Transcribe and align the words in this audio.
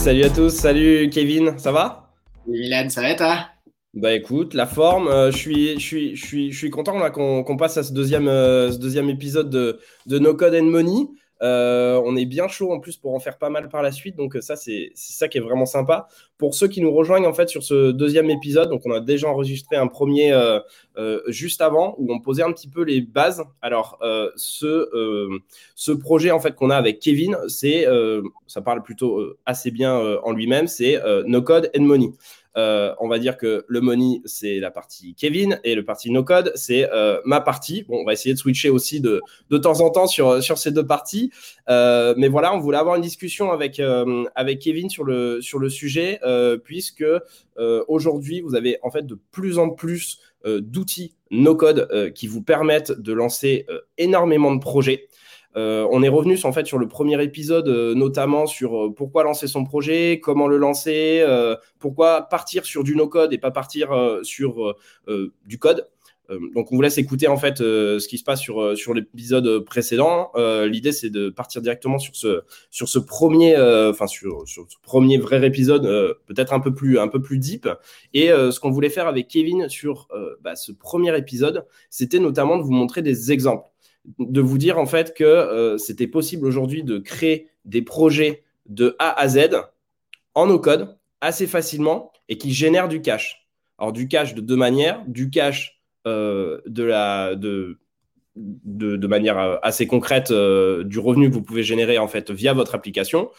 salut 0.00 0.22
à 0.22 0.30
tous, 0.30 0.48
salut 0.48 1.10
Kevin, 1.10 1.58
ça 1.58 1.72
va? 1.72 2.10
Milan, 2.46 2.88
ça 2.88 3.02
va 3.02 3.14
toi? 3.14 3.36
Bah 3.92 4.14
écoute, 4.14 4.54
la 4.54 4.64
forme, 4.64 5.08
euh, 5.08 5.30
je, 5.30 5.36
suis, 5.36 5.74
je, 5.74 5.84
suis, 5.84 6.16
je, 6.16 6.26
suis, 6.26 6.52
je 6.52 6.56
suis 6.56 6.70
content 6.70 7.10
qu'on 7.10 7.56
passe 7.58 7.76
à 7.76 7.82
ce 7.82 7.92
deuxième, 7.92 8.26
euh, 8.26 8.72
ce 8.72 8.78
deuxième 8.78 9.10
épisode 9.10 9.50
de, 9.50 9.78
de 10.06 10.18
No 10.18 10.34
Code 10.34 10.54
and 10.54 10.64
Money. 10.64 11.06
Euh, 11.42 12.00
on 12.04 12.16
est 12.16 12.26
bien 12.26 12.48
chaud 12.48 12.72
en 12.72 12.80
plus 12.80 12.96
pour 12.96 13.14
en 13.14 13.18
faire 13.20 13.38
pas 13.38 13.48
mal 13.48 13.68
par 13.68 13.82
la 13.82 13.92
suite, 13.92 14.16
donc 14.16 14.36
ça 14.40 14.56
c'est 14.56 14.92
ça 14.94 15.28
qui 15.28 15.38
est 15.38 15.40
vraiment 15.40 15.66
sympa. 15.66 16.08
Pour 16.36 16.54
ceux 16.54 16.68
qui 16.68 16.80
nous 16.80 16.92
rejoignent 16.92 17.26
en 17.26 17.32
fait 17.32 17.48
sur 17.48 17.62
ce 17.62 17.92
deuxième 17.92 18.30
épisode, 18.30 18.68
donc 18.68 18.82
on 18.84 18.92
a 18.92 19.00
déjà 19.00 19.28
enregistré 19.28 19.76
un 19.76 19.86
premier 19.86 20.32
euh, 20.32 20.60
euh, 20.96 21.20
juste 21.28 21.60
avant 21.60 21.94
où 21.98 22.12
on 22.12 22.20
posait 22.20 22.42
un 22.42 22.52
petit 22.52 22.68
peu 22.68 22.82
les 22.82 23.00
bases. 23.00 23.42
Alors 23.62 23.98
ce 24.36 24.88
ce 25.74 25.92
projet 25.92 26.30
en 26.30 26.40
fait 26.40 26.54
qu'on 26.54 26.70
a 26.70 26.76
avec 26.76 27.00
Kevin, 27.00 27.36
c'est 27.48 27.86
ça 28.46 28.60
parle 28.60 28.82
plutôt 28.82 29.34
assez 29.46 29.70
bien 29.70 29.96
en 30.22 30.32
lui-même, 30.32 30.66
c'est 30.66 31.00
No 31.26 31.42
Code 31.42 31.70
and 31.76 31.82
Money. 31.82 32.10
Euh, 32.56 32.94
on 32.98 33.08
va 33.08 33.18
dire 33.18 33.36
que 33.36 33.64
le 33.68 33.80
money, 33.80 34.22
c'est 34.24 34.58
la 34.58 34.70
partie 34.70 35.14
Kevin 35.14 35.60
et 35.62 35.74
le 35.74 35.84
parti 35.84 36.10
no 36.10 36.24
code, 36.24 36.52
c'est 36.54 36.90
euh, 36.92 37.20
ma 37.24 37.40
partie. 37.40 37.84
Bon, 37.84 38.00
on 38.00 38.04
va 38.04 38.12
essayer 38.12 38.34
de 38.34 38.38
switcher 38.38 38.70
aussi 38.70 39.00
de, 39.00 39.20
temps 39.58 39.80
en 39.80 39.90
temps 39.90 40.06
sur, 40.06 40.42
ces 40.58 40.72
deux 40.72 40.86
parties. 40.86 41.30
Euh, 41.68 42.14
mais 42.16 42.28
voilà, 42.28 42.54
on 42.54 42.58
voulait 42.58 42.78
avoir 42.78 42.96
une 42.96 43.02
discussion 43.02 43.52
avec, 43.52 43.80
avec 44.34 44.58
Kevin 44.58 44.90
sur 44.90 45.04
le, 45.04 45.40
sur 45.40 45.58
le 45.58 45.68
sujet, 45.68 46.20
puisque 46.64 47.04
aujourd'hui, 47.88 48.40
vous 48.40 48.54
avez 48.54 48.78
en 48.82 48.90
fait 48.90 49.06
de 49.06 49.18
plus 49.30 49.58
en 49.58 49.70
plus 49.70 50.20
d'outils 50.44 51.14
no 51.30 51.54
code 51.54 52.12
qui 52.14 52.26
vous 52.26 52.42
permettent 52.42 52.92
de 52.92 53.12
lancer 53.12 53.66
énormément 53.98 54.54
de 54.54 54.60
projets. 54.60 55.08
Euh, 55.56 55.86
on 55.90 56.02
est 56.02 56.08
revenu 56.08 56.38
en 56.44 56.52
fait 56.52 56.66
sur 56.66 56.78
le 56.78 56.86
premier 56.86 57.20
épisode, 57.22 57.68
euh, 57.68 57.94
notamment 57.94 58.46
sur 58.46 58.84
euh, 58.84 58.94
pourquoi 58.94 59.24
lancer 59.24 59.48
son 59.48 59.64
projet, 59.64 60.20
comment 60.22 60.46
le 60.46 60.58
lancer, 60.58 61.24
pourquoi 61.78 62.22
partir 62.22 62.64
sur 62.64 62.84
du 62.84 62.94
no-code 62.94 63.32
et 63.32 63.38
pas 63.38 63.50
partir 63.50 63.90
sur 64.22 64.76
du 65.44 65.58
code. 65.58 65.88
donc 66.54 66.70
on 66.70 66.76
vous 66.76 66.82
laisse 66.82 66.98
écouter 66.98 67.26
en 67.26 67.36
fait 67.36 67.58
ce 67.58 68.06
qui 68.06 68.18
se 68.18 68.24
passe 68.24 68.40
sur, 68.40 68.76
sur 68.76 68.94
l'épisode 68.94 69.64
précédent. 69.64 70.30
L'idée 70.36 70.92
c'est 70.92 71.10
de 71.10 71.30
partir 71.30 71.62
directement 71.62 71.98
sur 71.98 72.14
ce, 72.14 72.42
sur 72.70 72.88
ce 72.88 72.98
premier, 72.98 73.56
enfin 73.56 74.06
sur, 74.06 74.44
ce 74.46 74.60
premier 74.82 75.18
vrai 75.18 75.44
épisode, 75.46 75.82
peut-être 76.26 76.52
un 76.52 76.60
peu 76.60 76.74
plus 76.74 76.98
un 76.98 77.08
peu 77.08 77.20
plus 77.20 77.38
deep. 77.38 77.68
Et 78.14 78.28
ce 78.28 78.58
qu'on 78.60 78.70
voulait 78.70 78.90
faire 78.90 79.06
avec 79.06 79.28
Kevin 79.28 79.68
sur 79.68 80.08
bah, 80.42 80.56
ce 80.56 80.72
premier 80.72 81.16
épisode, 81.16 81.66
c'était 81.88 82.20
notamment 82.20 82.58
de 82.58 82.62
vous 82.62 82.72
montrer 82.72 83.02
des 83.02 83.32
exemples 83.32 83.70
de 84.18 84.40
vous 84.40 84.58
dire 84.58 84.78
en 84.78 84.86
fait 84.86 85.14
que 85.14 85.24
euh, 85.24 85.78
c'était 85.78 86.06
possible 86.06 86.46
aujourd'hui 86.46 86.82
de 86.82 86.98
créer 86.98 87.48
des 87.64 87.82
projets 87.82 88.44
de 88.66 88.96
A 88.98 89.18
à 89.18 89.28
Z 89.28 89.50
en 90.34 90.46
no 90.46 90.58
code 90.58 90.96
assez 91.20 91.46
facilement 91.46 92.12
et 92.28 92.38
qui 92.38 92.52
génèrent 92.52 92.88
du 92.88 93.00
cash. 93.00 93.48
Alors 93.78 93.92
du 93.92 94.08
cash 94.08 94.34
de 94.34 94.40
deux 94.40 94.56
manières, 94.56 95.02
du 95.06 95.30
cash 95.30 95.80
euh, 96.06 96.60
de 96.66 96.82
la 96.82 97.34
de, 97.34 97.78
de, 98.36 99.06
manière 99.06 99.38
euh, 99.38 99.56
assez 99.62 99.86
concrète 99.86 100.32
du 100.32 100.98
revenu 100.98 101.28
que 101.28 101.34
vous 101.34 101.42
pouvez 101.42 101.62
générer 101.62 101.98
en 101.98 102.08
fait 102.08 102.30
via 102.30 102.52
votre 102.52 102.74
application, 102.74 103.30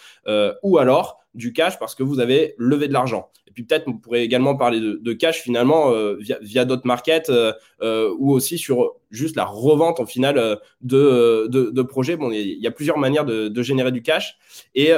ou 0.64 0.78
alors 0.78 1.22
du 1.34 1.54
cash 1.54 1.80
parce 1.80 1.96
que 1.96 2.04
vous 2.04 2.20
avez 2.20 2.56
levé 2.58 2.88
de 2.88 2.94
l'argent. 2.94 3.32
Et 3.48 3.54
puis 3.54 3.64
peut-être 3.64 3.86
vous 3.86 3.98
pourrez 3.98 4.24
également 4.24 4.56
parler 4.56 4.80
de, 4.80 5.14
cash 5.14 5.42
finalement 5.42 5.92
euh, 5.92 6.18
via, 6.42 6.64
d'autres 6.64 6.88
markets 6.88 7.30
euh, 7.30 7.52
euh, 7.82 8.14
ou 8.18 8.32
aussi 8.32 8.58
sur 8.58 8.96
juste 9.10 9.36
la 9.36 9.44
revente 9.44 10.00
en 10.00 10.06
final 10.06 10.60
de, 10.82 11.48
de, 11.48 11.82
projets. 11.82 12.16
Bon, 12.16 12.32
il 12.32 12.62
y 12.62 12.68
a 12.68 12.72
plusieurs 12.72 12.98
manières 12.98 13.26
de, 13.26 13.62
générer 13.62 13.92
du 13.92 14.02
cash 14.02 14.38
et 14.74 14.92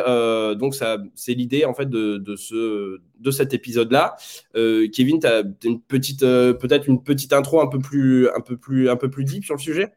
donc 0.56 0.76
ça 0.76 1.00
c'est 1.16 1.34
l'idée 1.34 1.66
en 1.66 1.74
fait 1.74 1.90
de, 1.90 2.36
ce 2.36 3.00
de 3.20 3.32
cet 3.32 3.56
épisode 3.56 3.92
là. 3.92 4.16
Kevin, 4.54 5.20
tu 5.20 5.28
as 5.28 5.44
une 5.64 5.82
petite 5.82 6.22
peut-être 6.22 6.88
une 6.88 7.04
petite 7.04 7.34
intro 7.34 7.60
un 7.60 7.68
peu 7.68 7.80
plus 7.80 8.30
un 8.30 8.42
peu 8.42 8.56
plus 8.56 8.88
un 8.90 8.98
peu 8.98 9.10
plus 9.10 9.24
deep 9.24 9.46
sur 9.46 9.56
le 9.56 9.62
sujet? 9.62 9.94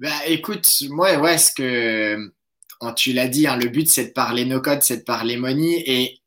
Bah 0.00 0.08
écoute, 0.26 0.66
moi 0.88 1.18
ouais 1.18 1.36
ce 1.36 1.52
que 1.54 2.32
tu 2.90 3.12
l'as 3.12 3.28
dit, 3.28 3.46
hein, 3.46 3.56
le 3.56 3.68
but 3.68 3.90
c'est 3.90 4.06
de 4.06 4.12
parler 4.12 4.44
no 4.44 4.60
code, 4.60 4.82
c'est 4.82 4.98
de 4.98 5.02
parler 5.02 5.36
money. 5.36 5.82
Et 5.86 6.20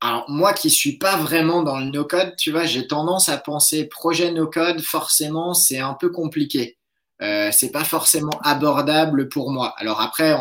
alors 0.00 0.24
moi 0.28 0.52
qui 0.52 0.70
suis 0.70 0.98
pas 0.98 1.16
vraiment 1.16 1.62
dans 1.62 1.78
le 1.78 1.86
no 1.86 2.04
code, 2.04 2.34
tu 2.36 2.50
vois, 2.50 2.64
j'ai 2.64 2.86
tendance 2.86 3.28
à 3.28 3.38
penser 3.38 3.84
projet 3.84 4.32
no 4.32 4.46
code, 4.46 4.80
forcément 4.80 5.54
c'est 5.54 5.78
un 5.78 5.94
peu 5.94 6.10
compliqué. 6.10 6.76
Euh, 7.22 7.50
c'est 7.52 7.70
pas 7.70 7.84
forcément 7.84 8.38
abordable 8.42 9.28
pour 9.28 9.50
moi. 9.52 9.74
Alors 9.78 10.00
après, 10.00 10.34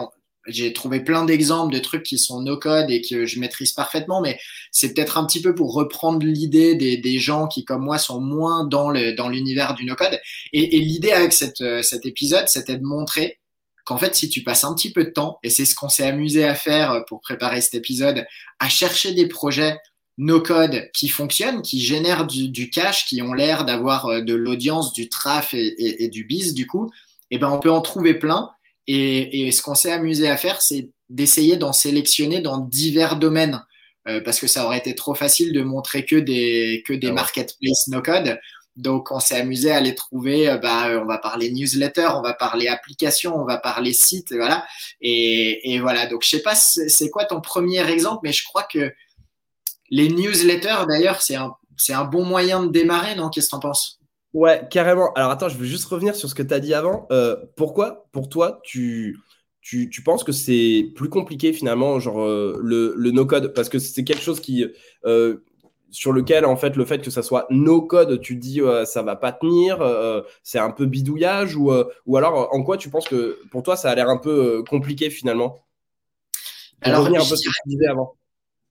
j'ai 0.47 0.73
trouvé 0.73 1.01
plein 1.01 1.25
d'exemples 1.25 1.73
de 1.73 1.79
trucs 1.79 2.03
qui 2.03 2.17
sont 2.17 2.41
no 2.41 2.57
code 2.57 2.89
et 2.89 3.01
que 3.01 3.27
je 3.27 3.39
maîtrise 3.39 3.73
parfaitement, 3.73 4.21
mais 4.21 4.39
c'est 4.71 4.93
peut-être 4.93 5.17
un 5.17 5.25
petit 5.25 5.41
peu 5.41 5.53
pour 5.53 5.73
reprendre 5.73 6.25
l'idée 6.25 6.75
des, 6.75 7.19
gens 7.19 7.47
qui, 7.47 7.63
comme 7.65 7.83
moi, 7.83 7.99
sont 7.99 8.19
moins 8.19 8.65
dans 8.65 8.89
le 8.89 9.13
dans 9.13 9.29
l'univers 9.29 9.75
du 9.75 9.85
no 9.85 9.95
code. 9.95 10.19
Et, 10.53 10.79
l'idée 10.79 11.11
avec 11.11 11.33
euh, 11.61 11.83
cet 11.83 12.05
épisode, 12.05 12.47
c'était 12.47 12.77
de 12.77 12.83
montrer 12.83 13.40
qu'en 13.91 13.97
fait, 13.97 14.15
si 14.15 14.29
tu 14.29 14.41
passes 14.41 14.63
un 14.63 14.73
petit 14.73 14.93
peu 14.93 15.03
de 15.03 15.09
temps, 15.09 15.37
et 15.43 15.49
c'est 15.49 15.65
ce 15.65 15.75
qu'on 15.75 15.89
s'est 15.89 16.07
amusé 16.07 16.45
à 16.45 16.55
faire 16.55 16.91
euh, 16.91 17.01
pour 17.07 17.19
préparer 17.19 17.59
cet 17.59 17.75
épisode, 17.75 18.25
à 18.59 18.69
chercher 18.69 19.13
des 19.13 19.27
projets 19.27 19.77
no 20.17 20.39
code 20.39 20.89
qui 20.93 21.09
fonctionnent, 21.09 21.61
qui 21.61 21.81
génèrent 21.81 22.25
du, 22.25 22.69
cash, 22.69 23.05
qui 23.05 23.21
ont 23.21 23.33
l'air 23.33 23.65
d'avoir 23.65 24.05
euh, 24.05 24.21
de 24.21 24.33
l'audience, 24.33 24.93
du 24.93 25.09
traf 25.09 25.53
et, 25.53 26.07
du 26.07 26.23
biz, 26.23 26.53
du 26.53 26.67
coup, 26.67 26.89
eh 27.31 27.37
ben, 27.37 27.49
on 27.49 27.59
peut 27.59 27.71
en 27.71 27.81
trouver 27.81 28.13
plein. 28.13 28.49
Et, 28.87 29.51
ce 29.51 29.61
qu'on 29.61 29.75
s'est 29.75 29.91
amusé 29.91 30.29
à 30.29 30.37
faire, 30.37 30.61
c'est 30.61 30.89
d'essayer 31.09 31.57
d'en 31.57 31.73
sélectionner 31.73 32.39
dans 32.39 32.59
divers 32.59 33.17
domaines. 33.17 33.61
Euh, 34.07 34.21
parce 34.21 34.39
que 34.39 34.47
ça 34.47 34.65
aurait 34.65 34.79
été 34.79 34.95
trop 34.95 35.13
facile 35.13 35.53
de 35.53 35.61
montrer 35.61 36.05
que 36.05 36.15
des, 36.15 36.81
que 36.87 36.93
des 36.93 37.09
ah 37.09 37.13
marketplaces 37.13 37.87
no 37.89 38.01
code. 38.01 38.39
Donc, 38.81 39.11
on 39.11 39.19
s'est 39.19 39.39
amusé 39.39 39.71
à 39.71 39.79
les 39.79 39.93
trouver. 39.93 40.49
Euh, 40.49 40.57
bah, 40.57 40.89
euh, 40.89 41.01
on 41.01 41.05
va 41.05 41.19
parler 41.19 41.51
newsletter, 41.51 42.07
on 42.15 42.23
va 42.23 42.33
parler 42.33 42.67
application, 42.67 43.35
on 43.35 43.45
va 43.45 43.57
parler 43.57 43.93
site, 43.93 44.33
voilà. 44.33 44.65
Et, 45.01 45.79
voilà. 45.79 46.07
Donc, 46.07 46.23
je 46.23 46.29
sais 46.29 46.41
pas 46.41 46.55
c'est 46.55 47.09
quoi 47.11 47.25
ton 47.25 47.41
premier 47.41 47.87
exemple, 47.89 48.21
mais 48.23 48.33
je 48.33 48.43
crois 48.43 48.63
que 48.63 48.91
les 49.91 50.09
newsletters, 50.09 50.85
d'ailleurs, 50.87 51.21
c'est 51.21 51.35
un, 51.35 51.53
un 51.89 52.03
bon 52.05 52.25
moyen 52.25 52.63
de 52.63 52.71
démarrer, 52.71 53.13
non? 53.15 53.29
Qu'est-ce 53.29 53.47
que 53.47 53.51
tu 53.51 53.55
en 53.57 53.59
penses? 53.59 53.99
Ouais, 54.33 54.67
carrément. 54.71 55.13
Alors, 55.13 55.29
attends, 55.29 55.49
je 55.49 55.57
veux 55.57 55.65
juste 55.65 55.85
revenir 55.85 56.15
sur 56.15 56.27
ce 56.27 56.33
que 56.33 56.43
tu 56.43 56.53
as 56.53 56.59
dit 56.59 56.73
avant. 56.73 57.05
Euh, 57.11 57.35
pourquoi, 57.55 58.07
pour 58.11 58.29
toi, 58.29 58.61
tu, 58.63 59.19
tu, 59.61 59.91
tu, 59.91 60.01
penses 60.01 60.23
que 60.23 60.31
c'est 60.31 60.91
plus 60.95 61.09
compliqué 61.09 61.53
finalement, 61.53 61.99
genre 61.99 62.25
le, 62.25 62.95
le 62.95 63.11
no-code? 63.11 63.53
Parce 63.53 63.69
que 63.69 63.77
c'est 63.77 64.03
quelque 64.03 64.23
chose 64.23 64.39
qui, 64.39 64.65
sur 65.91 66.13
lequel 66.13 66.45
en 66.45 66.55
fait 66.55 66.77
le 66.77 66.85
fait 66.85 67.01
que 67.03 67.11
ça 67.11 67.21
soit 67.21 67.45
no 67.49 67.81
code, 67.81 68.21
tu 68.21 68.37
dis 68.37 68.61
euh, 68.61 68.85
ça 68.85 69.01
va 69.03 69.15
pas 69.17 69.33
tenir, 69.33 69.81
euh, 69.81 70.21
c'est 70.41 70.57
un 70.57 70.71
peu 70.71 70.85
bidouillage 70.85 71.55
ou, 71.55 71.71
euh, 71.71 71.83
ou 72.05 72.17
alors 72.17 72.47
en 72.53 72.63
quoi 72.63 72.77
tu 72.77 72.89
penses 72.89 73.07
que 73.07 73.39
pour 73.51 73.61
toi 73.61 73.75
ça 73.75 73.91
a 73.91 73.95
l'air 73.95 74.09
un 74.09 74.17
peu 74.17 74.63
compliqué 74.63 75.09
finalement? 75.09 75.65
Alors 76.81 77.01
revenir 77.01 77.21
un 77.21 77.25
peu 77.27 77.35
ce 77.35 77.43
que 77.47 77.53
tu 77.63 77.69
disais 77.69 77.87
avant. 77.87 78.15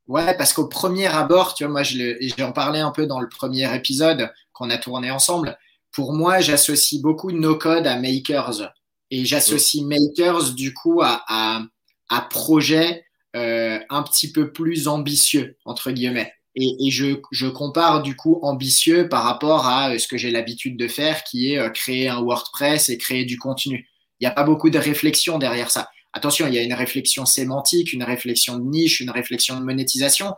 Ouais, 0.09 0.37
parce 0.37 0.53
qu'au 0.53 0.67
premier 0.67 1.07
abord, 1.07 1.55
tu 1.55 1.65
vois, 1.65 1.73
moi 1.73 1.83
j'en 1.83 2.53
parlais 2.53 2.81
un 2.81 2.91
peu 2.91 3.07
dans 3.07 3.21
le 3.21 3.29
premier 3.29 3.73
épisode 3.77 4.33
qu'on 4.53 4.71
a 4.71 4.79
tourné 4.79 5.11
ensemble. 5.11 5.57
Pour 5.93 6.15
moi, 6.15 6.41
j'associe 6.41 7.01
beaucoup 7.01 7.31
no 7.31 7.57
code 7.57 7.87
à 7.87 7.97
makers 7.97 8.73
et 9.11 9.25
j'associe 9.25 9.85
makers 9.85 10.55
du 10.55 10.75
coup 10.75 11.01
à, 11.03 11.23
à, 11.29 11.63
à 12.09 12.23
projets 12.23 13.05
un 13.35 14.03
petit 14.03 14.33
peu 14.33 14.53
plus 14.53 14.89
ambitieux 14.89 15.57
entre 15.65 15.93
guillemets. 15.93 16.33
Et, 16.57 16.87
et 16.87 16.91
je, 16.91 17.21
je, 17.31 17.47
compare 17.47 18.03
du 18.03 18.17
coup 18.17 18.41
ambitieux 18.43 19.09
par 19.09 19.23
rapport 19.23 19.67
à 19.67 19.91
euh, 19.93 19.99
ce 19.99 20.09
que 20.09 20.17
j'ai 20.17 20.31
l'habitude 20.31 20.77
de 20.77 20.89
faire, 20.89 21.23
qui 21.23 21.53
est 21.53 21.59
euh, 21.59 21.71
créer 21.71 22.09
un 22.09 22.21
WordPress 22.21 22.89
et 22.89 22.99
créer 22.99 23.25
du 23.25 23.39
contenu. 23.39 23.89
Il 24.19 24.25
n'y 24.25 24.27
a 24.27 24.33
pas 24.33 24.43
beaucoup 24.43 24.69
de 24.69 24.79
réflexion 24.79 25.39
derrière 25.39 25.71
ça. 25.71 25.89
Attention, 26.13 26.49
il 26.49 26.55
y 26.55 26.59
a 26.59 26.63
une 26.63 26.75
réflexion 26.75 27.25
sémantique, 27.25 27.93
une 27.93 28.03
réflexion 28.03 28.59
de 28.59 28.65
niche, 28.65 29.01
une 29.01 29.11
réflexion 29.11 29.59
de 29.61 29.65
monétisation, 29.65 30.35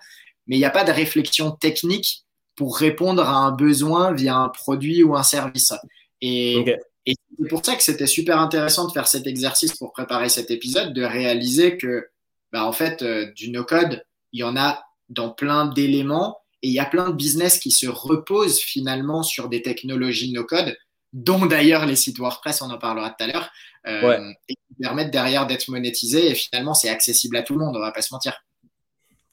mais 0.47 0.57
il 0.57 0.59
n'y 0.59 0.67
a 0.67 0.71
pas 0.71 0.85
de 0.85 0.93
réflexion 0.93 1.51
technique 1.53 2.25
pour 2.57 2.77
répondre 2.77 3.23
à 3.23 3.37
un 3.37 3.53
besoin 3.53 4.13
via 4.13 4.37
un 4.37 4.51
produit 4.51 5.03
ou 5.03 5.17
un 5.17 5.23
service. 5.23 5.73
Et, 6.21 6.63
et 7.07 7.15
c'est 7.39 7.49
pour 7.49 7.65
ça 7.65 7.75
que 7.75 7.83
c'était 7.83 8.07
super 8.07 8.39
intéressant 8.39 8.87
de 8.87 8.93
faire 8.93 9.09
cet 9.09 9.27
exercice 9.27 9.77
pour 9.77 9.93
préparer 9.93 10.29
cet 10.29 10.51
épisode, 10.51 10.93
de 10.93 11.03
réaliser 11.03 11.77
que, 11.77 12.09
bah, 12.53 12.67
en 12.67 12.73
fait, 12.73 13.03
euh, 13.03 13.33
du 13.33 13.51
no-code, 13.51 14.05
il 14.33 14.41
y 14.41 14.45
en 14.45 14.57
a 14.57 14.85
dans 15.13 15.31
plein 15.31 15.67
d'éléments 15.67 16.39
et 16.63 16.69
il 16.69 16.73
y 16.73 16.79
a 16.79 16.85
plein 16.85 17.11
de 17.11 17.15
business 17.15 17.59
qui 17.59 17.71
se 17.71 17.87
reposent 17.87 18.61
finalement 18.61 19.23
sur 19.23 19.49
des 19.49 19.63
technologies 19.63 20.33
no-code, 20.33 20.77
dont 21.13 21.47
d'ailleurs 21.47 21.87
les 21.87 21.97
sites 21.97 22.19
WordPress, 22.19 22.63
on 22.63 22.71
en 22.71 22.79
parlera 22.79 23.11
tout 23.11 23.25
à 23.25 23.27
l'heure, 23.27 23.51
euh, 23.87 24.31
et 24.49 24.55
qui 24.55 24.75
permettent 24.81 25.11
derrière 25.11 25.47
d'être 25.47 25.69
monétisés 25.69 26.31
et 26.31 26.35
finalement 26.35 26.73
c'est 26.73 26.89
accessible 26.89 27.37
à 27.37 27.43
tout 27.43 27.55
le 27.55 27.65
monde, 27.65 27.77
on 27.77 27.81
va 27.81 27.91
pas 27.91 28.01
se 28.01 28.15
mentir. 28.15 28.45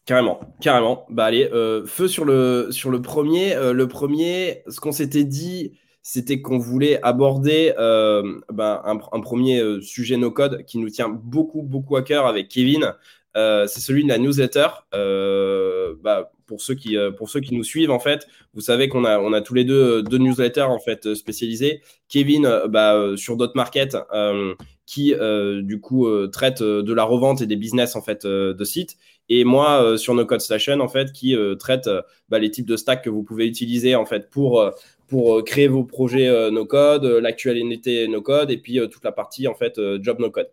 Carrément, 0.05 0.39
carrément. 0.59 1.05
Bah 1.09 1.25
allez, 1.25 1.47
euh, 1.53 1.85
feu 1.85 2.07
sur 2.07 2.25
le, 2.25 2.69
sur 2.71 2.89
le 2.89 2.99
premier. 2.99 3.53
Euh, 3.53 3.73
le 3.73 3.87
premier, 3.87 4.63
ce 4.67 4.79
qu'on 4.79 4.91
s'était 4.91 5.23
dit, 5.23 5.77
c'était 6.01 6.41
qu'on 6.41 6.57
voulait 6.57 6.99
aborder 7.03 7.73
ben, 7.77 8.81
un, 8.83 9.19
premier 9.19 9.61
sujet 9.81 10.17
no 10.17 10.31
code 10.31 10.65
qui 10.65 10.79
nous 10.79 10.89
tient 10.89 11.09
beaucoup 11.09 11.61
beaucoup 11.61 11.97
à 11.97 12.01
cœur 12.01 12.25
avec 12.25 12.47
Kevin. 12.47 12.95
C'est 13.35 13.79
celui 13.79 14.03
de 14.03 14.09
la 14.09 14.17
newsletter. 14.17 14.67
Bah, 16.01 16.31
pour 16.45 16.61
ceux 16.61 16.73
qui 16.73 16.97
pour 17.17 17.29
ceux 17.29 17.41
qui 17.41 17.55
nous 17.55 17.63
suivent 17.63 17.91
en 17.91 17.99
fait, 17.99 18.27
vous 18.53 18.61
savez 18.61 18.89
qu'on 18.89 19.05
a 19.05 19.19
on 19.19 19.33
a 19.33 19.41
tous 19.41 19.53
les 19.53 19.63
deux 19.63 20.01
deux 20.01 20.17
newsletters 20.17 20.61
en 20.61 20.79
fait 20.79 21.13
spécialisés. 21.13 21.81
Kevin 22.07 22.49
bah, 22.69 23.13
sur 23.15 23.37
Dot 23.37 23.53
Market 23.55 23.95
qui 24.85 25.13
du 25.61 25.79
coup 25.79 26.07
traite 26.27 26.63
de 26.63 26.93
la 26.93 27.03
revente 27.03 27.41
et 27.41 27.45
des 27.45 27.55
business 27.55 27.95
en 27.95 28.01
fait 28.01 28.25
de 28.25 28.63
sites 28.63 28.97
et 29.29 29.43
moi 29.43 29.97
sur 29.97 30.15
No 30.15 30.25
Code 30.25 30.41
Station 30.41 30.79
en 30.79 30.87
fait 30.87 31.11
qui 31.11 31.35
traite 31.59 31.87
bah, 32.29 32.39
les 32.39 32.49
types 32.49 32.67
de 32.67 32.77
stacks 32.77 33.03
que 33.03 33.11
vous 33.11 33.21
pouvez 33.21 33.45
utiliser 33.45 33.95
en 33.95 34.05
fait 34.05 34.31
pour 34.31 34.71
pour 35.07 35.43
créer 35.43 35.67
vos 35.67 35.83
projets 35.83 36.49
no 36.51 36.65
code, 36.65 37.05
l'actualité 37.05 38.07
no 38.07 38.23
code 38.23 38.49
et 38.49 38.57
puis 38.57 38.79
toute 38.91 39.03
la 39.03 39.11
partie 39.11 39.47
en 39.47 39.53
fait 39.53 39.79
job 40.01 40.19
no 40.19 40.31
code. 40.31 40.49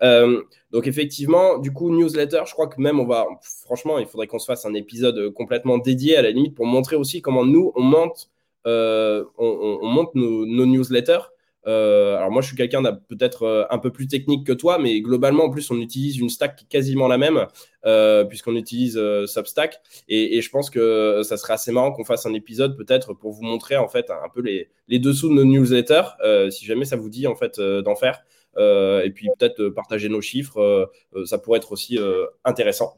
Donc 0.00 0.86
effectivement, 0.86 1.58
du 1.58 1.72
coup, 1.72 1.90
newsletter, 1.90 2.42
je 2.46 2.52
crois 2.52 2.68
que 2.68 2.80
même 2.80 3.00
on 3.00 3.06
va, 3.06 3.26
franchement, 3.64 3.98
il 3.98 4.06
faudrait 4.06 4.26
qu'on 4.26 4.38
se 4.38 4.46
fasse 4.46 4.64
un 4.64 4.74
épisode 4.74 5.32
complètement 5.34 5.78
dédié 5.78 6.16
à 6.16 6.22
la 6.22 6.30
limite 6.30 6.54
pour 6.54 6.66
montrer 6.66 6.96
aussi 6.96 7.22
comment 7.22 7.44
nous 7.44 7.72
on 7.74 7.82
monte, 7.82 8.30
on, 8.64 9.78
monte 9.82 10.14
nos, 10.14 10.66
newsletters 10.66 11.30
euh, 11.68 12.16
alors 12.16 12.30
moi, 12.30 12.40
je 12.40 12.48
suis 12.48 12.56
quelqu'un 12.56 12.82
peut-être 12.82 13.42
euh, 13.42 13.64
un 13.70 13.78
peu 13.78 13.90
plus 13.90 14.06
technique 14.06 14.46
que 14.46 14.52
toi, 14.52 14.78
mais 14.78 15.00
globalement, 15.00 15.44
en 15.44 15.50
plus, 15.50 15.70
on 15.70 15.78
utilise 15.78 16.18
une 16.18 16.30
stack 16.30 16.66
quasiment 16.68 17.08
la 17.08 17.18
même, 17.18 17.46
euh, 17.84 18.24
puisqu'on 18.24 18.56
utilise 18.56 18.98
Substack. 19.26 19.80
Et, 20.08 20.40
je 20.40 20.50
pense 20.50 20.70
que 20.70 21.22
ça 21.24 21.36
serait 21.36 21.54
assez 21.54 21.72
marrant 21.72 21.92
qu'on 21.92 22.04
fasse 22.04 22.24
un 22.26 22.32
épisode 22.32 22.76
peut-être 22.76 23.12
pour 23.12 23.32
vous 23.32 23.42
montrer 23.42 23.76
en 23.76 23.88
fait 23.88 24.10
un 24.10 24.28
peu 24.32 24.40
les, 24.40 24.70
les 24.88 24.98
dessous 24.98 25.28
de 25.28 25.34
nos 25.34 25.44
newsletters, 25.44 26.08
si 26.50 26.64
jamais 26.64 26.84
ça 26.84 26.96
vous 26.96 27.10
dit 27.10 27.26
en 27.26 27.34
fait 27.34 27.60
d'en 27.60 27.96
faire. 27.96 28.22
Euh, 28.58 29.02
et 29.04 29.10
puis 29.10 29.28
peut-être 29.38 29.60
euh, 29.60 29.72
partager 29.72 30.08
nos 30.08 30.20
chiffres, 30.20 30.60
euh, 30.60 31.24
ça 31.26 31.38
pourrait 31.38 31.58
être 31.58 31.72
aussi 31.72 31.98
intéressant. 32.44 32.96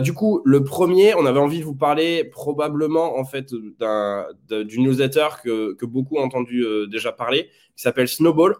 du 0.00 0.12
coup, 0.12 0.42
le 0.44 0.64
premier, 0.64 1.14
on 1.14 1.26
avait 1.26 1.38
envie 1.38 1.60
de 1.60 1.64
vous 1.64 1.74
parler 1.74 2.24
probablement 2.24 3.16
en 3.18 3.24
fait 3.24 3.52
d'une 3.52 4.82
newsletter 4.84 5.28
que, 5.42 5.74
que, 5.74 5.86
beaucoup 5.86 6.16
ont 6.16 6.22
entendu 6.22 6.64
déjà 6.90 7.12
parler, 7.12 7.50
qui 7.76 7.82
s'appelle 7.82 8.08
Snowball. 8.08 8.56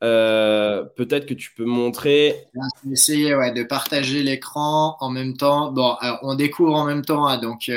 peut-être 0.00 1.26
que 1.26 1.34
tu 1.34 1.52
peux 1.54 1.64
montrer. 1.64 2.46
Je 2.54 2.88
vais 2.88 2.92
essayer 2.92 3.34
ouais, 3.34 3.52
de 3.52 3.62
partager 3.62 4.22
l'écran 4.22 4.96
en 5.00 5.10
même 5.10 5.36
temps. 5.36 5.72
Bon, 5.72 5.96
on 6.22 6.34
découvre 6.34 6.74
en 6.74 6.84
même 6.84 7.04
temps, 7.04 7.26
hein, 7.26 7.38
donc 7.38 7.70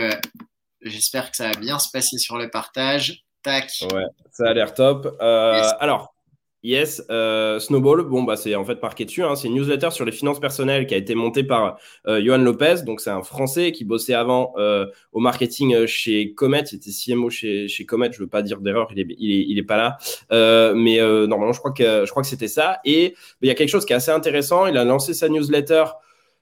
j'espère 0.82 1.32
que 1.32 1.38
ça 1.38 1.52
va 1.52 1.60
bien 1.60 1.80
se 1.80 1.90
passer 1.92 2.18
sur 2.18 2.38
le 2.38 2.50
partage. 2.50 3.26
Tac. 3.42 3.72
Ouais, 3.94 4.04
ça 4.32 4.50
a 4.50 4.54
l'air 4.54 4.74
top. 4.74 5.16
Alors, 5.20 6.14
Yes, 6.62 7.02
euh, 7.10 7.58
Snowball, 7.58 8.04
bon 8.04 8.24
bah 8.24 8.36
c'est 8.36 8.54
en 8.56 8.66
fait 8.66 8.82
marqué 8.82 9.06
dessus, 9.06 9.24
hein, 9.24 9.38
c'est 9.38 9.48
une 9.48 9.56
newsletter 9.56 9.92
sur 9.92 10.04
les 10.04 10.12
finances 10.12 10.42
personnelles 10.42 10.88
qui 10.88 10.94
a 10.94 10.98
été 10.98 11.16
montée 11.16 11.46
par 11.46 11.78
euh, 12.06 12.22
Johan 12.22 12.40
Lopez, 12.40 12.84
donc 12.86 13.00
c'est 13.00 13.12
un 13.12 13.22
Français 13.24 13.72
qui 13.72 13.86
bossait 13.86 14.14
avant 14.14 14.52
euh, 14.58 14.86
au 15.14 15.22
marketing 15.22 15.74
euh, 15.74 15.88
chez 15.88 16.34
Comet, 16.34 16.66
c'était 16.66 16.92
CMO 16.92 17.30
chez, 17.30 17.70
chez 17.70 17.86
Comet, 17.86 18.12
je 18.12 18.20
veux 18.20 18.28
pas 18.28 18.42
dire 18.42 18.60
d'erreur, 18.60 18.90
il 18.92 19.00
est, 19.00 19.08
il, 19.18 19.32
est, 19.32 19.46
il 19.48 19.58
est 19.58 19.64
pas 19.64 19.78
là, 19.78 19.98
euh, 20.34 20.74
mais 20.76 20.98
normalement 21.28 21.54
je 21.54 21.60
crois 21.60 21.72
que 21.72 22.04
je 22.06 22.12
crois 22.12 22.24
que 22.24 22.30
c'était 22.30 22.50
ça. 22.50 22.80
Et 22.84 23.16
il 23.42 23.48
y 23.48 23.52
a 23.52 23.56
quelque 23.56 23.70
chose 23.70 23.86
qui 23.86 23.94
est 23.94 23.96
assez 23.96 24.12
intéressant, 24.12 24.66
il 24.66 24.78
a 24.78 24.84
lancé 24.84 25.14
sa 25.14 25.30
newsletter, 25.30 25.86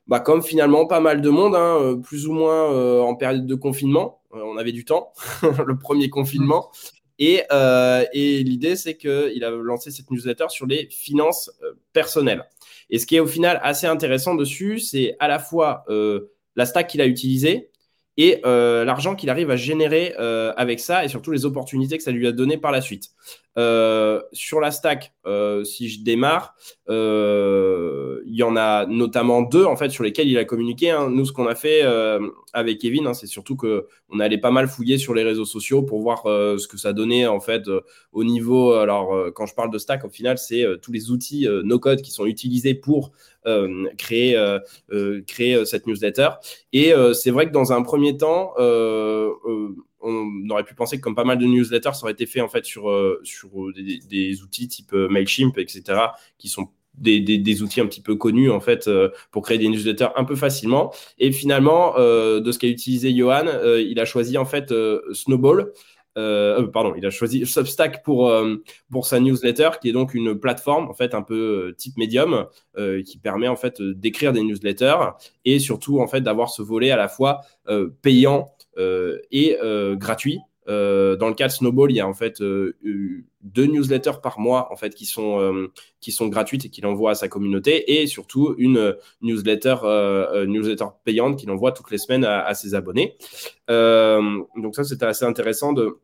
bah 0.08 0.20
comme 0.20 0.42
finalement 0.42 0.88
pas 0.88 1.00
mal 1.00 1.22
de 1.22 1.30
monde, 1.30 1.56
hein, 1.56 2.00
plus 2.04 2.26
ou 2.28 2.34
moins 2.34 3.02
en 3.02 3.14
période 3.14 3.46
de 3.46 3.56
confinement, 3.56 4.22
on 4.32 4.58
avait 4.58 4.72
du 4.72 4.84
temps, 4.84 5.14
le 5.68 5.78
premier 5.78 6.10
confinement. 6.10 6.72
Et, 7.20 7.44
euh, 7.52 8.06
et 8.14 8.44
l'idée, 8.44 8.76
c'est 8.76 8.96
qu'il 8.96 9.44
a 9.44 9.50
lancé 9.50 9.92
cette 9.92 10.10
newsletter 10.12 10.46
sur 10.50 10.66
les 10.66 10.88
finances 10.90 11.52
euh, 11.64 11.74
personnelles. 11.94 12.46
Et 12.90 13.00
ce 13.00 13.06
qui 13.06 13.16
est 13.16 13.20
au 13.20 13.28
final 13.28 13.60
assez 13.64 13.88
intéressant 13.88 14.36
dessus, 14.36 14.80
c'est 14.80 15.16
à 15.20 15.28
la 15.28 15.40
fois 15.40 15.84
euh, 15.90 16.32
la 16.56 16.66
stack 16.66 16.88
qu'il 16.88 17.02
a 17.02 17.08
utilisée 17.08 17.70
et 18.20 18.42
l'argent 18.44 19.16
qu'il 19.16 19.30
arrive 19.30 19.52
à 19.52 19.56
générer 19.56 20.16
avec 20.58 20.80
ça 20.80 21.06
et 21.06 21.08
surtout 21.08 21.30
les 21.30 21.46
opportunités 21.46 22.00
que 22.00 22.04
ça 22.04 22.10
lui 22.10 22.26
a 22.26 22.32
donné 22.32 22.58
par 22.58 22.72
la 22.72 22.82
suite. 22.82 23.12
Euh, 23.58 24.22
sur 24.34 24.60
la 24.60 24.70
stack, 24.70 25.14
euh, 25.26 25.64
si 25.64 25.90
je 25.90 26.04
démarre, 26.04 26.56
euh, 26.90 28.22
il 28.28 28.36
y 28.36 28.44
en 28.44 28.56
a 28.56 28.86
notamment 28.86 29.42
deux 29.42 29.66
en 29.66 29.76
fait 29.76 29.90
sur 29.90 30.04
lesquels 30.04 30.28
il 30.28 30.38
a 30.38 30.46
communiqué. 30.46 30.92
Hein. 30.92 31.10
Nous, 31.10 31.26
ce 31.26 31.32
qu'on 31.32 31.48
a 31.48 31.56
fait 31.56 31.82
avec 32.54 32.80
Kevin, 32.80 33.08
hein, 33.08 33.14
c'est 33.14 33.28
surtout 33.28 33.56
que 33.56 33.88
on 34.10 34.20
allait 34.20 34.38
pas 34.38 34.52
mal 34.52 34.68
fouiller 34.68 34.98
sur 35.00 35.16
les 35.16 35.24
réseaux 35.24 35.46
sociaux 35.46 35.82
pour 35.82 36.02
voir 36.02 36.22
ce 36.26 36.68
que 36.68 36.78
ça 36.78 36.94
donnait 36.94 37.26
en 37.26 37.40
fait 37.40 37.64
au 38.12 38.24
niveau. 38.24 38.74
Alors, 38.74 39.34
quand 39.34 39.48
je 39.48 39.56
parle 39.56 39.72
de 39.72 39.78
stack, 39.80 40.06
au 40.06 40.10
final, 40.10 40.38
c'est 40.38 40.64
tous 40.82 40.92
les 40.92 41.10
outils 41.10 41.48
no 41.64 41.80
code 41.80 42.02
qui 42.02 42.12
sont 42.12 42.26
utilisés 42.26 42.76
pour 42.76 43.12
créer 43.98 44.38
créer 45.26 45.66
cette 45.66 45.88
newsletter. 45.88 46.30
Et 46.74 46.94
c'est 47.14 47.32
vrai 47.32 47.48
que 47.48 47.52
dans 47.52 47.74
un 47.74 47.82
premier 47.82 48.18
temps, 48.18 48.54
on 50.02 50.50
aurait 50.50 50.64
pu 50.64 50.76
penser 50.76 50.98
que 50.98 51.02
comme 51.02 51.16
pas 51.16 51.24
mal 51.24 51.38
de 51.38 51.46
newsletters, 51.46 51.94
ça 51.94 52.04
aurait 52.04 52.14
été 52.14 52.26
fait 52.26 52.42
en 52.42 52.48
fait 52.48 52.66
sur, 52.66 52.90
euh, 52.90 53.20
sur 53.24 53.50
des, 53.76 54.42
outils 54.42 54.68
type 54.68 54.94
euh, 54.94 55.10
Mailchimp, 55.10 55.58
etc., 55.58 56.00
qui 56.38 56.50
sont 56.50 56.70
des, 56.96 57.62
outils 57.62 57.80
un 57.80 57.86
petit 57.86 58.02
peu 58.02 58.16
connus 58.16 58.50
en 58.50 58.60
fait 58.60 58.88
euh, 58.88 59.10
pour 59.32 59.44
créer 59.44 59.60
des 59.60 59.70
newsletters 59.70 60.10
un 60.16 60.24
peu 60.24 60.36
facilement. 60.36 60.92
Et 61.20 61.32
finalement, 61.32 61.94
de 61.98 62.52
ce 62.52 62.58
qu'a 62.58 62.68
utilisé 62.68 63.16
Johan, 63.16 63.46
il 63.78 64.00
a 64.00 64.06
choisi 64.06 64.38
en 64.38 64.46
fait 64.46 64.74
Snowball. 65.14 65.74
pardon, 66.16 66.96
il 66.98 67.06
a 67.06 67.12
choisi 67.12 67.46
Substack 67.46 68.04
pour, 68.04 68.34
pour 68.92 69.06
sa 69.06 69.20
newsletter, 69.20 69.70
qui 69.80 69.90
est 69.90 69.92
donc 69.94 70.16
une 70.16 70.40
plateforme 70.40 70.90
en 70.90 70.94
fait 70.96 71.14
un 71.14 71.22
peu 71.22 71.76
type 71.78 71.98
Medium, 71.98 72.48
qui 73.06 73.20
permet 73.20 73.48
en 73.48 73.56
fait 73.56 73.80
d'écrire 73.80 74.34
des 74.34 74.42
newsletters 74.42 74.98
et 75.46 75.60
surtout 75.60 76.02
en 76.02 76.08
fait 76.08 76.22
d'avoir 76.22 76.50
ce 76.50 76.64
volet 76.64 76.90
à 76.90 76.98
la 76.98 77.10
fois 77.10 77.42
payant 78.02 78.48
euh, 78.48 78.57
et 78.78 79.58
euh, 79.62 79.96
gratuit. 79.96 80.40
Euh, 80.70 81.16
dans 81.16 81.30
le 81.30 81.34
cas 81.34 81.48
de 81.48 81.54
Snowball, 81.54 81.92
il 81.92 81.96
y 81.96 82.02
a 82.02 82.08
en 82.08 82.14
fait 82.14 82.42
deux 82.42 83.66
newsletters 83.66 84.20
par 84.22 84.40
mois 84.40 84.72
en 84.72 84.76
fait 84.76 84.94
qui 84.94 85.06
sont 85.06 85.70
qui 86.02 86.12
sont 86.12 86.28
gratuites 86.28 86.66
et 86.66 86.70
qu'il 86.70 86.86
envoie 86.86 87.12
à 87.12 87.16
sa 87.16 87.30
communauté 87.30 88.02
et 88.02 88.08
surtout 88.08 88.54
une 88.58 88.96
newsletter 89.22 89.76
newsletter 90.46 90.88
payante 91.06 91.40
qu'il 91.40 91.50
envoie 91.52 91.72
toutes 91.72 91.90
les 91.90 91.98
semaines 91.98 92.26
à, 92.26 92.54
ses 92.54 92.76
abonnés. 92.76 93.16
donc 93.70 94.76
ça 94.76 94.84
c'était 94.84 95.06
assez 95.06 95.24
intéressant 95.24 95.72
de 95.72 96.00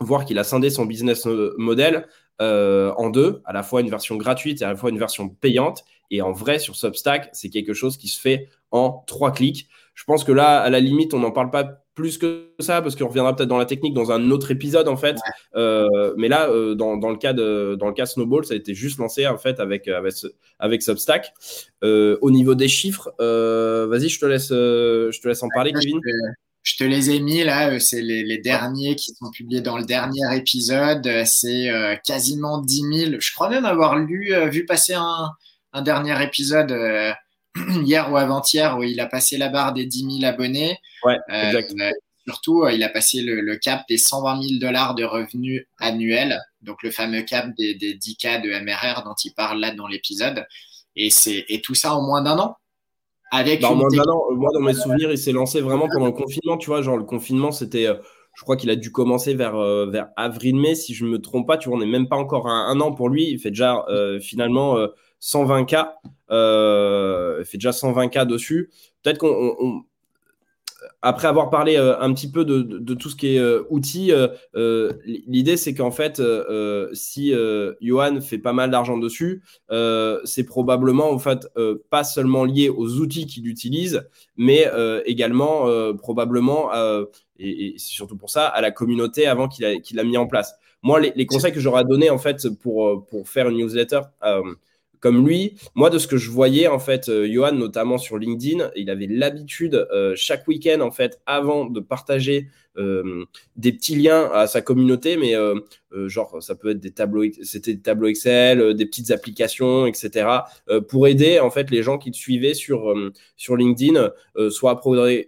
voir 0.00 0.24
qu'il 0.24 0.38
a 0.40 0.44
scindé 0.44 0.68
son 0.70 0.84
business 0.84 1.24
model 1.56 2.08
en 2.40 3.10
deux, 3.10 3.40
à 3.44 3.52
la 3.52 3.62
fois 3.62 3.82
une 3.82 3.90
version 3.90 4.16
gratuite 4.16 4.62
et 4.62 4.64
à 4.64 4.70
la 4.70 4.76
fois 4.76 4.90
une 4.90 4.98
version 4.98 5.28
payante. 5.28 5.84
Et 6.10 6.22
en 6.22 6.32
vrai, 6.32 6.58
sur 6.58 6.74
Substack, 6.74 7.30
c'est 7.32 7.50
quelque 7.50 7.74
chose 7.74 7.96
qui 7.96 8.08
se 8.08 8.20
fait 8.20 8.48
en 8.70 9.04
trois 9.06 9.32
clics. 9.32 9.68
Je 9.94 10.04
pense 10.04 10.24
que 10.24 10.32
là, 10.32 10.60
à 10.60 10.70
la 10.70 10.80
limite, 10.80 11.12
on 11.12 11.18
n'en 11.18 11.32
parle 11.32 11.50
pas 11.50 11.82
plus 11.98 12.16
que 12.16 12.52
ça 12.60 12.80
parce 12.80 12.94
qu'on 12.94 13.08
reviendra 13.08 13.34
peut-être 13.34 13.48
dans 13.48 13.58
la 13.58 13.66
technique 13.66 13.92
dans 13.92 14.12
un 14.12 14.30
autre 14.30 14.52
épisode 14.52 14.86
en 14.86 14.96
fait. 14.96 15.16
Euh, 15.56 16.14
mais 16.16 16.28
là, 16.28 16.48
euh, 16.48 16.76
dans, 16.76 16.96
dans, 16.96 17.10
le 17.10 17.16
cas 17.16 17.32
de 17.32 17.76
dans 17.78 17.88
le 17.88 17.92
cas 17.92 18.06
Snowball, 18.06 18.44
ça 18.44 18.54
a 18.54 18.56
été 18.56 18.72
juste 18.72 19.00
lancé 19.00 19.26
en 19.26 19.36
fait 19.36 19.58
avec 19.58 19.88
avec, 19.88 20.14
avec 20.60 20.82
Substack. 20.82 21.32
Euh, 21.82 22.16
au 22.20 22.30
niveau 22.30 22.54
des 22.54 22.68
chiffres, 22.68 23.12
vas-y, 23.18 24.08
je 24.08 24.20
te 24.20 24.26
laisse 24.26 24.50
je 24.50 25.20
te 25.20 25.26
laisse 25.26 25.42
en 25.42 25.48
parler, 25.52 25.72
Kevin. 25.72 25.98
Je 26.62 26.76
te, 26.76 26.84
les 26.84 27.10
ai 27.10 27.20
mis 27.20 27.42
là, 27.42 27.80
c'est 27.80 28.02
les, 28.02 28.22
les, 28.22 28.38
derniers 28.38 28.94
qui 28.94 29.14
sont 29.14 29.30
publiés 29.30 29.62
dans 29.62 29.78
le 29.78 29.84
dernier 29.84 30.20
épisode. 30.36 31.08
C'est 31.24 31.68
quasiment 32.04 32.60
10 32.60 32.82
000. 33.06 33.12
Je 33.18 33.32
crois 33.32 33.48
même 33.48 33.64
avoir 33.64 33.96
lu, 33.96 34.32
vu 34.50 34.66
passer 34.66 34.94
un, 34.94 35.30
un 35.72 35.82
dernier 35.82 36.22
épisode 36.22 36.72
hier 37.84 38.10
ou 38.12 38.16
avant-hier 38.16 38.76
où 38.78 38.82
il 38.82 39.00
a 39.00 39.06
passé 39.06 39.36
la 39.36 39.48
barre 39.48 39.72
des 39.72 39.86
10 39.86 40.20
000 40.20 40.24
abonnés. 40.24 40.78
Ouais, 41.04 41.18
euh, 41.30 41.60
surtout, 42.26 42.62
euh, 42.62 42.72
il 42.72 42.82
a 42.82 42.88
passé 42.88 43.20
le, 43.22 43.56
cap 43.56 43.82
des 43.88 43.98
120 43.98 44.42
000 44.42 44.60
dollars 44.60 44.94
de 44.94 45.04
revenus 45.04 45.66
annuels, 45.78 46.40
donc 46.62 46.82
le 46.82 46.90
fameux 46.90 47.22
cap 47.22 47.48
des, 47.56 47.74
10 47.74 48.16
k 48.16 48.42
de 48.42 48.50
MRR 48.64 49.04
dont 49.04 49.14
il 49.24 49.32
parle 49.32 49.60
là 49.60 49.74
dans 49.74 49.86
l'épisode. 49.86 50.46
Et, 50.96 51.10
et 51.48 51.60
tout 51.60 51.74
ça 51.74 51.94
en 51.94 52.02
moins 52.02 52.22
d'un 52.22 52.38
an. 52.38 52.56
Avec 53.30 53.60
bah, 53.60 53.72
moins 53.72 53.88
d'un 53.88 54.02
an, 54.02 54.22
moi 54.32 54.50
dans 54.52 54.60
mes 54.60 54.74
souvenirs, 54.74 55.10
il 55.12 55.18
s'est 55.18 55.32
lancé 55.32 55.60
vraiment 55.60 55.86
pendant 55.88 56.06
le 56.06 56.12
confinement, 56.12 56.56
tu 56.56 56.66
vois, 56.66 56.82
genre 56.82 56.96
le 56.96 57.04
confinement, 57.04 57.52
c'était 57.52 57.86
euh, 57.86 57.94
je 58.36 58.42
crois 58.42 58.56
qu'il 58.56 58.70
a 58.70 58.76
dû 58.76 58.90
commencer 58.90 59.34
vers, 59.34 59.56
vers 59.88 60.08
avril-mai, 60.16 60.76
si 60.76 60.94
je 60.94 61.04
ne 61.04 61.10
me 61.10 61.20
trompe 61.20 61.46
pas. 61.46 61.58
Tu 61.58 61.68
vois, 61.68 61.76
on 61.76 61.80
n'est 61.80 61.86
même 61.86 62.08
pas 62.08 62.16
encore 62.16 62.48
un, 62.48 62.68
un, 62.68 62.80
an 62.80 62.92
pour 62.92 63.08
lui. 63.08 63.28
Il 63.28 63.40
fait 63.40 63.50
déjà 63.50 63.84
finalement 64.20 64.76
120K. 65.20 65.94
Euh, 66.30 67.38
il 67.40 67.44
fait 67.44 67.58
déjà 67.58 67.70
120K 67.70 68.26
dessus. 68.26 68.70
Peut-être 69.02 69.18
qu'on. 69.18 69.84
après 71.02 71.28
avoir 71.28 71.50
parlé 71.50 71.76
un 71.76 72.12
petit 72.12 72.30
peu 72.30 72.44
de, 72.44 72.94
tout 72.94 73.08
ce 73.08 73.16
qui 73.16 73.36
est 73.36 73.58
outils, 73.70 74.12
l'idée 75.04 75.56
c'est 75.56 75.74
qu'en 75.74 75.90
fait, 75.90 76.20
si 76.92 77.32
Johan 77.80 78.20
fait 78.20 78.38
pas 78.38 78.52
mal 78.52 78.70
d'argent 78.70 78.98
dessus, 78.98 79.42
c'est 80.24 80.44
probablement 80.44 81.10
en 81.10 81.18
fait 81.18 81.48
pas 81.90 82.04
seulement 82.04 82.44
lié 82.44 82.68
aux 82.68 82.98
outils 82.98 83.26
qu'il 83.26 83.46
utilise, 83.48 84.08
mais 84.36 84.70
également 85.06 85.66
probablement, 85.94 86.70
et, 87.38 87.74
c'est 87.78 87.94
surtout 87.94 88.16
pour 88.16 88.30
ça, 88.30 88.46
à 88.46 88.60
la 88.60 88.70
communauté 88.70 89.26
avant 89.26 89.48
qu'il 89.48 89.64
a, 89.64 89.78
qu'il 89.78 89.98
a 89.98 90.04
mis 90.04 90.16
en 90.16 90.26
place. 90.26 90.54
Moi, 90.82 91.00
les, 91.00 91.26
conseils 91.26 91.52
que 91.52 91.60
j'aurais 91.60 91.84
donné 91.84 92.10
en 92.10 92.18
fait 92.18 92.48
pour, 92.60 93.04
pour 93.06 93.28
faire 93.28 93.48
une 93.48 93.58
newsletter 93.58 94.00
comme 95.00 95.26
lui. 95.26 95.56
Moi, 95.74 95.90
de 95.90 95.98
ce 95.98 96.06
que 96.06 96.16
je 96.16 96.30
voyais, 96.30 96.68
en 96.68 96.78
fait, 96.78 97.08
euh, 97.08 97.28
Johan, 97.30 97.52
notamment 97.52 97.98
sur 97.98 98.18
LinkedIn, 98.18 98.70
il 98.76 98.90
avait 98.90 99.06
l'habitude 99.06 99.86
euh, 99.92 100.14
chaque 100.16 100.46
week-end, 100.48 100.80
en 100.80 100.90
fait, 100.90 101.20
avant 101.26 101.66
de 101.66 101.80
partager 101.80 102.48
euh, 102.76 103.24
des 103.56 103.72
petits 103.72 103.96
liens 103.96 104.30
à 104.32 104.46
sa 104.46 104.60
communauté, 104.60 105.16
mais 105.16 105.34
genre, 106.06 106.40
ça 106.40 106.54
peut 106.54 106.70
être 106.70 106.80
des 106.80 106.92
tableaux, 106.92 107.24
c'était 107.42 107.74
des 107.74 107.80
tableaux 107.80 108.06
Excel, 108.06 108.74
des 108.74 108.86
petites 108.86 109.10
applications, 109.10 109.86
etc., 109.86 110.28
pour 110.88 111.08
aider, 111.08 111.40
en 111.40 111.50
fait, 111.50 111.70
les 111.70 111.82
gens 111.82 111.98
qui 111.98 112.10
le 112.10 112.14
suivaient 112.14 112.54
sur, 112.54 112.94
sur 113.36 113.56
LinkedIn, 113.56 114.10
soit 114.50 114.80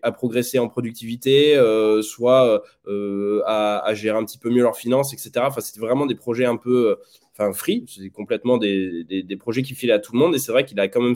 à, 0.03 0.13
progresser 0.13 0.61
en 0.61 0.69
productivité, 0.69 1.57
soit 2.03 2.63
à, 2.87 3.79
à, 3.79 3.95
gérer 3.95 4.19
un 4.19 4.25
petit 4.25 4.39
peu 4.39 4.51
mieux 4.51 4.63
leurs 4.63 4.77
finances, 4.77 5.13
etc. 5.13 5.33
Enfin, 5.39 5.61
c'était 5.61 5.81
vraiment 5.81 6.07
des 6.07 6.15
projets 6.15 6.47
un 6.47 6.57
peu 6.57 6.99
enfin 7.41 7.53
free, 7.53 7.85
c'est 7.89 8.11
complètement 8.11 8.59
des, 8.59 9.05
des, 9.05 9.37
projets 9.37 9.63
qui 9.63 9.75
filaient 9.75 9.95
à 9.95 9.99
tout 9.99 10.13
le 10.13 10.19
monde 10.19 10.35
et 10.35 10.39
c'est 10.39 10.53
vrai 10.53 10.65
qu'il 10.65 10.79
a 10.81 10.89
quand 10.89 11.01
même 11.01 11.15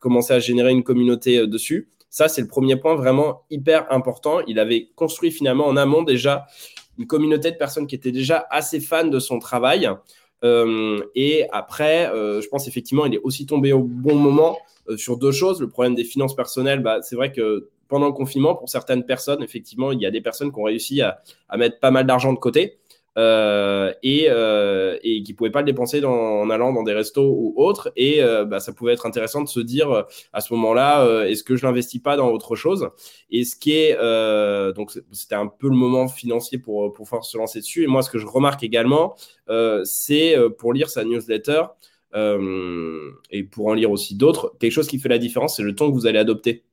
commencé 0.00 0.32
à 0.32 0.38
générer 0.38 0.70
une 0.70 0.82
communauté 0.82 1.38
euh, 1.38 1.46
dessus. 1.46 1.88
Ça, 2.10 2.28
c'est 2.28 2.40
le 2.40 2.48
premier 2.48 2.76
point 2.76 2.94
vraiment 2.94 3.42
hyper 3.50 3.92
important. 3.92 4.40
Il 4.46 4.58
avait 4.58 4.88
construit 4.94 5.30
finalement 5.30 5.66
en 5.66 5.76
amont 5.76 6.02
déjà 6.02 6.46
une 6.98 7.06
communauté 7.06 7.50
de 7.50 7.56
personnes 7.56 7.86
qui 7.86 7.94
étaient 7.94 8.12
déjà 8.12 8.46
assez 8.50 8.80
fans 8.80 9.06
de 9.06 9.18
son 9.18 9.38
travail. 9.38 9.90
Euh, 10.44 11.00
et 11.14 11.46
après, 11.52 12.10
euh, 12.10 12.40
je 12.40 12.48
pense 12.48 12.66
effectivement, 12.66 13.04
il 13.04 13.14
est 13.14 13.20
aussi 13.22 13.44
tombé 13.44 13.72
au 13.72 13.82
bon 13.82 14.16
moment 14.16 14.58
sur 14.96 15.18
deux 15.18 15.32
choses. 15.32 15.60
Le 15.60 15.68
problème 15.68 15.94
des 15.94 16.04
finances 16.04 16.34
personnelles, 16.34 16.80
bah, 16.80 17.00
c'est 17.02 17.14
vrai 17.14 17.30
que 17.30 17.68
pendant 17.88 18.06
le 18.06 18.12
confinement, 18.12 18.54
pour 18.54 18.70
certaines 18.70 19.04
personnes, 19.04 19.42
effectivement, 19.42 19.92
il 19.92 20.00
y 20.00 20.06
a 20.06 20.10
des 20.10 20.22
personnes 20.22 20.50
qui 20.50 20.58
ont 20.58 20.64
réussi 20.64 21.02
à 21.02 21.20
mettre 21.56 21.78
pas 21.78 21.90
mal 21.90 22.06
d'argent 22.06 22.32
de 22.32 22.38
côté. 22.38 22.78
Euh, 23.18 23.92
et, 24.04 24.26
euh, 24.28 24.96
qui 25.02 25.24
ne 25.28 25.36
pouvaient 25.36 25.50
pas 25.50 25.58
le 25.60 25.66
dépenser 25.66 26.04
en 26.04 26.48
allant 26.50 26.72
dans 26.72 26.84
des 26.84 26.92
restos 26.92 27.26
ou 27.28 27.52
autres. 27.56 27.90
Et 27.96 28.22
euh, 28.22 28.44
bah, 28.44 28.60
ça 28.60 28.72
pouvait 28.72 28.92
être 28.92 29.06
intéressant 29.06 29.42
de 29.42 29.48
se 29.48 29.58
dire 29.58 30.04
à 30.32 30.40
ce 30.40 30.54
moment-là, 30.54 31.24
est-ce 31.26 31.42
que 31.42 31.56
je 31.56 31.66
l'investis 31.66 32.00
pas 32.00 32.16
dans 32.16 32.30
autre 32.30 32.54
chose? 32.54 32.90
Et 33.30 33.44
ce 33.44 33.56
qui 33.56 33.72
est 33.72 33.96
donc 34.74 34.92
c'était 35.12 35.34
un 35.34 35.48
peu 35.48 35.68
le 35.68 35.74
moment 35.74 36.06
financier 36.08 36.58
pour 36.58 36.92
pour 36.92 37.04
pouvoir 37.04 37.24
se 37.24 37.36
lancer 37.36 37.58
dessus. 37.60 37.82
Et 37.82 37.86
moi, 37.88 38.02
ce 38.02 38.10
que 38.10 38.18
je 38.18 38.26
remarque 38.26 38.62
également, 38.62 39.16
c'est 39.84 40.36
pour 40.58 40.72
lire 40.72 40.88
sa 40.88 41.04
newsletter. 41.04 41.64
et 42.14 43.42
pour 43.44 43.66
en 43.66 43.74
lire 43.74 43.90
aussi 43.90 44.14
d'autres, 44.14 44.54
quelque 44.60 44.72
chose 44.72 44.88
qui 44.88 44.98
fait 44.98 45.08
la 45.08 45.18
différence, 45.18 45.56
c'est 45.56 45.62
le 45.62 45.74
ton 45.74 45.88
que 45.88 45.94
vous 45.94 46.06
allez 46.06 46.18
adopter. 46.18 46.64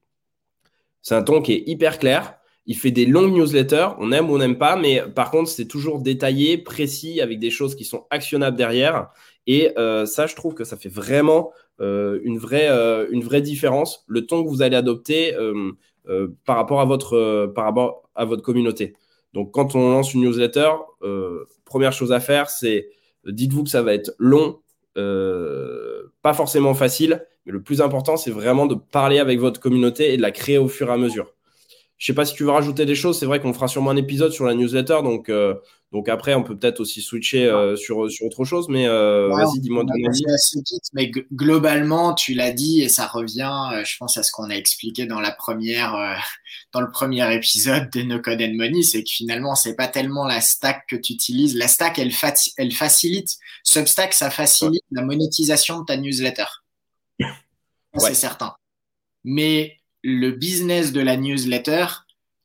C'est 1.02 1.16
un 1.16 1.24
ton 1.24 1.42
qui 1.42 1.54
est 1.54 1.64
hyper 1.68 2.00
clair, 2.00 2.38
il 2.68 2.76
fait 2.76 2.92
des 2.92 3.06
longues 3.06 3.34
newsletters, 3.34 3.90
on 4.00 4.12
aime 4.12 4.30
ou 4.30 4.36
on 4.36 4.38
n'aime 4.40 4.58
pas, 4.58 4.76
mais 4.76 5.04
par 5.14 5.30
contre, 5.30 5.50
c'est 5.50 5.68
toujours 5.68 6.00
détaillé, 6.00 6.58
précis, 6.58 7.22
avec 7.22 7.40
des 7.40 7.52
choses 7.52 7.76
qui 7.76 7.86
sont 7.86 8.06
actionnables 8.10 8.58
derrière. 8.58 9.10
Et 9.46 9.72
euh, 9.78 10.06
ça, 10.06 10.26
je 10.26 10.36
trouve 10.36 10.56
que 10.56 10.64
ça 10.64 10.76
fait 10.76 10.90
vraiment 10.90 11.52
euh, 11.80 12.20
une, 12.24 12.40
vraie, 12.40 12.70
euh, 12.70 13.08
une 13.12 13.24
vraie 13.24 13.42
différence, 13.42 14.04
le 14.08 14.26
ton 14.26 14.44
que 14.44 14.50
vous 14.50 14.62
allez 14.62 14.76
adopter 14.76 15.36
par, 16.46 16.56
rapport 16.56 16.82
à 16.82 16.86
votre, 16.86 17.52
par 17.56 17.66
rapport 17.66 18.10
à 18.16 18.26
votre 18.26 18.42
communauté. 18.42 18.96
Donc, 19.34 19.52
quand 19.52 19.76
on 19.76 19.92
lance 19.92 20.14
une 20.14 20.22
newsletter, 20.22 20.72
première 21.66 21.94
chose 21.94 22.12
à 22.12 22.20
faire, 22.20 22.50
c'est 22.50 22.90
dites-vous 23.28 23.64
que 23.64 23.70
ça 23.70 23.84
va 23.84 23.94
être 23.94 24.16
long, 24.18 24.60
pas 24.96 26.34
forcément 26.34 26.74
facile, 26.74 27.26
mais 27.46 27.52
le 27.52 27.62
plus 27.62 27.82
important, 27.82 28.18
c'est 28.18 28.32
vraiment 28.32 28.66
de 28.66 28.74
parler 28.76 29.20
avec 29.20 29.40
votre 29.40 29.60
communauté 29.60 30.14
et 30.14 30.18
de 30.18 30.22
la 30.22 30.32
créer 30.32 30.58
au 30.58 30.68
fur 30.68 30.90
et 30.90 30.94
à 30.94 30.98
mesure. 30.98 31.35
Je 31.98 32.08
sais 32.08 32.14
pas 32.14 32.26
si 32.26 32.34
tu 32.34 32.44
veux 32.44 32.52
rajouter 32.52 32.86
des 32.86 32.96
choses. 32.96 33.20
C'est 33.20 33.26
vrai 33.26 33.40
qu'on 33.40 33.54
fera 33.54 33.68
sûrement 33.68 33.92
un 33.92 33.96
épisode 33.96 34.32
sur 34.32 34.46
la 34.46 34.54
newsletter, 34.54 35.00
donc 35.02 35.30
euh, 35.30 35.56
donc 35.94 36.10
après 36.10 36.34
on 36.34 36.44
peut 36.44 36.58
peut-être 36.58 36.82
aussi 36.82 37.02
switcher 37.02 37.46
euh, 37.46 37.78
sur 37.78 38.12
sur 38.12 38.26
autre 38.26 38.44
chose. 38.44 38.68
Mais 38.68 38.86
euh, 38.86 39.30
vas-y, 39.30 39.62
dis-moi 39.62 39.86
ton 39.86 39.94
avis. 39.94 40.24
Mais 40.94 41.10
globalement, 41.34 42.14
tu 42.14 42.34
l'as 42.34 42.52
dit 42.52 42.82
et 42.82 42.90
ça 42.90 43.08
revient, 43.08 43.82
je 43.86 43.98
pense 43.98 44.18
à 44.18 44.24
ce 44.24 44.32
qu'on 44.34 44.50
a 44.50 44.56
expliqué 44.56 45.06
dans 45.06 45.22
la 45.22 45.32
première 45.32 45.96
dans 46.74 46.82
le 46.82 46.92
premier 46.92 47.34
épisode 47.34 47.90
de 47.92 48.02
No 48.02 48.20
Code 48.20 48.42
and 48.42 48.56
Money, 48.56 48.84
c'est 48.84 49.02
que 49.02 49.10
finalement 49.10 49.56
c'est 49.56 49.76
pas 49.76 49.88
tellement 49.88 50.26
la 50.26 50.42
stack 50.42 50.88
que 50.90 50.98
tu 50.98 51.14
utilises. 51.14 51.56
La 51.56 51.70
stack, 51.70 51.98
elle, 51.98 52.12
elle 52.58 52.74
facilite. 52.74 53.38
Substack, 53.64 54.14
ça 54.14 54.30
facilite 54.30 54.84
la 54.92 55.02
monétisation 55.02 55.80
de 55.80 55.86
ta 55.86 55.96
newsletter. 55.96 56.46
C'est 57.98 58.14
certain. 58.14 58.54
Mais 59.24 59.78
le 60.06 60.32
business 60.32 60.92
de 60.92 61.02
la 61.02 61.18
newsletter, 61.18 61.88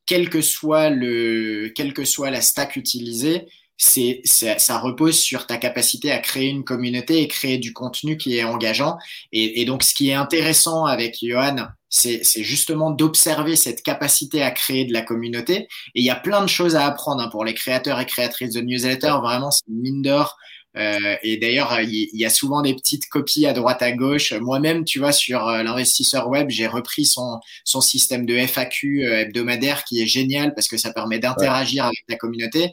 quel 0.07 0.29
que 0.29 0.41
soit 0.41 0.89
le, 0.89 1.71
quelle 1.75 1.93
que 1.93 2.05
soit 2.05 2.31
la 2.31 2.41
stack 2.41 2.75
utilisée, 2.75 3.47
c'est, 3.77 4.21
ça 4.25 4.79
repose 4.79 5.19
sur 5.19 5.47
ta 5.47 5.57
capacité 5.57 6.11
à 6.11 6.19
créer 6.19 6.49
une 6.49 6.63
communauté 6.63 7.21
et 7.21 7.27
créer 7.27 7.57
du 7.57 7.73
contenu 7.73 8.17
qui 8.17 8.37
est 8.37 8.43
engageant. 8.43 8.97
Et, 9.31 9.63
donc, 9.65 9.83
ce 9.83 9.93
qui 9.93 10.09
est 10.09 10.13
intéressant 10.13 10.85
avec 10.85 11.17
Johan, 11.21 11.67
c'est, 11.89 12.21
justement 12.43 12.91
d'observer 12.91 13.55
cette 13.55 13.81
capacité 13.81 14.43
à 14.43 14.51
créer 14.51 14.85
de 14.85 14.93
la 14.93 15.01
communauté. 15.01 15.67
Et 15.95 16.01
il 16.01 16.03
y 16.03 16.11
a 16.11 16.15
plein 16.15 16.41
de 16.41 16.49
choses 16.49 16.75
à 16.75 16.85
apprendre 16.85 17.23
hein, 17.23 17.29
pour 17.29 17.43
les 17.43 17.55
créateurs 17.55 17.99
et 17.99 18.05
créatrices 18.05 18.53
de 18.53 18.61
newsletter. 18.61 19.15
Vraiment, 19.21 19.49
c'est 19.49 19.67
une 19.67 19.81
mine 19.81 20.01
d'or 20.01 20.37
euh, 20.77 21.15
et 21.21 21.37
d'ailleurs, 21.37 21.79
il 21.81 22.09
y, 22.13 22.25
a 22.25 22.29
souvent 22.29 22.61
des 22.61 22.73
petites 22.73 23.07
copies 23.07 23.45
à 23.45 23.53
droite 23.53 23.81
à 23.81 23.91
gauche. 23.91 24.33
Moi-même, 24.33 24.85
tu 24.85 24.99
vois, 24.99 25.11
sur 25.11 25.47
euh, 25.47 25.63
l'investisseur 25.63 26.29
web, 26.29 26.49
j'ai 26.49 26.67
repris 26.67 27.05
son, 27.05 27.39
son 27.65 27.81
système 27.81 28.25
de 28.25 28.35
FAQ 28.37 29.05
euh, 29.05 29.19
hebdomadaire 29.21 29.83
qui 29.83 30.01
est 30.01 30.05
génial 30.07 30.53
parce 30.53 30.67
que 30.67 30.77
ça 30.77 30.93
permet 30.93 31.19
d'interagir 31.19 31.85
avec 31.85 32.03
la 32.07 32.15
communauté. 32.15 32.71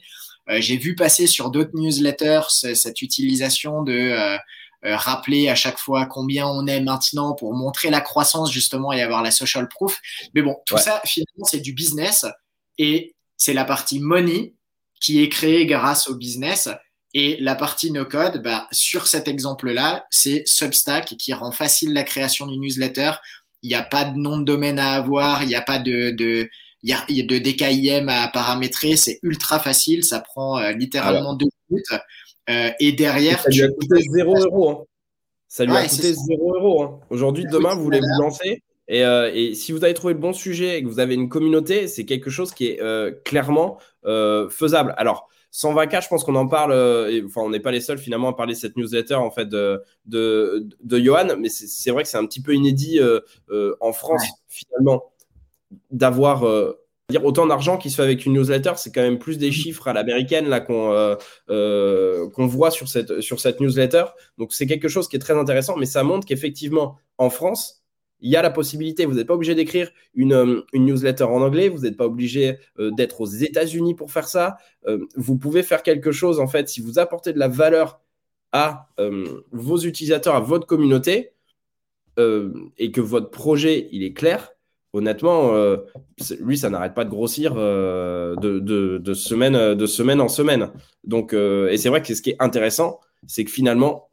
j'ai 0.49 0.77
vu 0.79 0.95
passer 0.95 1.27
sur 1.27 1.51
d'autres 1.51 1.75
newsletters 1.75 2.49
cette 2.49 3.03
utilisation 3.03 3.83
de 3.83 4.39
rappeler 4.83 5.49
à 5.51 5.55
chaque 5.55 5.79
fois 5.79 6.07
combien 6.07 6.47
on 6.47 6.67
est 6.67 6.81
maintenant 6.81 7.35
pour 7.35 7.53
montrer 7.53 7.91
la 7.91 8.01
croissance 8.01 8.51
justement 8.51 8.93
et 8.93 9.03
avoir 9.03 9.23
la 9.23 9.31
social 9.31 9.69
proof. 9.69 10.01
Mais 10.35 10.41
bon, 10.41 10.57
tout 10.65 10.79
ça 10.79 11.03
finalement 11.05 11.45
c'est 11.45 11.61
du 11.61 11.75
business 11.75 12.25
et 12.79 13.15
c'est 13.37 13.53
la 13.53 13.67
partie 13.67 14.01
money 14.01 14.55
qui 15.01 15.23
est 15.23 15.29
créée 15.29 15.67
grâce 15.67 16.09
au 16.09 16.15
business. 16.15 16.71
Et 17.15 17.39
la 17.41 17.55
partie 17.55 17.91
no-code, 17.91 18.43
bah, 18.43 18.69
sur 18.71 19.07
cet 19.07 19.29
exemple-là, 19.29 20.07
c'est 20.11 20.43
Substack 20.47 21.17
qui 21.17 21.33
rend 21.33 21.53
facile 21.53 21.95
la 21.95 22.03
création 22.03 22.47
d'une 22.47 22.61
newsletter. 22.61 23.13
Il 23.63 23.69
n'y 23.69 23.75
a 23.75 23.83
pas 23.83 24.05
de 24.05 24.17
nom 24.19 24.39
de 24.39 24.45
domaine 24.45 24.79
à 24.79 24.93
avoir, 24.93 25.43
il 25.43 25.49
n'y 25.49 25.55
a 25.55 25.63
pas 25.63 25.79
de, 25.79 26.11
de, 26.11 26.49
il 26.83 26.91
y 26.91 27.21
a, 27.21 27.25
de 27.25 27.39
DKIM 27.39 28.09
à 28.09 28.29
paramétrer. 28.29 28.97
C'est 28.97 29.19
ultra 29.23 29.59
facile, 29.59 30.05
ça 30.05 30.21
prend 30.21 30.59
euh, 30.59 30.73
littéralement 30.73 31.35
deux 31.35 31.49
minutes. 31.71 31.87
Euh, 32.51 32.71
et 32.79 32.93
derrière. 32.93 33.41
Ça 33.43 33.51
lui 33.51 33.63
a 33.63 33.69
coûté 33.69 34.03
0 34.11 34.45
euros. 34.45 34.71
Hein. 34.71 34.85
Ça 35.49 35.65
lui 35.65 35.77
a 35.77 35.87
coûté 35.87 36.13
0 36.13 36.55
euros. 36.57 36.83
Hein. 36.83 37.01
Aujourd'hui, 37.11 37.45
demain, 37.51 37.75
vous 37.75 37.83
voulez 37.83 38.01
vous 38.01 38.23
lancer. 38.23 38.63
Et, 38.87 39.05
euh, 39.05 39.31
et, 39.35 39.55
si 39.55 39.73
vous 39.73 39.85
avez 39.85 39.93
trouvé 39.93 40.15
le 40.15 40.21
bon 40.21 40.33
sujet 40.33 40.79
et 40.79 40.83
que 40.83 40.89
vous 40.89 41.01
avez 41.01 41.15
une 41.15 41.29
communauté, 41.29 41.89
c'est 41.89 42.05
quelque 42.05 42.31
chose 42.31 42.53
qui 42.53 42.67
est 42.67 42.81
clairement 43.25 43.79
faisable. 44.05 44.95
Alors, 44.97 45.29
120K, 45.53 46.03
je 46.03 46.09
pense 46.09 46.25
qu'on 46.25 46.35
en 46.35 46.47
parle, 46.47 46.73
euh, 46.73 47.23
enfin, 47.27 47.41
on 47.43 47.51
n'est 47.51 47.61
pas 47.61 47.71
les 47.71 47.81
seuls 47.81 47.99
finalement 47.99 48.29
à 48.29 48.33
parler 48.35 48.55
de 48.55 48.59
cette 48.59 48.77
newsletter 48.77 49.15
en 49.15 49.31
fait 49.31 49.49
de, 49.49 49.83
de, 50.07 50.69
de 50.83 50.99
Johan, 50.99 51.37
mais 51.39 51.49
c'est 51.49 51.91
vrai 51.91 52.03
que 52.03 52.09
c'est 52.09 52.19
un 52.19 52.27
petit 52.27 52.43
peu 52.43 52.55
inédit 52.55 53.01
euh, 53.01 53.21
euh, 53.51 53.75
en 53.81 53.93
France 53.93 54.23
finalement 54.47 55.05
d'avoir 55.91 56.45
dire 57.11 57.25
autant 57.25 57.47
d'argent 57.47 57.79
qui 57.79 57.91
se 57.91 57.97
fait 57.97 58.03
avec 58.03 58.27
une 58.27 58.35
newsletter, 58.35 58.73
c'est 58.77 58.93
quand 58.93 59.03
même 59.03 59.19
plus 59.19 59.39
des 59.39 59.53
chiffres 59.53 59.89
à 59.89 59.93
l'américaine 59.93 60.49
là 60.49 60.61
qu'on 60.61 61.17
qu'on 61.49 62.47
voit 62.47 62.71
sur 62.71 62.89
cette, 62.89 63.21
sur 63.21 63.41
cette 63.41 63.61
newsletter. 63.61 64.05
Donc 64.37 64.53
c'est 64.53 64.67
quelque 64.67 64.89
chose 64.89 65.09
qui 65.09 65.17
est 65.17 65.21
très 65.21 65.37
intéressant, 65.37 65.77
mais 65.77 65.87
ça 65.87 66.03
montre 66.03 66.27
qu'effectivement 66.27 66.97
en 67.17 67.31
France, 67.31 67.78
il 68.21 68.31
y 68.31 68.37
a 68.37 68.43
la 68.43 68.51
possibilité, 68.51 69.07
vous 69.07 69.15
n'êtes 69.15 69.27
pas 69.27 69.35
obligé 69.35 69.55
d'écrire 69.55 69.91
une, 70.15 70.33
euh, 70.33 70.61
une, 70.73 70.87
newsletter 70.87 71.25
en 71.25 71.43
anglais, 71.43 71.69
vous 71.69 71.81
n'êtes 71.81 71.97
pas 71.97 72.07
obligé 72.07 72.59
euh, 72.79 72.91
d'être 72.91 73.21
aux 73.21 73.27
États-Unis 73.27 73.95
pour 73.95 74.11
faire 74.11 74.29
ça. 74.29 74.57
Euh, 74.87 75.07
vous 75.17 75.37
pouvez 75.37 75.63
faire 75.63 75.83
quelque 75.83 76.13
chose, 76.13 76.41
en 76.41 76.49
fait, 76.49 76.69
si 76.69 76.81
vous 76.81 76.99
apportez 76.99 77.33
de 77.33 77.39
la 77.39 77.49
valeur 77.49 78.01
à 78.53 78.89
vos 79.53 79.79
utilisateurs, 79.79 80.35
à 80.35 80.41
votre 80.41 80.67
communauté, 80.67 81.33
et 82.17 82.91
que 82.91 83.01
votre 83.03 83.31
projet, 83.31 83.89
il 83.93 84.03
est 84.03 84.15
clair, 84.15 84.53
honnêtement, 84.95 85.53
lui, 86.41 86.57
ça 86.57 86.71
n'arrête 86.71 86.95
pas 86.95 87.05
de 87.05 87.11
grossir 87.11 87.55
de, 87.55 88.35
de, 88.41 88.99
de, 88.99 89.15
semaine, 89.15 89.75
de 89.75 89.87
semaine 89.87 90.23
en 90.23 90.29
semaine. 90.29 90.71
Donc, 91.05 91.35
et 91.35 91.77
c'est 91.77 91.91
vrai 91.91 92.01
que 92.01 92.15
ce 92.15 92.23
qui 92.23 92.31
est 92.31 92.37
intéressant, 92.41 93.01
c'est 93.27 93.45
que 93.45 93.51
finalement, 93.51 94.09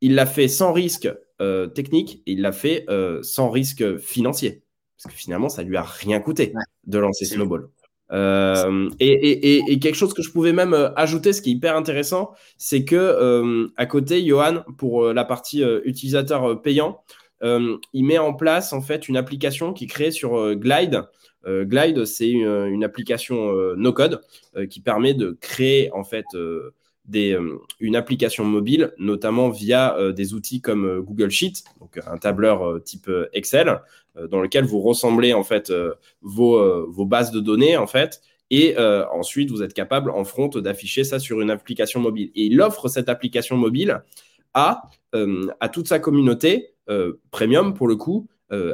il 0.00 0.14
l'a 0.14 0.26
fait 0.26 0.46
sans 0.46 0.72
risque 0.72 1.12
euh, 1.42 1.66
technique 1.66 2.22
et 2.26 2.32
il 2.32 2.40
l'a 2.40 2.52
fait 2.52 2.84
euh, 2.88 3.20
sans 3.22 3.50
risque 3.50 3.98
financier. 3.98 4.62
Parce 4.96 5.12
que 5.12 5.20
finalement, 5.20 5.48
ça 5.48 5.64
lui 5.64 5.76
a 5.76 5.82
rien 5.82 6.20
coûté 6.20 6.52
de 6.86 6.98
lancer 6.98 7.24
Snowball. 7.24 7.68
Euh, 8.12 8.88
et, 9.00 9.78
quelque 9.80 9.96
chose 9.96 10.14
que 10.14 10.22
je 10.22 10.30
pouvais 10.30 10.52
même 10.52 10.92
ajouter, 10.94 11.32
ce 11.32 11.42
qui 11.42 11.50
est 11.50 11.54
hyper 11.54 11.76
intéressant, 11.76 12.30
c'est 12.58 12.84
que 12.84 13.66
à 13.76 13.86
côté, 13.86 14.24
Johan, 14.24 14.62
pour 14.78 15.12
la 15.12 15.24
partie 15.24 15.64
utilisateur 15.84 16.62
payant, 16.62 17.02
il 17.42 18.04
met 18.04 18.18
en 18.18 18.34
place 18.34 18.72
en 18.72 18.80
fait 18.80 19.08
une 19.08 19.16
application 19.16 19.72
qui 19.72 19.84
est 19.84 19.88
créée 19.88 20.12
sur 20.12 20.54
Glide. 20.54 21.02
Glide, 21.44 22.04
c'est 22.04 22.30
une, 22.30 22.84
application 22.84 23.52
no 23.74 23.92
code 23.92 24.20
qui 24.70 24.80
permet 24.80 25.14
de 25.14 25.36
créer 25.40 25.90
en 25.92 26.04
fait 26.04 26.26
des, 27.04 27.36
une 27.80 27.96
application 27.96 28.44
mobile, 28.44 28.92
notamment 28.98 29.50
via 29.50 29.96
des 30.12 30.34
outils 30.34 30.60
comme 30.60 31.00
Google 31.00 31.30
Sheet, 31.30 31.64
donc 31.80 31.98
un 32.06 32.16
tableur 32.16 32.82
type 32.84 33.10
Excel, 33.32 33.80
euh, 34.18 34.28
dans 34.28 34.40
lequel 34.40 34.64
vous 34.64 34.80
ressemblez 34.80 35.32
en 35.32 35.42
fait 35.42 35.70
euh, 35.70 35.94
vos, 36.20 36.56
euh, 36.56 36.86
vos, 36.88 37.06
bases 37.06 37.30
de 37.30 37.40
données 37.40 37.76
en 37.76 37.86
fait. 37.86 38.20
Et 38.50 38.76
ensuite, 38.76 39.50
vous 39.50 39.62
êtes 39.62 39.72
capable 39.72 40.10
en 40.10 40.24
front 40.24 40.48
d'afficher 40.48 41.04
ça 41.04 41.18
sur 41.18 41.40
une 41.40 41.50
application 41.50 42.00
mobile. 42.00 42.30
Et 42.34 42.44
il 42.44 42.60
offre 42.60 42.86
cette 42.88 43.08
application 43.08 43.56
mobile 43.56 44.02
à, 44.52 44.90
à 45.58 45.68
toute 45.70 45.88
sa 45.88 45.98
communauté 45.98 46.74
premium 47.30 47.72
pour 47.72 47.88
le 47.88 47.96
coup, 47.96 48.28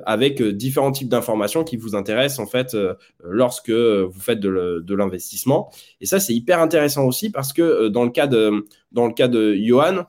avec 0.06 0.42
différents 0.42 0.90
types 0.90 1.08
d'informations 1.08 1.62
qui 1.62 1.76
vous 1.76 1.94
intéressent 1.94 2.40
en 2.40 2.46
fait 2.46 2.76
lorsque 3.22 3.70
vous 3.70 4.20
faites 4.20 4.40
de 4.40 4.94
l'investissement. 4.94 5.70
Et 6.00 6.06
ça, 6.06 6.18
c'est 6.18 6.34
hyper 6.34 6.60
intéressant 6.60 7.04
aussi 7.04 7.30
parce 7.30 7.52
que 7.52 7.88
dans 7.88 8.04
le 8.04 8.10
cas 8.10 8.26
de, 8.26 8.66
dans 8.92 9.06
le 9.06 9.12
cas 9.12 9.28
de 9.28 9.54
Johan, 9.54 10.04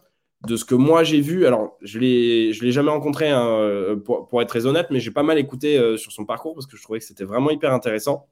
de 0.47 0.55
ce 0.55 0.63
que 0.63 0.75
moi 0.75 1.03
j'ai 1.03 1.19
vu, 1.19 1.45
alors 1.45 1.77
je 1.81 1.99
l'ai, 1.99 2.53
l'ai 2.53 2.71
jamais 2.71 2.91
rencontré 2.91 3.29
hein, 3.29 3.45
euh, 3.45 3.95
pour, 3.97 4.41
être 4.41 4.47
très 4.47 4.65
honnête, 4.65 4.87
mais 4.89 4.99
j'ai 4.99 5.11
pas 5.11 5.23
mal 5.23 5.37
écouté 5.37 5.77
euh, 5.77 5.97
sur 5.97 6.11
son 6.11 6.25
parcours 6.25 6.53
parce 6.53 6.65
que 6.65 6.77
je 6.77 6.83
trouvais 6.83 6.99
que 6.99 7.05
c'était 7.05 7.25
vraiment 7.25 7.49
hyper 7.49 7.73
intéressant. 7.73 8.27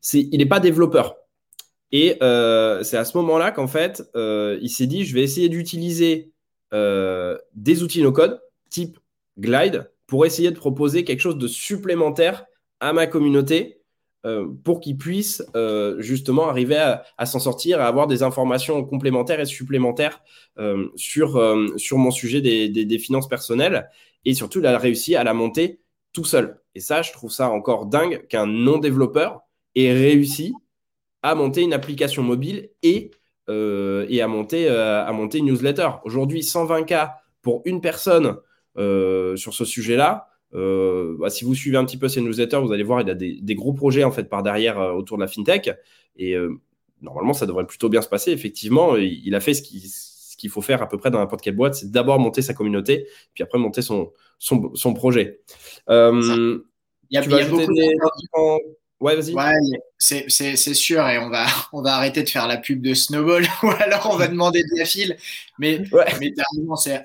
C'est, 0.00 0.28
il 0.32 0.38
n'est 0.38 0.46
pas 0.46 0.60
développeur. 0.60 1.16
Et 1.92 2.16
euh, 2.22 2.82
c'est 2.82 2.96
à 2.96 3.04
ce 3.04 3.16
moment-là 3.18 3.50
qu'en 3.50 3.66
fait, 3.66 4.02
il 4.14 4.68
s'est 4.68 4.86
dit, 4.86 5.04
je 5.04 5.14
vais 5.14 5.22
essayer 5.22 5.48
d'utiliser 5.48 6.32
des 6.72 7.82
outils 7.82 8.02
no-code 8.02 8.40
type 8.68 8.98
Glide 9.38 9.90
pour 10.10 10.26
essayer 10.26 10.50
de 10.50 10.56
proposer 10.56 11.04
quelque 11.04 11.20
chose 11.20 11.38
de 11.38 11.46
supplémentaire 11.46 12.44
à 12.80 12.92
ma 12.92 13.06
communauté 13.06 13.80
euh, 14.26 14.48
pour 14.64 14.80
qu'ils 14.80 14.98
puissent 14.98 15.42
euh, 15.54 16.00
justement 16.00 16.48
arriver 16.48 16.76
à, 17.16 17.26
s'en 17.26 17.38
sortir, 17.38 17.80
à 17.80 17.86
avoir 17.86 18.08
des 18.08 18.24
informations 18.24 18.84
complémentaires 18.84 19.38
et 19.38 19.46
supplémentaires 19.46 20.20
euh, 20.58 20.88
sur, 20.96 21.38
mon 21.92 22.10
sujet 22.10 22.40
des, 22.40 22.98
finances 22.98 23.28
personnelles. 23.28 23.88
Et 24.24 24.34
surtout, 24.34 24.58
il 24.58 24.66
a 24.66 24.76
réussi 24.78 25.14
à 25.14 25.22
la 25.22 25.32
monter 25.32 25.80
tout 26.12 26.24
seul. 26.24 26.60
Et 26.74 26.80
ça, 26.80 27.02
je 27.02 27.12
trouve 27.12 27.30
ça 27.30 27.48
encore 27.48 27.86
dingue 27.86 28.26
qu'un 28.26 28.46
non-développeur 28.46 29.42
ait 29.76 29.92
réussi 29.92 30.52
à 31.22 31.36
monter 31.36 31.62
une 31.62 31.72
application 31.72 32.24
mobile 32.24 32.70
et, 32.82 33.12
et 33.48 34.22
à, 34.22 34.26
monter, 34.28 34.68
à 34.68 35.12
monter 35.12 35.38
une 35.38 35.46
newsletter. 35.46 35.88
Aujourd'hui, 36.02 36.40
120K 36.40 37.12
pour 37.42 37.62
une 37.64 37.80
personne 37.80 38.36
sur 38.76 39.54
ce 39.54 39.64
sujet-là, 39.64 40.30
euh, 40.54 41.16
bah, 41.18 41.30
si 41.30 41.44
vous 41.44 41.54
suivez 41.54 41.76
un 41.76 41.84
petit 41.84 41.96
peu 41.96 42.08
ces 42.08 42.20
newsletters, 42.20 42.58
vous 42.58 42.72
allez 42.72 42.82
voir, 42.82 43.00
il 43.00 43.10
a 43.10 43.14
des, 43.14 43.38
des 43.40 43.54
gros 43.54 43.72
projets 43.72 44.04
en 44.04 44.10
fait 44.10 44.24
par 44.24 44.42
derrière 44.42 44.80
euh, 44.80 44.92
autour 44.92 45.16
de 45.16 45.22
la 45.22 45.28
fintech. 45.28 45.70
Et 46.16 46.34
euh, 46.34 46.60
normalement, 47.00 47.32
ça 47.32 47.46
devrait 47.46 47.66
plutôt 47.66 47.88
bien 47.88 48.02
se 48.02 48.08
passer. 48.08 48.32
Effectivement, 48.32 48.96
il, 48.96 49.34
a 49.34 49.40
fait 49.40 49.54
ce 49.54 49.62
qu'il 49.62 50.50
faut 50.50 50.62
faire 50.62 50.82
à 50.82 50.88
peu 50.88 50.98
près 50.98 51.10
dans 51.10 51.18
n'importe 51.18 51.42
quelle 51.42 51.56
boîte, 51.56 51.74
c'est 51.74 51.90
d'abord 51.90 52.18
monter 52.18 52.42
sa 52.42 52.54
communauté, 52.54 53.06
puis 53.34 53.44
après 53.44 53.58
monter 53.58 53.82
son, 53.82 54.12
son, 54.38 54.74
son 54.74 54.94
projet. 54.94 55.40
il 55.88 56.62
y 57.10 57.16
a, 57.16 57.22
tu 57.22 57.28
vas 57.28 57.44
beaucoup 57.44 57.72
des, 57.72 57.94
Ouais, 59.00 59.16
vas-y. 59.16 59.32
Ouais, 59.32 59.54
c'est 59.98 60.74
sûr, 60.74 61.08
et 61.08 61.18
on 61.18 61.30
va, 61.30 61.46
on 61.72 61.80
va 61.80 61.94
arrêter 61.94 62.22
de 62.22 62.28
faire 62.28 62.46
la 62.46 62.58
pub 62.58 62.82
de 62.82 62.92
Snowball, 62.92 63.46
ou 63.62 63.70
alors 63.70 64.10
on 64.12 64.16
va 64.16 64.28
demander 64.28 64.62
de 64.62 64.78
la 64.78 64.84
file. 64.84 65.16
Mais, 65.58 65.80
mais 66.20 66.34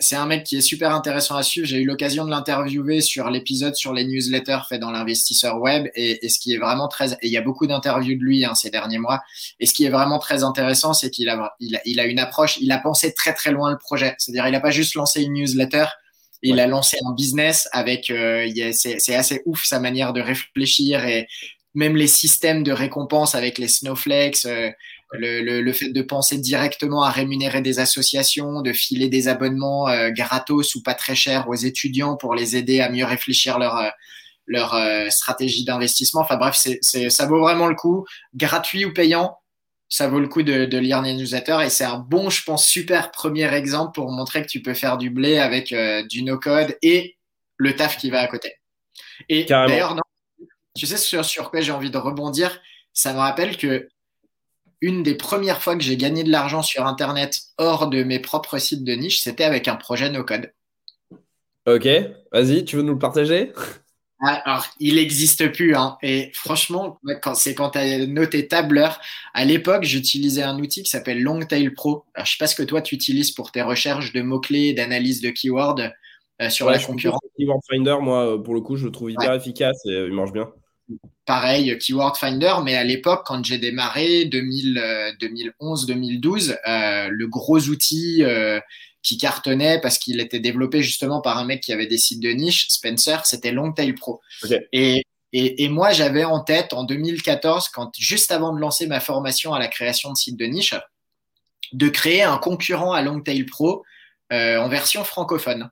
c'est 0.02 0.16
un 0.16 0.26
mec 0.26 0.44
qui 0.44 0.58
est 0.58 0.62
super 0.62 0.94
intéressant 0.94 1.38
à 1.38 1.44
suivre. 1.44 1.66
J'ai 1.66 1.78
eu 1.78 1.86
l'occasion 1.86 2.26
de 2.26 2.32
l'interviewer 2.32 3.00
sur 3.00 3.30
l'épisode 3.30 3.76
sur 3.76 3.94
les 3.94 4.04
newsletters 4.04 4.60
fait 4.68 4.78
dans 4.78 4.92
l'investisseur 4.92 5.62
web, 5.62 5.88
et, 5.96 6.26
et, 6.26 6.30
ce 6.30 6.38
qui 6.38 6.54
est 6.54 6.58
vraiment 6.58 6.90
très. 6.90 7.14
Et 7.14 7.28
il 7.28 7.32
y 7.32 7.38
a 7.38 7.42
beaucoup 7.42 7.66
d'interviews 7.66 8.18
de 8.18 8.24
lui 8.24 8.44
hein, 8.44 8.56
ces 8.56 8.70
derniers 8.70 9.00
mois. 9.00 9.22
Et 9.62 9.66
ce 9.66 9.74
qui 9.74 9.86
est 9.86 9.90
vraiment 9.90 10.20
très 10.20 10.44
intéressant, 10.44 10.94
c'est 10.94 11.10
qu'il 11.10 11.30
a, 11.30 11.56
il 11.62 11.78
a, 11.78 11.82
il 11.86 12.02
a 12.02 12.06
une 12.06 12.20
approche, 12.20 12.58
il 12.60 12.74
a 12.74 12.78
pensé 12.78 13.14
très 13.14 13.34
très 13.34 13.52
loin 13.52 13.72
le 13.72 13.78
projet. 13.78 14.16
C'est-à-dire, 14.18 14.46
il 14.48 14.52
n'a 14.52 14.60
pas 14.60 14.72
juste 14.72 14.96
lancé 14.96 15.22
une 15.22 15.34
newsletter. 15.34 15.86
Il 16.42 16.60
a 16.60 16.68
lancé 16.68 16.98
un 17.04 17.14
business 17.14 17.68
avec, 17.72 18.12
euh, 18.12 18.48
c'est 18.74 19.16
assez 19.16 19.42
ouf 19.46 19.64
sa 19.66 19.80
manière 19.80 20.14
de 20.14 20.22
réfléchir 20.22 21.04
et, 21.04 21.28
même 21.76 21.98
les 21.98 22.08
systèmes 22.08 22.64
de 22.64 22.72
récompense 22.72 23.36
avec 23.36 23.58
les 23.58 23.68
snowflakes, 23.68 24.46
euh, 24.46 24.72
le, 25.12 25.62
le, 25.62 25.74
fait 25.74 25.90
de 25.90 26.02
penser 26.02 26.38
directement 26.38 27.04
à 27.04 27.12
rémunérer 27.12 27.62
des 27.62 27.80
associations, 27.80 28.62
de 28.62 28.74
filer 28.74 29.10
des 29.10 29.28
abonnements 29.28 29.88
euh, 29.88 30.10
gratos 30.10 30.76
ou 30.76 30.82
pas 30.82 30.94
très 30.94 31.16
chers 31.16 31.48
aux 31.50 31.56
étudiants 31.56 32.16
pour 32.16 32.34
les 32.34 32.56
aider 32.56 32.82
à 32.82 32.90
mieux 32.90 33.06
réfléchir 33.06 33.60
leur, 33.60 33.78
euh, 33.78 33.90
leur 34.48 34.76
stratégie 35.12 35.66
d'investissement. 35.66 36.22
Enfin 36.22 36.38
bref, 36.38 36.56
c'est, 36.56 37.10
ça 37.10 37.26
vaut 37.26 37.40
vraiment 37.40 37.68
le 37.68 37.76
coup, 37.76 38.06
gratuit 38.34 38.86
ou 38.86 38.94
payant. 38.94 39.38
Ça 39.88 40.08
vaut 40.08 40.20
le 40.20 40.28
coup 40.28 40.42
de, 40.42 40.66
de 40.66 40.78
lire 40.80 41.02
les 41.02 41.14
newsletters 41.14 41.60
et 41.64 41.70
c'est 41.70 41.84
un 41.84 42.00
bon, 42.00 42.30
je 42.30 42.44
pense, 42.44 42.68
super 42.68 43.12
premier 43.12 43.54
exemple 43.54 43.92
pour 43.94 44.12
montrer 44.12 44.42
que 44.42 44.48
tu 44.48 44.62
peux 44.62 44.74
faire 44.74 44.98
du 44.98 45.12
blé 45.12 45.38
avec 45.38 45.74
du 46.10 46.24
no-code 46.24 46.76
et 46.82 47.18
le 47.58 47.76
taf 47.76 47.98
qui 47.98 48.10
va 48.10 48.22
à 48.22 48.28
côté. 48.28 48.54
Et 49.30 49.44
d'ailleurs, 49.46 49.94
non, 49.94 50.02
tu 50.76 50.86
sais 50.86 50.98
sur, 50.98 51.24
sur 51.26 51.50
quoi 51.50 51.62
j'ai 51.62 51.72
envie 51.72 51.90
de 51.90 51.98
rebondir 51.98 52.62
Ça 52.94 53.14
me 53.14 53.20
rappelle 53.20 53.58
que 53.58 53.90
une 54.82 55.04
des 55.04 55.16
premières 55.16 55.62
fois 55.62 55.76
que 55.76 55.84
j'ai 55.84 55.98
gagné 55.98 56.24
de 56.24 56.30
l'argent 56.30 56.62
sur 56.62 56.86
Internet 56.86 57.42
hors 57.58 57.88
de 57.88 58.04
mes 58.04 58.20
propres 58.20 58.58
sites 58.58 58.84
de 58.84 58.94
niche, 58.94 59.22
c'était 59.22 59.46
avec 59.46 59.68
un 59.68 59.76
projet 59.76 60.10
no-code. 60.10 60.52
Ok, 61.66 61.88
vas-y, 62.32 62.66
tu 62.66 62.76
veux 62.76 62.84
nous 62.84 62.94
le 62.94 63.00
partager? 63.00 63.52
Ah, 64.22 64.42
alors, 64.46 64.68
il 64.80 64.96
n'existe 64.96 65.52
plus. 65.52 65.76
Hein. 65.76 65.98
Et 66.04 66.32
franchement, 66.34 67.00
c'est 67.34 67.56
quand 67.56 67.72
tu 67.72 67.80
as 67.80 68.06
noté 68.06 68.48
tableur. 68.48 69.00
À 69.34 69.44
l'époque, 69.46 69.84
j'utilisais 69.84 70.44
un 70.44 70.60
outil 70.60 70.84
qui 70.84 70.90
s'appelle 70.90 71.22
Longtail 71.22 71.72
Pro. 71.72 72.06
Alors, 72.14 72.26
je 72.26 72.34
sais 72.34 72.38
pas 72.38 72.48
ce 72.48 72.56
que 72.56 72.64
toi, 72.64 72.82
tu 72.82 72.96
utilises 72.96 73.32
pour 73.32 73.52
tes 73.52 73.62
recherches 73.62 74.14
de 74.14 74.22
mots-clés, 74.22 74.74
d'analyse 74.74 75.22
de 75.22 75.32
keywords 75.32 75.82
euh, 76.42 76.50
sur 76.50 76.70
la 76.70 76.80
concurrence. 76.80 77.22
Keyword 77.38 77.62
Finder, 77.70 77.96
moi, 78.02 78.42
pour 78.44 78.54
le 78.54 78.62
coup, 78.62 78.78
je 78.78 78.86
le 78.86 78.92
trouve 78.92 79.12
hyper 79.12 79.34
efficace 79.34 79.78
et 79.86 79.92
euh, 79.92 80.08
il 80.08 80.14
marche 80.14 80.32
bien 80.32 80.52
pareil 81.26 81.78
Keyword 81.78 82.18
Finder, 82.18 82.56
mais 82.64 82.76
à 82.76 82.84
l'époque, 82.84 83.24
quand 83.26 83.44
j'ai 83.44 83.58
démarré, 83.58 84.26
2011, 84.26 85.86
2012, 85.88 86.50
euh, 86.50 86.56
euh, 86.68 87.08
le 87.10 87.28
gros 87.28 87.60
outil 87.60 88.24
euh, 88.24 88.60
qui 89.02 89.18
cartonnait 89.18 89.80
parce 89.82 89.98
qu'il 89.98 90.20
était 90.20 90.40
développé 90.40 90.82
justement 90.82 91.22
par 91.22 91.38
un 91.38 91.46
mec 91.46 91.62
qui 91.62 91.74
avait 91.74 91.88
des 91.88 91.98
sites 91.98 92.22
de 92.22 92.30
niche, 92.30 92.68
Spencer, 92.70 93.26
c'était 93.26 93.52
Longtail 93.52 93.94
Pro. 93.94 94.22
Et, 94.72 95.04
et, 95.34 95.68
moi, 95.68 95.92
j'avais 95.92 96.24
en 96.24 96.40
tête 96.40 96.72
en 96.72 96.86
2014, 96.86 97.68
quand 97.70 97.92
juste 97.98 98.32
avant 98.32 98.54
de 98.54 98.60
lancer 98.60 98.88
ma 98.88 99.02
formation 99.02 99.54
à 99.54 99.60
la 99.60 99.68
création 99.68 100.12
de 100.12 100.16
sites 100.16 100.38
de 100.38 100.46
niche, 100.46 100.76
de 101.74 101.90
créer 101.90 102.24
un 102.24 102.38
concurrent 102.38 102.94
à 102.94 103.02
Longtail 103.02 103.46
Pro 103.46 103.84
en 104.32 104.70
version 104.70 105.04
francophone. 105.04 105.70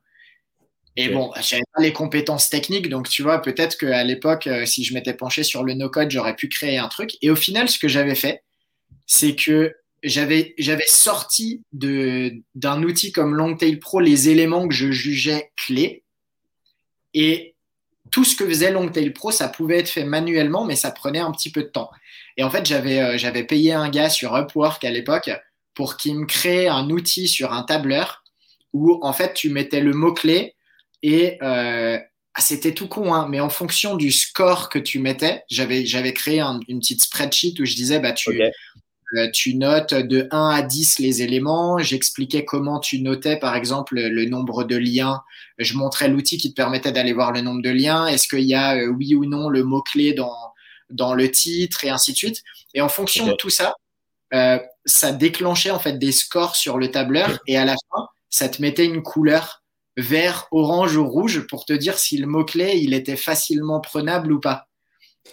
Et 0.95 1.09
bon, 1.09 1.31
j'avais 1.41 1.63
pas 1.73 1.81
les 1.81 1.91
compétences 1.91 2.49
techniques, 2.49 2.87
donc 2.87 3.09
tu 3.09 3.23
vois, 3.23 3.41
peut-être 3.41 3.77
qu'à 3.77 4.03
l'époque, 4.03 4.45
euh, 4.45 4.65
si 4.65 4.83
je 4.83 4.93
m'étais 4.93 5.15
penché 5.15 5.43
sur 5.43 5.63
le 5.63 5.73
no-code, 5.73 6.11
j'aurais 6.11 6.35
pu 6.35 6.49
créer 6.49 6.77
un 6.77 6.87
truc. 6.87 7.17
Et 7.21 7.31
au 7.31 7.35
final, 7.35 7.67
ce 7.67 7.79
que 7.79 7.87
j'avais 7.87 8.13
fait, 8.13 8.43
c'est 9.07 9.35
que 9.35 9.73
j'avais 10.03 10.53
j'avais 10.59 10.85
sorti 10.87 11.63
de 11.71 12.33
d'un 12.53 12.83
outil 12.83 13.11
comme 13.11 13.35
Longtail 13.35 13.79
Pro 13.79 14.01
les 14.01 14.29
éléments 14.29 14.67
que 14.67 14.73
je 14.73 14.91
jugeais 14.91 15.51
clés. 15.57 16.03
Et 17.15 17.55
tout 18.11 18.23
ce 18.23 18.35
que 18.35 18.45
faisait 18.47 18.71
Longtail 18.71 19.13
Pro, 19.13 19.31
ça 19.31 19.47
pouvait 19.47 19.79
être 19.79 19.89
fait 19.89 20.03
manuellement, 20.03 20.65
mais 20.65 20.75
ça 20.75 20.91
prenait 20.91 21.19
un 21.19 21.31
petit 21.31 21.51
peu 21.51 21.63
de 21.63 21.69
temps. 21.69 21.89
Et 22.37 22.43
en 22.43 22.51
fait, 22.51 22.65
j'avais 22.67 22.99
euh, 22.99 23.17
j'avais 23.17 23.43
payé 23.45 23.73
un 23.73 23.89
gars 23.89 24.09
sur 24.09 24.35
Upwork 24.35 24.83
à 24.83 24.91
l'époque 24.91 25.31
pour 25.73 25.97
qu'il 25.97 26.19
me 26.19 26.25
crée 26.27 26.67
un 26.67 26.91
outil 26.91 27.27
sur 27.27 27.51
un 27.51 27.63
tableur 27.63 28.23
où 28.73 28.99
en 29.01 29.13
fait 29.13 29.33
tu 29.33 29.49
mettais 29.49 29.81
le 29.81 29.93
mot 29.93 30.13
clé 30.13 30.55
et 31.03 31.37
euh, 31.43 31.99
ah, 32.33 32.41
c'était 32.41 32.73
tout 32.73 32.87
con, 32.87 33.13
hein, 33.13 33.27
mais 33.29 33.39
en 33.39 33.49
fonction 33.49 33.95
du 33.95 34.11
score 34.11 34.69
que 34.69 34.79
tu 34.79 34.97
mettais, 34.97 35.43
j'avais, 35.49 35.85
j'avais 35.85 36.13
créé 36.13 36.39
une 36.39 36.79
petite 36.79 37.03
spreadsheet 37.03 37.61
où 37.61 37.65
je 37.65 37.75
disais, 37.75 37.99
bah, 37.99 38.13
tu, 38.13 38.41
euh, 38.41 39.29
tu 39.31 39.53
notes 39.55 39.93
de 39.93 40.27
1 40.31 40.49
à 40.49 40.61
10 40.63 40.97
les 40.97 41.21
éléments. 41.21 41.77
J'expliquais 41.77 42.45
comment 42.45 42.79
tu 42.79 43.01
notais, 43.01 43.37
par 43.37 43.55
exemple, 43.55 43.99
le 43.99 44.25
nombre 44.25 44.63
de 44.63 44.75
liens. 44.75 45.21
Je 45.59 45.75
montrais 45.75 46.07
l'outil 46.07 46.37
qui 46.39 46.49
te 46.49 46.55
permettait 46.55 46.91
d'aller 46.91 47.13
voir 47.13 47.31
le 47.31 47.41
nombre 47.41 47.61
de 47.61 47.69
liens. 47.69 48.07
Est-ce 48.07 48.27
qu'il 48.27 48.45
y 48.45 48.55
a 48.55 48.77
euh, 48.77 48.87
oui 48.87 49.13
ou 49.13 49.25
non 49.25 49.49
le 49.49 49.63
mot-clé 49.63 50.13
dans, 50.13 50.33
dans 50.89 51.13
le 51.13 51.29
titre 51.29 51.83
et 51.83 51.89
ainsi 51.89 52.13
de 52.13 52.17
suite. 52.17 52.43
Et 52.73 52.81
en 52.81 52.89
fonction 52.89 53.27
de 53.27 53.33
tout 53.33 53.49
ça, 53.49 53.75
euh, 54.33 54.59
ça 54.85 55.11
déclenchait 55.11 55.71
en 55.71 55.79
fait 55.79 55.97
des 55.99 56.11
scores 56.11 56.55
sur 56.55 56.77
le 56.77 56.89
tableur 56.89 57.39
et 57.47 57.57
à 57.57 57.65
la 57.65 57.75
fin, 57.91 58.07
ça 58.29 58.49
te 58.49 58.61
mettait 58.61 58.85
une 58.85 59.03
couleur 59.03 59.62
vert, 59.97 60.47
orange 60.51 60.95
ou 60.97 61.07
rouge 61.07 61.45
pour 61.47 61.65
te 61.65 61.73
dire 61.73 61.97
si 61.99 62.17
le 62.17 62.27
mot-clé 62.27 62.79
il 62.81 62.93
était 62.93 63.15
facilement 63.15 63.79
prenable 63.79 64.31
ou 64.31 64.39
pas. 64.39 64.67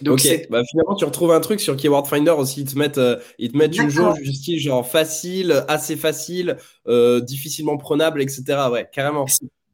Donc 0.01 0.19
ok, 0.19 0.47
bah, 0.49 0.61
finalement 0.69 0.95
tu 0.95 1.03
retrouves 1.03 1.31
un 1.31 1.41
truc 1.41 1.59
sur 1.59 1.75
Keyword 1.75 2.07
Finder 2.07 2.31
aussi, 2.31 2.61
ils 2.61 2.71
te 2.71 2.77
mettent, 2.77 2.97
euh, 2.97 3.17
ils 3.37 3.51
te 3.51 3.57
mettent 3.57 3.77
une 3.77 3.89
jauge 3.89 4.19
du 4.21 4.33
style 4.33 4.59
genre 4.59 4.87
facile, 4.87 5.65
assez 5.67 5.97
facile, 5.97 6.57
euh, 6.87 7.19
difficilement 7.19 7.77
prenable, 7.77 8.21
etc. 8.21 8.43
Ouais, 8.71 8.87
carrément. 8.91 9.25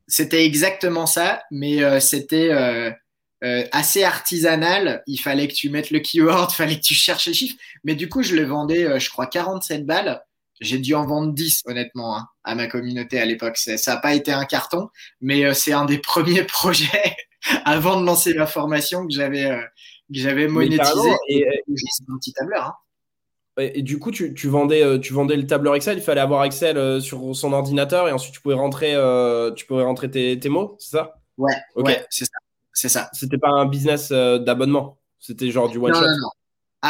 C'était 0.07 0.45
exactement 0.45 1.05
ça, 1.05 1.43
mais 1.51 1.83
euh, 1.83 1.99
c'était 1.99 2.51
assez 3.71 4.03
artisanal. 4.03 5.03
Il 5.05 5.17
fallait 5.17 5.47
que 5.47 5.53
tu 5.53 5.69
mettes 5.69 5.91
le 5.91 5.99
keyword, 5.99 6.51
il 6.51 6.55
fallait 6.57 6.75
que 6.77 6.85
tu 6.85 6.95
cherches 6.95 7.27
les 7.27 7.33
chiffres. 7.33 7.57
Mais 7.83 7.93
du 7.93 8.09
coup, 8.09 8.23
je 8.23 8.35
le 8.35 8.43
vendais, 8.43 8.99
je 8.99 9.09
crois, 9.09 9.27
47 9.27 9.85
balles. 9.85 10.23
J'ai 10.59 10.79
dû 10.79 10.95
en 10.95 11.05
vendre 11.05 11.33
10, 11.33 11.63
honnêtement, 11.65 12.17
hein, 12.17 12.27
à 12.43 12.55
ma 12.55 12.67
communauté 12.67 13.19
à 13.19 13.25
l'époque. 13.25 13.57
Ça 13.57 13.93
n'a 13.93 13.99
pas 13.99 14.13
été 14.13 14.31
un 14.31 14.45
carton, 14.45 14.89
mais 15.21 15.53
c'est 15.53 15.73
un 15.73 15.85
des 15.85 15.97
premiers 15.99 16.43
projets 16.43 17.15
avant 17.65 17.99
de 17.99 18.05
lancer 18.05 18.33
la 18.33 18.47
formation 18.47 19.05
que 19.05 19.13
j'avais 19.13 19.49
que 20.13 20.19
j'avais 20.19 20.47
monétisé 20.47 21.09
et, 21.29 21.45
un 21.47 22.17
petit 22.17 22.33
tableur. 22.33 22.63
Hein. 22.63 22.73
Et, 23.57 23.81
du 23.81 23.97
coup, 23.97 24.11
tu, 24.11 24.33
tu, 24.33 24.47
vendais, 24.47 24.83
euh, 24.83 24.99
tu 24.99 25.13
vendais 25.13 25.35
le 25.35 25.47
tableur 25.47 25.75
Excel. 25.75 25.97
Il 25.97 26.03
fallait 26.03 26.21
avoir 26.21 26.43
Excel 26.43 26.77
euh, 26.77 26.99
sur 26.99 27.35
son 27.35 27.53
ordinateur 27.53 28.07
et 28.07 28.11
ensuite 28.11 28.33
tu 28.33 28.41
pouvais 28.41 28.55
rentrer, 28.55 28.93
euh, 28.93 29.51
tu 29.51 29.65
pouvais 29.65 29.83
rentrer 29.83 30.11
tes, 30.11 30.39
tes 30.39 30.49
mots, 30.49 30.75
c'est 30.79 30.91
ça? 30.91 31.15
Ouais. 31.37 31.53
Ok. 31.75 31.89
c'est 32.09 32.25
ça. 32.25 32.37
C'est 32.71 32.89
ça. 32.89 33.09
C'était 33.13 33.39
pas 33.39 33.49
un 33.49 33.65
business 33.65 34.11
d'abonnement? 34.11 34.99
C'était 35.19 35.49
genre 35.49 35.67
du 35.67 35.79
one 35.79 35.93
shot? 35.93 36.01
Non, 36.01 36.07
non. 36.07 36.29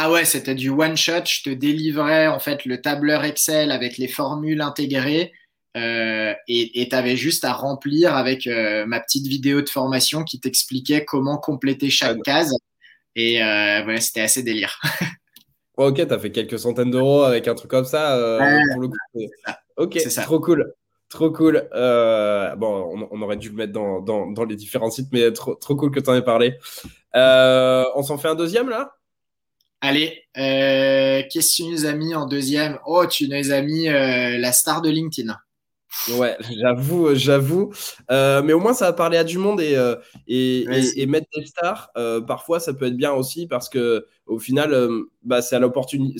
Ah 0.00 0.12
ouais, 0.12 0.24
c'était 0.24 0.54
du 0.54 0.70
one 0.70 0.96
shot. 0.96 1.24
Je 1.26 1.42
te 1.42 1.50
délivrais 1.50 2.28
en 2.28 2.38
fait 2.38 2.64
le 2.64 2.80
tableur 2.80 3.24
Excel 3.24 3.72
avec 3.72 3.98
les 3.98 4.06
formules 4.06 4.60
intégrées. 4.60 5.32
et 5.74 6.88
tu 6.88 6.94
avais 6.94 7.16
juste 7.16 7.44
à 7.44 7.52
remplir 7.52 8.14
avec 8.14 8.46
ma 8.46 9.00
petite 9.00 9.26
vidéo 9.26 9.60
de 9.60 9.68
formation 9.68 10.22
qui 10.22 10.38
t'expliquait 10.38 11.04
comment 11.04 11.36
compléter 11.36 11.90
chaque 11.90 12.22
case 12.22 12.54
et 13.18 13.42
euh, 13.42 13.96
c'était 13.98 14.20
assez 14.20 14.44
délire. 14.44 14.80
ok, 15.76 16.06
t'as 16.06 16.18
fait 16.18 16.30
quelques 16.30 16.58
centaines 16.58 16.92
d'euros 16.92 17.22
avec 17.22 17.48
un 17.48 17.54
truc 17.54 17.70
comme 17.70 17.84
ça. 17.84 18.16
Euh, 18.16 18.60
pour 18.72 18.82
le 18.82 18.88
coup. 18.88 18.94
Ok, 19.76 19.98
c'est 19.98 20.22
trop 20.22 20.38
cool. 20.38 20.72
Trop 21.08 21.32
cool. 21.32 21.68
Euh, 21.74 22.54
bon, 22.54 23.08
on, 23.10 23.22
aurait 23.22 23.36
dû 23.36 23.48
le 23.48 23.56
mettre 23.56 23.72
dans, 23.72 24.00
dans, 24.00 24.30
dans, 24.30 24.44
les 24.44 24.56
différents 24.56 24.90
sites, 24.90 25.08
mais 25.10 25.32
trop, 25.32 25.54
trop 25.56 25.74
cool 25.74 25.90
que 25.90 25.98
tu 25.98 26.08
en 26.08 26.14
aies 26.14 26.22
parlé. 26.22 26.58
on 27.14 28.02
s'en 28.04 28.18
fait 28.18 28.28
un 28.28 28.36
deuxième 28.36 28.68
là? 28.68 28.97
Allez, 29.80 30.24
qu'est-ce 30.34 31.56
que 31.56 31.62
tu 31.62 31.64
nous 31.64 31.86
as 31.86 31.92
mis 31.92 32.14
en 32.14 32.26
deuxième 32.26 32.78
Oh, 32.86 33.06
tu 33.06 33.28
nous 33.28 33.52
as 33.52 33.62
mis 33.62 33.84
la 33.84 34.52
star 34.52 34.82
de 34.82 34.90
LinkedIn. 34.90 35.36
Ouais, 36.16 36.36
j'avoue, 36.60 37.14
j'avoue. 37.14 37.72
Euh, 38.10 38.42
mais 38.42 38.52
au 38.52 38.60
moins, 38.60 38.74
ça 38.74 38.86
va 38.86 38.92
parler 38.92 39.16
à 39.16 39.24
du 39.24 39.38
monde 39.38 39.60
et, 39.60 39.76
euh, 39.76 39.96
et, 40.26 40.66
et, 40.96 41.06
mettre 41.06 41.26
des 41.34 41.46
stars. 41.46 41.90
Euh, 41.96 42.20
parfois, 42.20 42.60
ça 42.60 42.74
peut 42.74 42.86
être 42.86 42.96
bien 42.96 43.12
aussi 43.12 43.46
parce 43.46 43.68
que 43.68 44.06
au 44.26 44.38
final, 44.38 44.88
bah, 45.22 45.42
c'est 45.42 45.56
à 45.56 45.58
l'opportunité. 45.58 46.18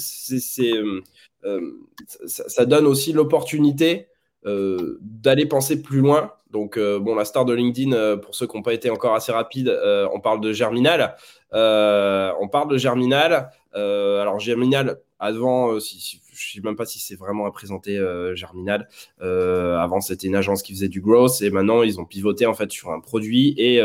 Ça, 2.26 2.66
donne 2.66 2.86
aussi 2.86 3.12
l'opportunité 3.12 4.08
d'aller 4.44 5.46
penser 5.46 5.82
plus 5.82 6.00
loin. 6.00 6.32
Donc, 6.50 6.78
bon, 6.78 7.14
la 7.14 7.24
star 7.24 7.44
de 7.44 7.52
LinkedIn, 7.52 8.16
pour 8.18 8.34
ceux 8.34 8.46
qui 8.46 8.56
n'ont 8.56 8.62
pas 8.62 8.72
été 8.72 8.90
encore 8.90 9.14
assez 9.14 9.32
rapides, 9.32 9.68
on 10.12 10.20
parle 10.20 10.40
de 10.40 10.52
Germinal. 10.52 11.16
on 11.52 12.48
parle 12.50 12.70
de 12.70 12.78
Germinal. 12.78 13.50
alors, 13.74 14.38
Germinal, 14.38 14.98
avant, 15.18 15.72
euh, 15.72 15.80
je 15.80 16.52
sais 16.52 16.60
même 16.62 16.76
pas 16.76 16.86
si 16.86 17.00
c'est 17.00 17.16
vraiment 17.16 17.46
à 17.46 17.50
présenter 17.50 17.98
euh, 17.98 18.34
Germinal. 18.34 18.88
Euh, 19.20 19.76
avant, 19.78 20.00
c'était 20.00 20.28
une 20.28 20.36
agence 20.36 20.62
qui 20.62 20.72
faisait 20.72 20.88
du 20.88 21.00
growth 21.00 21.42
et 21.42 21.50
maintenant, 21.50 21.82
ils 21.82 22.00
ont 22.00 22.04
pivoté 22.04 22.46
en 22.46 22.54
fait 22.54 22.70
sur 22.70 22.90
un 22.90 23.00
produit 23.00 23.54
et, 23.56 23.82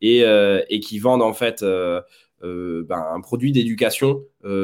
et, 0.00 0.24
et 0.68 0.80
qui 0.80 0.98
vendent 0.98 1.22
en 1.22 1.34
fait 1.34 1.64
ben, 2.42 3.04
un 3.12 3.20
produit 3.20 3.52
d'éducation 3.52 4.22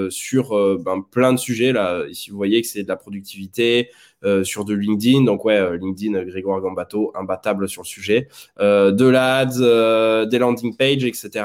sur 0.08 0.78
ben, 0.78 1.02
plein 1.10 1.32
de 1.32 1.38
sujets. 1.38 1.72
Là, 1.72 2.04
ici, 2.08 2.30
vous 2.30 2.36
voyez 2.36 2.60
que 2.62 2.68
c'est 2.68 2.82
de 2.82 2.88
la 2.88 2.96
productivité 2.96 3.90
sur 4.42 4.64
de 4.64 4.74
LinkedIn. 4.74 5.24
Donc, 5.24 5.44
ouais, 5.44 5.78
LinkedIn, 5.78 6.24
Grégoire 6.24 6.60
Gambato, 6.60 7.12
imbattable 7.14 7.68
sur 7.68 7.82
le 7.82 7.86
sujet. 7.86 8.28
de 8.58 9.06
l'ADS, 9.06 10.28
des 10.28 10.38
landing 10.38 10.76
pages, 10.76 11.04
etc. 11.04 11.44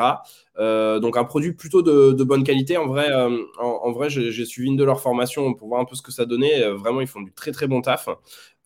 Euh, 0.60 1.00
donc 1.00 1.17
un 1.17 1.24
produit 1.24 1.54
plutôt 1.54 1.82
de, 1.82 2.24
bonne 2.24 2.44
qualité. 2.44 2.78
En 2.78 2.88
vrai, 2.88 3.10
euh, 3.12 3.38
en, 3.60 3.91
vrai 3.91 4.10
j'ai 4.10 4.46
suivi 4.46 4.70
une 4.70 4.78
de 4.78 4.84
leurs 4.84 5.02
formations 5.02 5.54
pour 5.54 5.70
voir 5.70 5.82
un 5.82 5.86
peu 5.86 5.96
ce 5.96 6.02
que 6.02 6.12
ça 6.12 6.26
donnait. 6.26 6.63
Euh, 6.63 6.76
vraiment, 6.76 7.02
ils 7.02 7.08
font 7.08 7.22
du 7.22 7.32
très 7.32 7.52
très 7.52 7.67
bon 7.67 7.82
taf. 7.82 8.10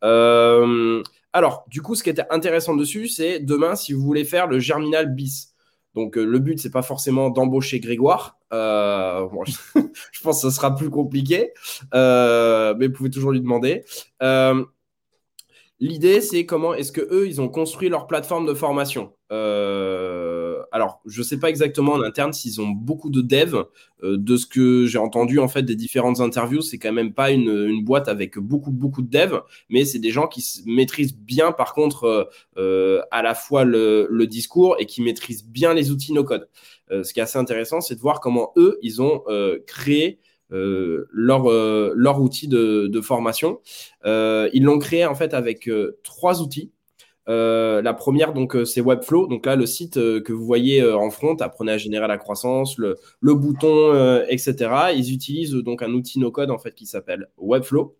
alors, 0.01 1.65
du 1.67 1.81
coup, 1.81 1.95
ce 1.95 2.03
qui 2.03 2.09
était 2.09 2.25
intéressant 2.29 2.75
dessus, 2.75 3.07
c'est 3.07 3.39
demain, 3.39 3.75
si 3.75 3.93
vous 3.93 4.01
voulez 4.01 4.23
faire 4.25 4.47
le 4.47 4.59
Germinal 4.59 5.13
bis. 5.13 5.54
Donc 5.95 6.17
le 6.17 6.39
but, 6.39 6.59
c'est 6.59 6.71
pas 6.71 6.81
forcément 6.81 7.29
d'embaucher 7.29 7.79
Grégoire. 7.79 8.37
je, 8.51 10.21
pense 10.23 10.41
que 10.41 10.49
ce 10.49 10.55
sera 10.55 10.75
plus 10.75 10.89
compliqué, 10.89 11.51
mais 11.93 12.87
vous 12.87 12.93
pouvez 12.93 13.09
toujours 13.09 13.31
lui 13.31 13.41
demander. 13.41 13.83
L'idée, 15.79 16.21
c'est 16.21 16.45
comment 16.45 16.73
est-ce 16.73 16.91
que 16.91 17.01
eux, 17.01 17.27
ils 17.27 17.41
ont 17.41 17.49
construit 17.49 17.89
leur 17.89 18.07
plateforme 18.07 18.45
de 18.45 18.53
formation. 18.53 19.13
Euh, 19.31 20.44
alors, 20.75 20.99
je 21.05 21.21
ne 21.21 21.23
sais 21.23 21.39
pas 21.39 21.49
exactement 21.49 21.93
en 21.93 22.01
interne 22.01 22.33
s'ils 22.33 22.59
ont 22.59 22.67
beaucoup 22.67 23.09
de 23.09 23.21
devs. 23.21 23.63
Euh, 24.03 24.17
de 24.17 24.35
ce 24.35 24.45
que 24.45 24.85
j'ai 24.85 24.97
entendu 24.97 25.39
en 25.39 25.47
fait 25.47 25.63
des 25.63 25.77
différentes 25.77 26.19
interviews, 26.19 26.61
c'est 26.61 26.77
quand 26.77 26.91
même 26.91 27.13
pas 27.13 27.31
une, 27.31 27.81
boîte 27.81 28.09
avec 28.09 28.37
beaucoup 28.37 28.71
beaucoup 28.71 29.01
de 29.01 29.09
devs, 29.09 29.41
mais 29.69 29.85
c'est 29.85 29.99
des 29.99 30.11
gens 30.11 30.27
qui 30.27 30.43
maîtrisent 30.65 31.15
bien, 31.15 31.53
par 31.53 31.73
contre, 31.73 32.29
euh, 32.57 33.01
à 33.11 33.21
la 33.21 33.35
fois 33.35 33.63
le, 33.63 34.25
discours 34.27 34.75
et 34.77 34.85
qui 34.85 35.01
maîtrisent 35.01 35.45
bien 35.45 35.73
les 35.73 35.91
outils 35.91 36.11
no 36.11 36.25
code. 36.25 36.49
ce 36.91 37.13
qui 37.13 37.21
est 37.21 37.23
assez 37.23 37.39
intéressant, 37.39 37.79
c'est 37.79 37.95
de 37.95 38.01
voir 38.01 38.19
comment 38.19 38.51
eux, 38.57 38.77
ils 38.81 39.01
ont 39.01 39.23
créé 39.65 40.19
euh, 40.51 41.07
leur, 41.11 41.49
euh, 41.49 41.93
outil 42.19 42.47
de, 42.47 43.01
formation. 43.01 43.61
Euh, 44.05 44.49
ils 44.53 44.63
l'ont 44.63 44.79
créé 44.79 45.05
en 45.05 45.15
fait 45.15 45.33
avec 45.33 45.69
trois 46.03 46.41
outils. 46.41 46.71
La 47.27 47.93
première, 47.93 48.33
donc, 48.33 48.57
c'est 48.65 48.81
Webflow. 48.81 49.27
Donc 49.27 49.45
là, 49.45 49.55
le 49.55 49.65
site 49.65 49.95
que 49.95 50.33
vous 50.33 50.45
voyez 50.45 50.83
en 50.83 51.09
front, 51.09 51.35
apprenez 51.35 51.71
à 51.73 51.77
générer 51.77 52.07
la 52.07 52.17
croissance, 52.17 52.77
le, 52.77 52.97
bouton, 53.21 54.23
etc. 54.27 54.69
Ils 54.95 55.13
utilisent 55.13 55.53
donc 55.53 55.81
un 55.81 55.91
outil 55.91 56.19
no-code 56.19 56.51
en 56.51 56.57
fait 56.57 56.73
qui 56.75 56.85
s'appelle 56.85 57.27
Webflow. 57.37 57.95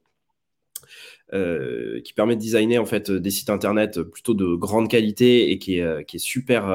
Euh, 1.34 2.02
qui 2.02 2.14
permet 2.14 2.36
de 2.36 2.42
designer 2.42 2.78
en 2.78 2.86
fait 2.86 3.10
des 3.10 3.32
sites 3.32 3.50
internet 3.50 4.00
plutôt 4.04 4.36
de 4.36 4.54
grande 4.54 4.88
qualité 4.88 5.50
et 5.50 5.58
qui 5.58 5.80
est, 5.80 5.82
euh, 5.82 6.04
super 6.18 6.70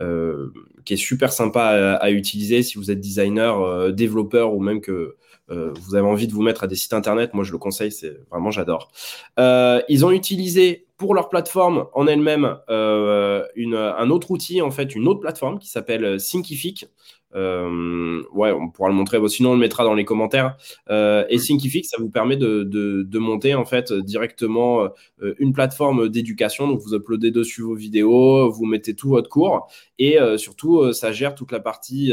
euh, 0.00 0.50
qui 0.84 0.96
sympa 0.96 1.98
à, 2.00 2.10
utiliser 2.12 2.62
si 2.62 2.78
vous 2.78 2.92
êtes 2.92 3.00
designer, 3.00 3.92
développeur 3.92 4.54
ou 4.54 4.60
même 4.60 4.80
que 4.80 5.16
vous 5.48 5.96
avez 5.96 6.06
envie 6.06 6.28
de 6.28 6.32
vous 6.32 6.42
mettre 6.42 6.62
à 6.62 6.66
des 6.68 6.76
sites 6.76 6.94
internet. 6.94 7.34
Moi, 7.34 7.42
je 7.42 7.50
le 7.50 7.58
conseille, 7.58 7.90
c'est 7.90 8.16
vraiment 8.30 8.52
j'adore. 8.52 8.92
ils 9.36 10.04
ont 10.04 10.12
utilisé 10.12 10.86
pour 11.02 11.16
leur 11.16 11.28
plateforme 11.28 11.86
en 11.94 12.06
elle-même 12.06 12.58
un 12.68 14.10
autre 14.10 14.30
outil 14.30 14.62
en 14.62 14.70
fait, 14.70 14.94
une 14.94 15.08
autre 15.08 15.18
plateforme 15.18 15.58
qui 15.58 15.68
s'appelle 15.68 16.18
Thinkific. 16.22 16.86
Euh, 17.34 18.22
ouais, 18.32 18.52
on 18.52 18.70
pourra 18.70 18.88
le 18.88 18.94
montrer. 18.94 19.18
sinon, 19.28 19.50
on 19.50 19.54
le 19.54 19.58
mettra 19.58 19.82
dans 19.82 19.94
les 19.94 20.04
commentaires. 20.04 20.56
Euh, 20.90 21.24
et 21.28 21.38
Thinkific, 21.38 21.86
ça 21.86 21.96
vous 21.98 22.08
permet 22.08 22.36
de, 22.36 22.62
de, 22.62 23.18
monter 23.18 23.56
en 23.56 23.64
fait 23.64 23.92
directement 23.92 24.90
euh, 25.22 25.34
une 25.40 25.52
plateforme 25.52 26.08
d'éducation. 26.08 26.68
Donc, 26.68 26.78
vous 26.78 26.94
uploadez 26.94 27.32
dessus 27.32 27.62
vos 27.62 27.74
vidéos, 27.74 28.48
vous 28.48 28.64
mettez 28.64 28.94
tout 28.94 29.08
votre 29.08 29.28
cours 29.28 29.66
et 29.98 30.18
surtout, 30.36 30.92
ça 30.92 31.10
gère 31.10 31.34
toute 31.34 31.50
la 31.50 31.58
partie 31.58 32.12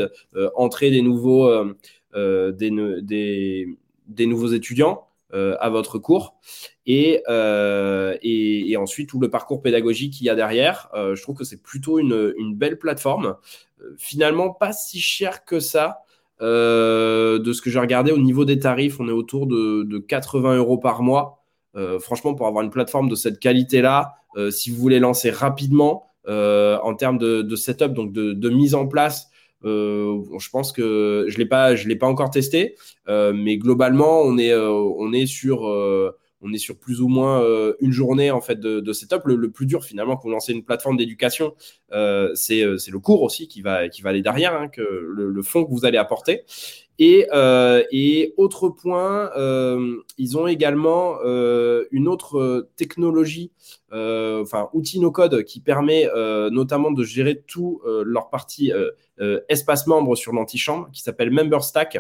entrée 0.56 0.90
des 0.90 1.04
nouveaux, 1.04 1.48
des, 2.16 2.72
des, 3.04 3.68
des, 4.08 4.26
nouveaux 4.26 4.48
étudiants. 4.48 5.06
à 5.32 5.70
votre 5.70 6.00
cours 6.00 6.40
et, 6.92 7.22
et, 8.24 8.78
ensuite 8.78 9.10
tout 9.10 9.20
le 9.20 9.30
parcours 9.30 9.62
pédagogique 9.62 10.14
qu'il 10.14 10.26
y 10.26 10.30
a 10.30 10.36
derrière. 10.36 10.90
je 10.94 11.22
trouve 11.22 11.36
que 11.36 11.44
c'est 11.44 11.62
plutôt 11.62 12.00
une, 12.00 12.56
belle 12.56 12.80
plateforme 12.80 13.36
finalement 13.98 14.52
pas 14.52 14.74
si 14.74 15.00
cher 15.00 15.46
que 15.46 15.60
ça. 15.60 16.00
Euh, 16.42 17.38
de 17.38 17.52
ce 17.52 17.62
que 17.62 17.70
j'ai 17.70 17.80
regardé 17.80 18.12
au 18.12 18.18
niveau 18.18 18.46
des 18.46 18.60
tarifs, 18.60 19.00
on 19.00 19.10
est 19.10 19.14
autour 19.14 19.46
de, 19.46 19.98
80 19.98 20.56
euros 20.58 20.78
par 20.78 21.02
mois. 21.02 21.44
Euh, 21.76 22.00
franchement, 22.00 22.34
pour 22.34 22.48
avoir 22.48 22.64
une 22.64 22.70
plateforme 22.70 23.10
de 23.10 23.16
cette 23.16 23.40
qualité-là, 23.40 24.14
euh, 24.38 24.50
si 24.50 24.72
vous 24.72 24.78
voulez 24.78 25.00
lancer 25.00 25.32
rapidement 25.32 26.06
en 26.28 26.94
termes 26.94 27.18
de, 27.18 27.56
setup, 27.56 27.94
donc 27.94 28.14
de, 28.14 28.50
mise 28.50 28.76
en 28.76 28.88
place, 28.88 29.30
je 29.64 30.50
pense 30.50 30.72
que 30.72 31.26
je 31.28 31.38
l'ai 31.40 31.48
pas, 31.48 31.76
je 31.76 31.88
l'ai 31.88 31.96
pas 31.96 32.06
encore 32.06 32.30
testé, 32.30 32.76
mais 33.08 33.58
globalement, 33.58 34.22
on 34.22 34.38
est, 34.38 34.56
on 34.56 35.12
est 35.12 35.26
sur 35.26 35.68
on 36.42 36.54
est 36.54 36.58
sur 36.58 36.78
plus 36.78 37.02
ou 37.02 37.08
moins 37.08 37.44
une 37.80 37.92
journée 37.92 38.32
en 38.32 38.42
fait 38.42 38.60
de, 38.60 38.94
setup. 38.94 39.26
Le, 39.26 39.50
plus 39.52 39.66
dur 39.66 39.84
finalement 39.84 40.16
quand 40.16 40.24
vous 40.24 40.34
lancez 40.34 40.54
une 40.54 40.64
plateforme 40.64 40.98
d'éducation, 40.98 41.54
c'est 41.92 42.62
le 42.64 43.00
cours 43.00 43.22
aussi 43.24 43.48
qui 43.48 43.62
va, 43.62 43.90
qui 43.90 44.02
va 44.02 44.12
aller 44.12 44.22
derrière, 44.22 44.54
hein, 44.54 44.68
que 44.68 44.82
le, 44.82 45.42
fond 45.42 45.66
que 45.66 45.72
vous 45.72 45.86
allez 45.86 45.98
apporter. 45.98 46.46
Et, 47.00 47.28
euh, 47.34 47.82
autre 48.36 48.68
point, 48.68 49.32
euh, 49.38 50.04
ils 50.18 50.38
ont 50.38 50.48
également 50.48 51.16
euh, 51.24 51.86
une 51.92 52.10
autre 52.10 52.70
technologie, 52.76 53.52
enfin 53.92 54.70
outil 54.74 55.00
no-code 55.00 55.44
qui 55.44 55.62
permet 55.62 56.08
notamment 56.52 56.92
de 56.92 57.04
gérer 57.04 57.42
tout 57.48 57.82
leur 57.86 58.30
partie 58.30 58.72
espace 59.48 59.88
membre 59.88 60.16
sur 60.16 60.34
l'antichambre 60.34 60.90
qui 60.92 61.02
s'appelle 61.02 61.32
MemberStack. 61.32 62.00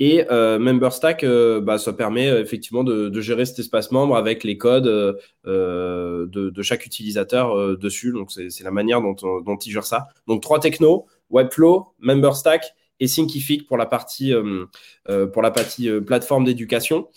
Et 0.00 0.24
MemberStack, 0.30 1.24
bah, 1.62 1.76
ça 1.76 1.92
permet 1.92 2.26
effectivement 2.26 2.84
de, 2.84 3.20
gérer 3.20 3.44
cet 3.44 3.58
espace 3.58 3.90
membre 3.90 4.16
avec 4.16 4.44
les 4.44 4.56
codes 4.56 5.18
de, 5.44 6.26
de, 6.26 6.62
chaque 6.62 6.86
utilisateur 6.86 7.76
dessus. 7.76 8.10
Donc, 8.12 8.32
c'est 8.32 8.64
la 8.64 8.70
manière 8.70 9.02
dont, 9.02 9.14
dont 9.42 9.56
ils 9.58 9.70
gèrent 9.70 9.84
ça. 9.84 10.08
Donc, 10.26 10.42
trois 10.42 10.58
technos, 10.58 11.06
Webflow, 11.30 11.94
MemberStack 12.00 12.74
et 13.00 13.06
Thinkific 13.06 13.66
pour 13.66 13.76
la 13.76 13.86
partie, 13.86 14.32
euh, 14.32 14.66
euh, 15.08 15.26
pour 15.26 15.42
la 15.42 15.50
partie 15.50 15.88
euh, 15.88 16.00
plateforme 16.00 16.44
d'éducation. 16.44 17.08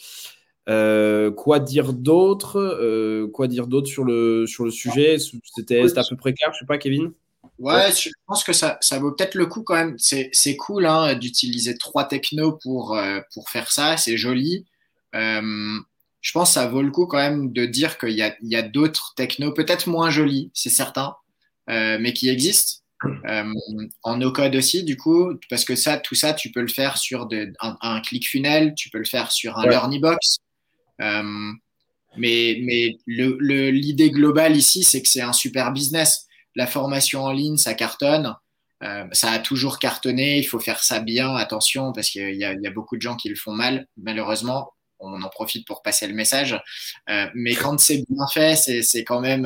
quoi 0.65 1.59
dire 1.59 1.93
d'autre? 1.93 3.27
Quoi 3.33 3.47
dire 3.47 3.67
d'autre 3.67 3.87
sur 3.87 4.03
le, 4.03 4.47
sur 4.47 4.63
le 4.63 4.71
sujet? 4.71 5.17
C'était 5.19 5.81
à 5.81 6.03
peu 6.09 6.15
près 6.15 6.33
clair, 6.33 6.51
je 6.53 6.59
sais 6.59 6.65
pas, 6.65 6.77
Kevin? 6.77 7.11
Ouais, 7.59 7.91
je 7.93 8.09
pense 8.25 8.43
que 8.43 8.53
ça, 8.53 8.77
ça 8.81 8.99
vaut 8.99 9.11
peut-être 9.11 9.35
le 9.35 9.45
coup 9.45 9.63
quand 9.63 9.75
même. 9.75 9.95
C'est 9.97 10.55
cool 10.57 10.85
hein, 10.85 11.13
d'utiliser 11.15 11.77
trois 11.77 12.05
technos 12.05 12.53
pour, 12.53 12.97
pour 13.33 13.49
faire 13.49 13.71
ça, 13.71 13.97
c'est 13.97 14.17
joli. 14.17 14.65
je 15.13 16.31
pense 16.33 16.49
que 16.49 16.53
ça 16.53 16.67
vaut 16.67 16.81
le 16.81 16.91
coup 16.91 17.05
quand 17.05 17.17
même 17.17 17.51
de 17.51 17.65
dire 17.65 17.97
qu'il 17.97 18.11
y 18.11 18.21
a, 18.21 18.35
y 18.41 18.55
a 18.55 18.61
d'autres 18.61 19.13
technos, 19.15 19.53
peut-être 19.53 19.87
moins 19.87 20.09
jolis, 20.09 20.51
c'est 20.53 20.69
certain, 20.69 21.15
mais 21.67 22.13
qui 22.13 22.29
existent. 22.29 22.83
Euh, 23.05 23.53
en 24.03 24.17
no-code 24.17 24.55
aussi, 24.55 24.83
du 24.83 24.97
coup, 24.97 25.33
parce 25.49 25.65
que 25.65 25.75
ça, 25.75 25.97
tout 25.97 26.15
ça, 26.15 26.33
tu 26.33 26.51
peux 26.51 26.61
le 26.61 26.67
faire 26.67 26.97
sur 26.97 27.25
de, 27.25 27.51
un, 27.59 28.01
click 28.01 28.29
funnel, 28.29 28.73
tu 28.75 28.89
peux 28.89 28.97
le 28.97 29.05
faire 29.05 29.31
sur 29.31 29.57
un 29.57 29.67
learning 29.67 30.01
box. 30.01 30.37
Euh, 31.01 31.51
mais 32.17 32.59
mais 32.63 32.97
l'idée 33.07 34.09
le, 34.09 34.13
globale 34.13 34.55
ici, 34.55 34.83
c'est 34.83 35.01
que 35.01 35.09
c'est 35.09 35.21
un 35.21 35.33
super 35.33 35.71
business. 35.71 36.27
La 36.55 36.67
formation 36.67 37.23
en 37.23 37.31
ligne, 37.31 37.57
ça 37.57 37.73
cartonne. 37.73 38.35
Euh, 38.83 39.05
ça 39.11 39.31
a 39.31 39.39
toujours 39.39 39.79
cartonné. 39.79 40.37
Il 40.37 40.43
faut 40.43 40.59
faire 40.59 40.83
ça 40.83 40.99
bien, 40.99 41.35
attention, 41.35 41.93
parce 41.93 42.09
qu'il 42.09 42.35
y, 42.35 42.39
y, 42.39 42.67
a 42.67 42.71
beaucoup 42.71 42.97
de 42.97 43.01
gens 43.01 43.15
qui 43.15 43.29
le 43.29 43.35
font 43.35 43.53
mal, 43.53 43.87
malheureusement. 43.97 44.73
On 44.99 45.21
en 45.21 45.29
profite 45.29 45.67
pour 45.67 45.81
passer 45.81 46.07
le 46.07 46.13
message. 46.13 46.57
mais 47.33 47.55
quand 47.55 47.79
c'est 47.79 48.03
bien 48.09 48.25
fait, 48.33 48.55
c'est 48.55 49.03
quand 49.03 49.19
même 49.19 49.45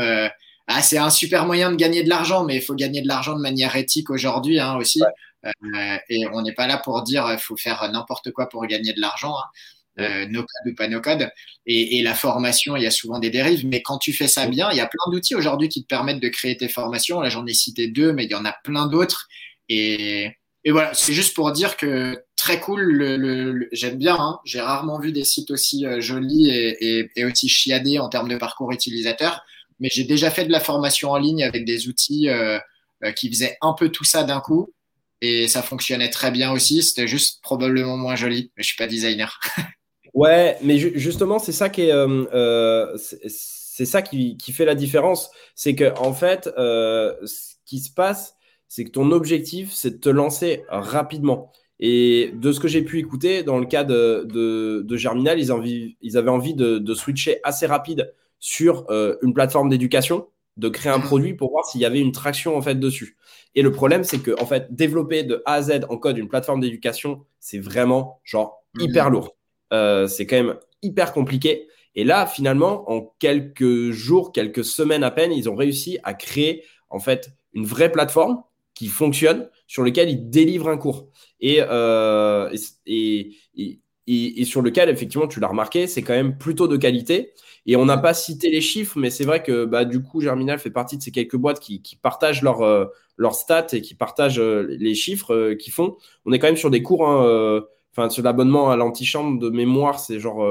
ah, 0.67 0.81
c'est 0.81 0.97
un 0.97 1.09
super 1.09 1.45
moyen 1.45 1.71
de 1.71 1.77
gagner 1.77 2.03
de 2.03 2.09
l'argent, 2.09 2.43
mais 2.43 2.57
il 2.57 2.61
faut 2.61 2.75
gagner 2.75 3.01
de 3.01 3.07
l'argent 3.07 3.35
de 3.35 3.41
manière 3.41 3.75
éthique 3.77 4.09
aujourd'hui 4.09 4.59
hein, 4.59 4.75
aussi. 4.75 5.01
Euh, 5.45 5.97
et 6.09 6.27
on 6.33 6.41
n'est 6.41 6.53
pas 6.53 6.67
là 6.67 6.77
pour 6.77 7.01
dire 7.03 7.25
il 7.31 7.39
faut 7.39 7.55
faire 7.55 7.89
n'importe 7.91 8.31
quoi 8.31 8.49
pour 8.49 8.65
gagner 8.67 8.91
de 8.91 8.99
l'argent. 8.99 9.33
Hein. 9.37 9.49
Euh, 9.99 10.27
no 10.27 10.41
code 10.41 10.71
ou 10.71 10.75
pas 10.75 10.87
no 10.87 11.01
code. 11.01 11.29
Et, 11.65 11.97
et, 11.97 12.03
la 12.03 12.13
formation, 12.13 12.75
il 12.75 12.83
y 12.83 12.85
a 12.85 12.91
souvent 12.91 13.19
des 13.19 13.29
dérives, 13.29 13.65
mais 13.65 13.81
quand 13.81 13.97
tu 13.97 14.13
fais 14.13 14.27
ça 14.27 14.47
bien, 14.47 14.69
il 14.71 14.77
y 14.77 14.79
a 14.79 14.85
plein 14.85 15.11
d'outils 15.11 15.35
aujourd'hui 15.35 15.69
qui 15.69 15.81
te 15.81 15.87
permettent 15.87 16.21
de 16.21 16.29
créer 16.29 16.55
tes 16.55 16.67
formations. 16.67 17.19
Là, 17.19 17.29
j'en 17.29 17.45
ai 17.47 17.53
cité 17.53 17.87
deux, 17.87 18.13
mais 18.13 18.25
il 18.25 18.31
y 18.31 18.35
en 18.35 18.45
a 18.45 18.55
plein 18.63 18.87
d'autres. 18.87 19.27
Et, 19.69 20.29
et, 20.63 20.71
voilà, 20.71 20.93
c'est 20.93 21.13
juste 21.13 21.35
pour 21.35 21.51
dire 21.51 21.77
que 21.77 22.23
très 22.35 22.59
cool. 22.59 22.81
Le, 22.81 23.17
le, 23.17 23.67
J'aime 23.71 23.97
bien. 23.97 24.15
Hein. 24.19 24.39
J'ai 24.45 24.61
rarement 24.61 24.99
vu 24.99 25.11
des 25.11 25.23
sites 25.23 25.51
aussi 25.51 25.85
euh, 25.85 25.99
jolis 25.99 26.49
et, 26.49 26.99
et, 26.99 27.09
et, 27.15 27.25
aussi 27.25 27.49
chiadés 27.49 27.99
en 27.99 28.09
termes 28.09 28.29
de 28.29 28.37
parcours 28.37 28.71
utilisateur 28.71 29.43
mais 29.79 29.89
j'ai 29.91 30.03
déjà 30.03 30.31
fait 30.31 30.45
de 30.45 30.51
la 30.51 30.59
formation 30.59 31.11
en 31.11 31.17
ligne 31.17 31.43
avec 31.43 31.65
des 31.65 31.87
outils 31.87 32.29
euh, 32.29 32.59
euh, 33.03 33.11
qui 33.11 33.29
faisaient 33.29 33.57
un 33.61 33.73
peu 33.73 33.89
tout 33.89 34.03
ça 34.03 34.23
d'un 34.23 34.41
coup. 34.41 34.73
Et 35.21 35.47
ça 35.47 35.63
fonctionnait 35.63 36.09
très 36.09 36.31
bien 36.31 36.51
aussi. 36.51 36.83
C'était 36.83 37.07
juste 37.07 37.41
probablement 37.41 37.97
moins 37.97 38.15
joli. 38.15 38.51
Mais 38.55 38.63
je 38.63 38.67
suis 38.67 38.77
pas 38.77 38.87
designer. 38.87 39.39
ouais, 40.19 40.57
mais 40.61 40.77
justement, 40.77 41.39
c'est 41.39 41.51
ça 41.51 41.69
qui 41.69 41.83
est, 41.83 41.91
euh, 41.93 42.97
c'est 42.97 43.85
ça 43.85 44.01
qui, 44.01 44.37
qui, 44.37 44.51
fait 44.51 44.65
la 44.65 44.75
différence. 44.75 45.31
C'est 45.55 45.75
que 45.75 45.97
en 45.99 46.13
fait, 46.13 46.45
ce 46.55 47.55
qui 47.65 47.79
se 47.79 47.91
passe, 47.91 48.35
c'est 48.67 48.83
que 48.83 48.91
ton 48.91 49.11
objectif, 49.11 49.71
c'est 49.71 49.91
de 49.91 49.97
te 49.97 50.09
lancer 50.09 50.63
rapidement. 50.69 51.51
Et 51.79 52.31
de 52.33 52.51
ce 52.51 52.59
que 52.59 52.67
j'ai 52.67 52.81
pu 52.81 52.99
écouter, 52.99 53.43
dans 53.43 53.59
le 53.59 53.65
cas 53.65 53.83
de, 53.83 54.25
de, 54.25 54.81
de 54.83 54.97
Germinal, 54.97 55.39
ils, 55.39 55.51
envie, 55.51 55.95
ils 56.01 56.17
avaient 56.17 56.31
envie 56.31 56.55
de, 56.55 56.79
de 56.79 56.93
switcher 56.93 57.39
assez 57.43 57.67
rapide 57.67 58.13
sur 58.39 58.85
euh, 58.89 59.15
une 59.21 59.33
plateforme 59.33 59.69
d'éducation, 59.69 60.27
de 60.57 60.69
créer 60.69 60.91
un 60.91 60.97
mmh. 60.97 61.03
produit 61.03 61.33
pour 61.35 61.51
voir 61.51 61.65
s'il 61.65 61.81
y 61.81 61.85
avait 61.85 61.99
une 61.99 62.11
traction 62.11 62.57
en 62.57 62.61
fait 62.61 62.75
dessus. 62.75 63.17
Et 63.53 63.61
le 63.61 63.71
problème, 63.71 64.03
c'est 64.03 64.19
que 64.19 64.31
en 64.41 64.45
fait, 64.45 64.73
développer 64.73 65.23
de 65.23 65.43
A 65.45 65.53
à 65.53 65.61
Z 65.61 65.81
en 65.89 65.97
code 65.97 66.17
une 66.17 66.27
plateforme 66.27 66.61
d'éducation, 66.61 67.25
c'est 67.39 67.59
vraiment 67.59 68.21
genre 68.23 68.63
mmh. 68.73 68.81
hyper 68.81 69.09
lourd. 69.11 69.36
Euh, 69.73 70.07
c'est 70.07 70.25
quand 70.25 70.37
même 70.37 70.55
hyper 70.81 71.13
compliqué. 71.13 71.67
Et 71.95 72.03
là, 72.03 72.27
finalement, 72.27 72.89
en 72.91 73.13
quelques 73.19 73.89
jours, 73.91 74.31
quelques 74.31 74.63
semaines 74.63 75.03
à 75.03 75.11
peine, 75.11 75.31
ils 75.31 75.49
ont 75.49 75.55
réussi 75.55 75.97
à 76.03 76.13
créer 76.13 76.63
en 76.89 76.99
fait 76.99 77.31
une 77.53 77.65
vraie 77.65 77.91
plateforme 77.91 78.43
qui 78.75 78.87
fonctionne, 78.87 79.49
sur 79.65 79.83
laquelle 79.83 80.09
ils 80.09 80.29
délivrent 80.29 80.69
un 80.69 80.77
cours. 80.77 81.09
Et, 81.39 81.57
euh, 81.61 82.55
et, 82.85 83.35
et, 83.55 83.81
et, 84.05 84.45
sur 84.45 84.61
lequel, 84.61 84.89
effectivement, 84.89 85.27
tu 85.27 85.39
l'as 85.39 85.47
remarqué, 85.47 85.87
c'est 85.87 86.03
quand 86.03 86.13
même 86.13 86.37
plutôt 86.37 86.67
de 86.67 86.77
qualité. 86.77 87.33
Et 87.65 87.75
on 87.75 87.85
n'a 87.85 87.97
pas 87.97 88.13
cité 88.13 88.51
les 88.51 88.61
chiffres, 88.61 88.99
mais 88.99 89.09
c'est 89.09 89.25
vrai 89.25 89.41
que 89.41 89.65
bah, 89.65 89.83
du 89.83 90.03
coup, 90.03 90.21
Germinal 90.21 90.59
fait 90.59 90.69
partie 90.69 90.97
de 90.97 91.01
ces 91.01 91.11
quelques 91.11 91.35
boîtes 91.35 91.59
qui, 91.59 91.81
partagent 91.99 92.43
leurs 92.43 92.61
euh, 92.61 92.85
stats 93.31 93.67
et 93.73 93.81
qui 93.81 93.95
partagent 93.95 94.39
euh, 94.39 94.67
les 94.69 94.93
chiffres 94.93 95.53
qu'ils 95.55 95.73
font. 95.73 95.97
On 96.25 96.31
est 96.31 96.37
quand 96.37 96.47
même 96.47 96.55
sur 96.55 96.69
des 96.69 96.83
cours, 96.83 97.09
hein, 97.09 97.63
enfin, 97.97 98.21
l'abonnement 98.21 98.69
à 98.69 98.75
l'antichambre 98.75 99.39
de 99.39 99.49
mémoire, 99.49 99.99
c'est 99.99 100.19
genre 100.19 100.45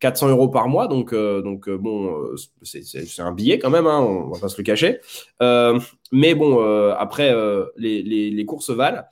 400 0.00 0.28
euros 0.28 0.48
par 0.48 0.68
mois. 0.68 0.88
Donc, 0.88 1.14
donc 1.14 1.70
bon, 1.70 2.34
c'est 2.62 3.20
un 3.20 3.32
billet 3.32 3.58
quand 3.58 3.70
même, 3.70 3.86
hein, 3.86 4.00
on 4.00 4.30
va 4.30 4.40
pas 4.40 4.48
se 4.48 4.58
le 4.58 4.64
cacher. 4.64 5.00
mais 5.40 6.34
bon, 6.34 6.60
après, 6.92 7.34
les, 7.76 8.02
les, 8.02 8.30
les, 8.30 8.44
cours 8.44 8.62
se 8.62 8.72
valent. 8.72 9.04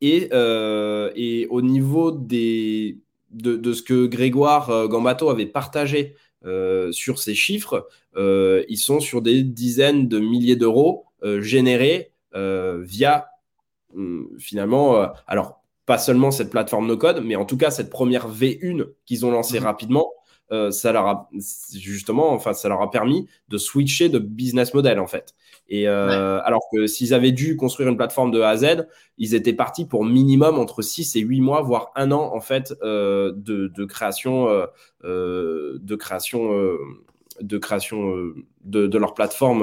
Et, 0.00 0.28
et, 0.32 1.46
au 1.50 1.62
niveau 1.62 2.10
des, 2.12 2.98
de, 3.30 3.72
ce 3.72 3.82
que 3.82 4.06
Grégoire 4.06 4.70
euh, 4.70 4.88
Gambato 4.88 5.30
avait 5.30 5.46
partagé 5.46 6.16
euh, 6.44 6.90
sur 6.92 7.18
ces 7.18 7.34
chiffres, 7.34 7.88
euh, 8.16 8.64
ils 8.68 8.78
sont 8.78 9.00
sur 9.00 9.22
des 9.22 9.42
dizaines 9.42 10.08
de 10.08 10.18
milliers 10.18 10.56
d'euros 10.56 11.06
générés 11.40 12.12
via 12.32 13.28
hum, 13.94 14.30
finalement, 14.38 15.12
alors 15.26 15.59
pas 15.90 15.98
seulement 15.98 16.30
cette 16.30 16.50
plateforme 16.50 16.86
no 16.86 16.96
code, 16.96 17.20
mais 17.24 17.34
en 17.34 17.44
tout 17.44 17.56
cas 17.56 17.70
cette 17.70 17.90
première 17.90 18.28
V1 18.28 18.86
qu'ils 19.06 19.26
ont 19.26 19.30
lancée 19.32 19.58
mmh. 19.58 19.64
rapidement, 19.64 20.12
ça 20.70 20.90
leur 20.90 21.06
a 21.06 21.28
justement, 21.76 22.32
enfin, 22.32 22.54
ça 22.54 22.68
leur 22.68 22.82
a 22.82 22.90
permis 22.90 23.28
de 23.48 23.56
switcher 23.56 24.08
de 24.08 24.18
business 24.18 24.74
model 24.74 24.98
en 24.98 25.06
fait. 25.06 25.34
Et 25.70 25.88
euh, 25.88 26.40
alors 26.42 26.62
que 26.72 26.88
s'ils 26.88 27.14
avaient 27.14 27.30
dû 27.30 27.56
construire 27.56 27.88
une 27.88 27.96
plateforme 27.96 28.32
de 28.32 28.40
A 28.40 28.50
à 28.50 28.56
Z, 28.56 28.88
ils 29.18 29.34
étaient 29.34 29.52
partis 29.52 29.86
pour 29.86 30.04
minimum 30.04 30.58
entre 30.58 30.82
6 30.82 31.14
et 31.14 31.20
8 31.20 31.40
mois, 31.40 31.62
voire 31.62 31.92
un 31.94 32.10
an 32.10 32.34
en 32.34 32.40
fait 32.40 32.74
euh, 32.82 33.32
de, 33.36 33.68
de, 33.68 33.84
création, 33.84 34.48
euh, 34.48 35.78
de 35.80 35.94
création, 35.94 36.50
de, 37.40 37.58
création 37.58 38.16
de, 38.64 38.88
de, 38.88 38.98
leur 38.98 39.14
plateforme 39.14 39.62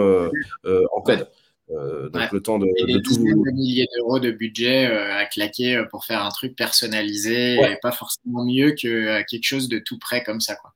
en 0.66 1.02
code. 1.02 1.30
Donc 1.70 2.32
le 2.32 2.42
temps 2.42 2.60
de, 2.60 2.68
et 2.78 2.94
de 2.94 3.00
tout. 3.00 3.16
de 3.16 3.52
milliers 3.52 3.88
d'euros 3.96 4.20
de 4.20 4.32
budget 4.32 4.86
à 4.86 5.26
claquer 5.26 5.84
pour 5.92 6.06
faire 6.06 6.24
un 6.24 6.30
truc 6.30 6.56
personnalisé 6.56 7.56
et 7.56 7.78
pas 7.82 7.92
forcément 7.92 8.46
mieux 8.46 8.72
que 8.72 9.22
quelque 9.24 9.44
chose 9.44 9.68
de 9.68 9.80
tout 9.80 10.00
prêt 10.00 10.24
comme 10.24 10.40
ça. 10.40 10.56
Quoi. 10.56 10.74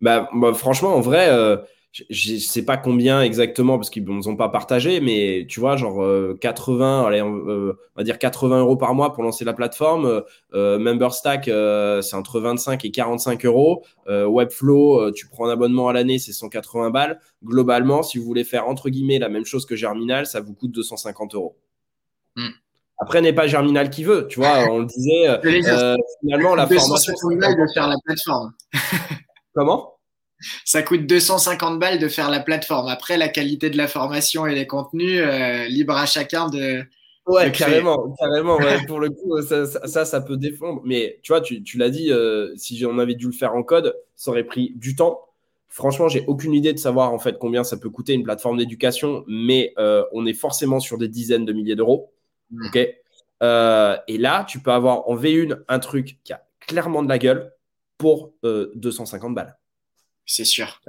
Bah, 0.00 0.30
bah 0.34 0.54
franchement, 0.54 0.94
en 0.94 1.00
vrai, 1.00 1.28
je 2.10 2.36
sais 2.36 2.64
pas 2.64 2.76
combien 2.76 3.22
exactement 3.22 3.76
parce 3.76 3.90
qu'ils 3.90 4.04
nous 4.04 4.28
ont 4.28 4.36
pas 4.36 4.48
partagé, 4.48 5.00
mais 5.00 5.46
tu 5.48 5.60
vois, 5.60 5.76
genre 5.76 6.04
80, 6.40 7.02
euh, 7.02 7.06
allez, 7.06 7.20
euh, 7.20 7.72
on 7.94 8.00
va 8.00 8.04
dire 8.04 8.18
80 8.18 8.60
euros 8.60 8.76
par 8.76 8.94
mois 8.94 9.12
pour 9.12 9.22
lancer 9.22 9.44
la 9.44 9.52
plateforme. 9.52 10.22
Euh, 10.54 10.78
MemberStack, 10.78 11.44
c'est 11.44 12.14
entre 12.14 12.40
25 12.40 12.84
et 12.84 12.90
45 12.90 13.44
euros. 13.44 13.84
Webflow, 14.06 15.10
tu 15.12 15.28
prends 15.28 15.48
un 15.48 15.52
abonnement 15.52 15.88
à 15.88 15.92
l'année, 15.92 16.18
c'est 16.18 16.32
180 16.32 16.90
balles. 16.90 17.20
Globalement, 17.44 18.02
si 18.02 18.18
vous 18.18 18.24
voulez 18.24 18.44
faire 18.44 18.68
entre 18.68 18.90
guillemets 18.90 19.18
la 19.18 19.28
même 19.28 19.44
chose 19.44 19.66
que 19.66 19.76
Germinal, 19.76 20.26
ça 20.26 20.40
vous 20.40 20.54
coûte 20.54 20.72
250 20.72 21.34
euros. 21.34 21.56
Hmm. 22.36 22.50
Après, 23.00 23.20
n'est 23.20 23.32
pas 23.32 23.46
Germinal 23.46 23.90
qui 23.90 24.04
veut, 24.04 24.26
tu 24.28 24.40
vois, 24.40 24.66
on 24.70 24.80
le 24.80 24.86
disait. 24.86 25.40
finalement, 26.20 26.54
la 26.54 26.66
formation. 26.66 27.12
de 27.12 27.72
faire 27.72 27.88
la 27.88 27.96
plateforme. 28.04 28.52
Comment? 29.54 29.97
Ça 30.64 30.82
coûte 30.82 31.06
250 31.06 31.78
balles 31.78 31.98
de 31.98 32.08
faire 32.08 32.30
la 32.30 32.40
plateforme. 32.40 32.88
Après, 32.88 33.16
la 33.16 33.28
qualité 33.28 33.70
de 33.70 33.76
la 33.76 33.88
formation 33.88 34.46
et 34.46 34.54
les 34.54 34.66
contenus, 34.66 35.20
euh, 35.22 35.66
libre 35.66 35.96
à 35.96 36.06
chacun 36.06 36.48
de, 36.48 36.84
Ouais, 37.28 37.52
carrément, 37.52 38.14
carrément. 38.18 38.56
pour 38.88 39.00
le 39.00 39.10
coup, 39.10 39.40
ça, 39.42 40.04
ça, 40.04 40.20
peut 40.22 40.38
défendre. 40.38 40.80
Mais 40.84 41.20
tu 41.22 41.32
vois, 41.32 41.42
tu, 41.42 41.62
tu 41.62 41.76
l'as 41.76 41.90
dit, 41.90 42.10
euh, 42.10 42.54
si 42.56 42.84
on 42.86 42.98
avait 42.98 43.14
dû 43.14 43.26
le 43.26 43.32
faire 43.32 43.54
en 43.54 43.62
code, 43.62 43.94
ça 44.16 44.30
aurait 44.30 44.44
pris 44.44 44.72
du 44.76 44.96
temps. 44.96 45.20
Franchement, 45.68 46.08
j'ai 46.08 46.24
aucune 46.26 46.54
idée 46.54 46.72
de 46.72 46.78
savoir 46.78 47.12
en 47.12 47.18
fait 47.18 47.38
combien 47.38 47.62
ça 47.64 47.76
peut 47.76 47.90
coûter 47.90 48.14
une 48.14 48.22
plateforme 48.22 48.56
d'éducation, 48.56 49.24
mais 49.28 49.74
euh, 49.78 50.02
on 50.12 50.24
est 50.24 50.32
forcément 50.32 50.80
sur 50.80 50.96
des 50.96 51.08
dizaines 51.08 51.44
de 51.44 51.52
milliers 51.52 51.76
d'euros. 51.76 52.10
Ok? 52.66 52.78
Euh, 53.42 53.96
et 54.08 54.16
là, 54.16 54.44
tu 54.48 54.60
peux 54.60 54.72
avoir 54.72 55.06
en 55.08 55.14
V1 55.14 55.58
un 55.68 55.78
truc 55.78 56.18
qui 56.24 56.32
a 56.32 56.42
clairement 56.60 57.02
de 57.02 57.10
la 57.10 57.18
gueule 57.18 57.52
pour 57.98 58.32
250 58.42 59.34
balles. 59.34 59.57
C'est 60.28 60.44
sûr. 60.44 60.80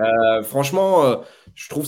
franchement, 0.44 1.24
je 1.56 1.70
trouve 1.70 1.88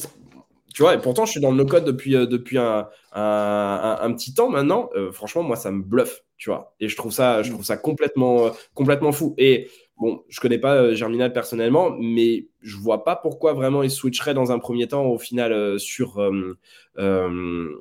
tu 0.73 0.83
vois, 0.83 0.93
et 0.93 0.99
pourtant, 0.99 1.25
je 1.25 1.31
suis 1.31 1.41
dans 1.41 1.51
le 1.51 1.57
no-code 1.57 1.83
depuis, 1.83 2.15
euh, 2.15 2.25
depuis 2.25 2.57
un, 2.57 2.87
un, 3.11 4.13
petit 4.13 4.33
temps 4.33 4.49
maintenant. 4.49 4.89
Euh, 4.95 5.11
franchement, 5.11 5.43
moi, 5.43 5.55
ça 5.55 5.71
me 5.71 5.81
bluffe, 5.83 6.23
tu 6.37 6.49
vois. 6.49 6.73
Et 6.79 6.87
je 6.87 6.95
trouve 6.95 7.11
ça, 7.11 7.43
je 7.43 7.51
trouve 7.51 7.65
ça 7.65 7.77
complètement, 7.77 8.45
euh, 8.45 8.49
complètement 8.73 9.11
fou. 9.11 9.35
Et 9.37 9.69
bon, 10.01 10.23
je 10.29 10.39
connais 10.39 10.57
pas 10.57 10.95
Germinal 10.95 11.31
personnellement, 11.31 11.91
mais 11.91 12.47
je 12.61 12.75
vois 12.75 13.03
pas 13.03 13.15
pourquoi 13.15 13.53
vraiment 13.53 13.83
ils 13.83 13.91
switcheraient 13.91 14.33
dans 14.33 14.51
un 14.51 14.57
premier 14.57 14.87
temps 14.87 15.05
au 15.05 15.19
final 15.19 15.79
sur, 15.79 16.19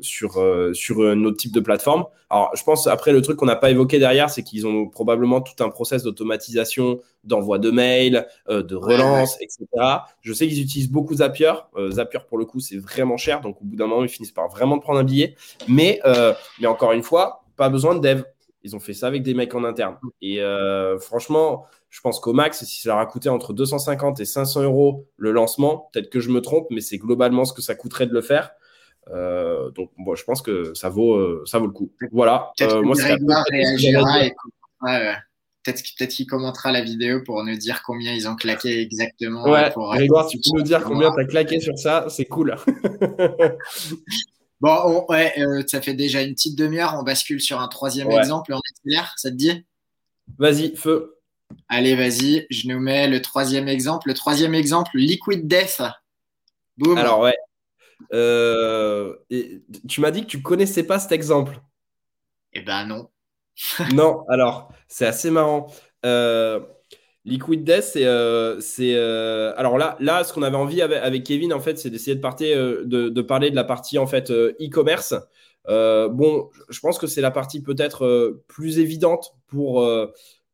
sur, 0.02 0.74
sur 0.74 1.00
un 1.00 1.24
autre 1.24 1.36
type 1.38 1.52
de 1.52 1.60
plateforme. 1.60 2.04
Alors, 2.28 2.50
je 2.54 2.62
pense 2.62 2.86
après 2.86 3.12
le 3.12 3.22
truc 3.22 3.38
qu'on 3.38 3.46
n'a 3.46 3.56
pas 3.56 3.70
évoqué 3.70 3.98
derrière, 3.98 4.28
c'est 4.28 4.42
qu'ils 4.42 4.66
ont 4.66 4.86
probablement 4.86 5.40
tout 5.40 5.64
un 5.64 5.70
process 5.70 6.02
d'automatisation, 6.02 7.00
d'envoi 7.24 7.58
de 7.58 7.70
mails, 7.70 8.26
de 8.48 8.76
relance, 8.76 9.40
etc. 9.40 9.66
Je 10.20 10.32
sais 10.34 10.46
qu'ils 10.46 10.60
utilisent 10.60 10.92
beaucoup 10.92 11.14
Zapier. 11.14 11.52
Zapier 11.88 12.20
pour 12.28 12.36
le 12.36 12.44
coup, 12.44 12.60
c'est 12.60 12.76
vraiment 12.76 13.16
cher, 13.16 13.40
donc 13.40 13.56
au 13.62 13.64
bout 13.64 13.76
d'un 13.76 13.86
moment, 13.86 14.04
ils 14.04 14.10
finissent 14.10 14.30
par 14.30 14.48
vraiment 14.48 14.78
prendre 14.78 15.00
un 15.00 15.04
billet. 15.04 15.36
Mais, 15.68 16.00
mais 16.60 16.66
encore 16.66 16.92
une 16.92 17.02
fois, 17.02 17.44
pas 17.56 17.70
besoin 17.70 17.94
de 17.94 18.00
dev. 18.00 18.22
Ils 18.62 18.76
ont 18.76 18.80
fait 18.80 18.92
ça 18.92 19.06
avec 19.06 19.22
des 19.22 19.34
mecs 19.34 19.54
en 19.54 19.64
interne. 19.64 19.96
Et 20.20 20.42
euh, 20.42 20.98
franchement, 20.98 21.66
je 21.88 22.00
pense 22.00 22.20
qu'au 22.20 22.32
max, 22.32 22.64
si 22.64 22.82
ça 22.82 22.90
leur 22.90 22.98
a 22.98 23.06
coûté 23.06 23.28
entre 23.28 23.52
250 23.52 24.20
et 24.20 24.24
500 24.24 24.62
euros 24.62 25.06
le 25.16 25.32
lancement, 25.32 25.88
peut-être 25.92 26.10
que 26.10 26.20
je 26.20 26.30
me 26.30 26.40
trompe, 26.40 26.66
mais 26.70 26.80
c'est 26.80 26.98
globalement 26.98 27.44
ce 27.44 27.52
que 27.52 27.62
ça 27.62 27.74
coûterait 27.74 28.06
de 28.06 28.12
le 28.12 28.20
faire. 28.20 28.50
Euh, 29.08 29.70
donc, 29.70 29.90
bon, 29.98 30.14
je 30.14 30.24
pense 30.24 30.42
que 30.42 30.74
ça 30.74 30.88
vaut, 30.88 31.14
euh, 31.14 31.42
ça 31.46 31.58
vaut 31.58 31.66
le 31.66 31.72
coup. 31.72 31.90
Voilà. 32.12 32.52
Peut-être 32.58 32.82
moi, 32.82 32.94
réagira 33.50 34.24
et 34.24 34.34
peut-être 35.62 36.10
qu'il 36.10 36.26
commentera 36.26 36.72
la 36.72 36.82
vidéo 36.82 37.22
pour 37.22 37.42
nous 37.44 37.56
dire 37.56 37.82
combien 37.84 38.12
ils 38.12 38.28
ont 38.28 38.36
claqué 38.36 38.80
exactement. 38.80 39.44
Ouais, 39.44 39.70
pour, 39.70 39.92
Grégoire, 39.94 40.26
tu 40.26 40.38
peux 40.38 40.58
nous 40.58 40.62
dire 40.62 40.82
combien 40.84 41.12
tu 41.12 41.20
as 41.20 41.24
claqué 41.24 41.60
sur 41.60 41.78
ça, 41.78 42.06
c'est 42.08 42.26
cool. 42.26 42.56
Bon, 44.60 45.06
ouais, 45.08 45.32
euh, 45.38 45.62
ça 45.66 45.80
fait 45.80 45.94
déjà 45.94 46.22
une 46.22 46.34
petite 46.34 46.56
demi-heure. 46.56 46.94
On 46.98 47.02
bascule 47.02 47.40
sur 47.40 47.60
un 47.60 47.68
troisième 47.68 48.10
exemple 48.10 48.52
en 48.52 48.58
accélère. 48.58 49.14
Ça 49.16 49.30
te 49.30 49.36
dit? 49.36 49.64
Vas-y, 50.38 50.76
feu. 50.76 51.18
Allez, 51.68 51.96
vas-y. 51.96 52.46
Je 52.50 52.68
nous 52.68 52.78
mets 52.78 53.08
le 53.08 53.22
troisième 53.22 53.68
exemple. 53.68 54.08
Le 54.08 54.14
troisième 54.14 54.54
exemple, 54.54 54.90
Liquid 54.94 55.46
Death. 55.48 55.82
Boum. 56.76 56.98
Alors, 56.98 57.20
ouais. 57.20 57.36
Euh, 58.12 59.16
tu 59.88 60.00
m'as 60.00 60.10
dit 60.10 60.22
que 60.22 60.26
tu 60.26 60.42
connaissais 60.42 60.82
pas 60.82 60.98
cet 60.98 61.12
exemple. 61.12 61.60
Eh 62.52 62.62
ben 62.62 62.86
non. 62.86 63.10
non, 63.92 64.24
alors, 64.28 64.72
c'est 64.88 65.06
assez 65.06 65.30
marrant. 65.30 65.72
Euh, 66.04 66.60
Liquid 67.26 67.64
Death, 67.64 67.82
c'est. 67.82 68.04
Euh, 68.06 68.60
euh, 68.80 69.52
alors 69.56 69.76
là, 69.76 69.96
là, 70.00 70.24
ce 70.24 70.32
qu'on 70.32 70.42
avait 70.42 70.56
envie 70.56 70.80
avec, 70.80 71.24
Kevin, 71.24 71.52
en 71.52 71.60
fait, 71.60 71.78
c'est 71.78 71.90
d'essayer 71.90 72.16
de, 72.16 72.26
euh, 72.54 73.10
de, 73.10 73.22
parler 73.22 73.50
de 73.50 73.56
la 73.56 73.64
partie 73.64 73.98
en 73.98 74.06
fait 74.06 74.30
e-commerce. 74.30 75.14
bon, 75.66 76.48
je 76.70 76.80
pense 76.80 76.98
que 76.98 77.06
c'est 77.06 77.20
la 77.20 77.30
partie 77.30 77.62
peut-être 77.62 78.40
plus 78.48 78.78
évidente 78.78 79.34
pour, 79.48 79.86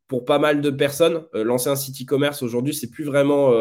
pour 0.08 0.24
pas 0.24 0.40
mal 0.40 0.60
de 0.60 0.70
personnes. 0.70 1.24
lancer 1.34 1.70
un 1.70 1.76
site 1.76 2.02
e-commerce 2.02 2.42
aujourd'hui, 2.42 2.74
c'est 2.74 2.90
plus 2.90 3.04
vraiment, 3.04 3.52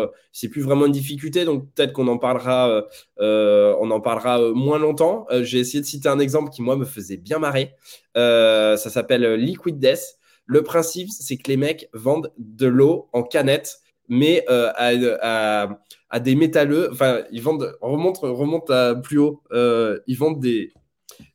plus 0.52 0.62
vraiment 0.62 0.88
une 0.88 0.91
difficulté. 0.91 1.46
Donc 1.46 1.72
peut-être 1.76 1.94
qu'on 1.94 2.08
en 2.08 2.18
parlera, 2.18 2.86
on 3.20 3.91
en 3.91 4.02
parlera 4.02 4.52
moins 4.52 4.80
longtemps. 4.80 5.28
J'ai 5.41 5.60
essayé 5.60 5.80
de 5.80 5.86
citer 5.86 6.10
un 6.10 6.20
exemple 6.20 6.50
qui 6.50 6.63
moi 6.63 6.76
me 6.76 6.86
faisait 6.86 7.18
bien 7.18 7.38
marrer. 7.38 7.76
ça 8.15 8.78
s'appelle 8.78 9.36
Liquid 9.36 9.78
Death. 9.78 10.18
Le 10.46 10.64
principe, 10.64 11.10
c'est 11.10 11.38
que 11.38 11.50
les 11.50 11.58
mecs 11.58 11.90
vendent 11.94 12.32
de 12.38 12.68
l'eau 12.68 13.10
en 13.14 13.24
canette, 13.24 13.80
mais 14.08 14.46
euh, 14.50 14.72
à, 14.76 16.20
des 16.20 16.36
métalleux. 16.36 16.90
Enfin, 16.92 17.24
ils 17.32 17.42
vendent, 17.42 17.76
remonte, 17.82 18.20
remonte 18.20 18.70
à 18.70 18.96
plus 18.96 19.18
haut. 19.18 19.42
Euh, 19.52 20.00
ils 20.08 20.18
vendent 20.18 20.40
des, 20.40 20.74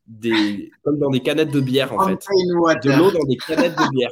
des, 0.07 0.71
comme 0.83 0.99
dans 0.99 1.11
des 1.11 1.21
canettes 1.21 1.51
de 1.51 1.61
bière, 1.61 1.93
en 1.93 2.07
fait. 2.07 2.25
De 2.85 2.97
l'eau 2.97 3.11
dans 3.11 3.25
des 3.25 3.37
canettes 3.37 3.77
de 3.77 3.91
bière. 3.91 4.11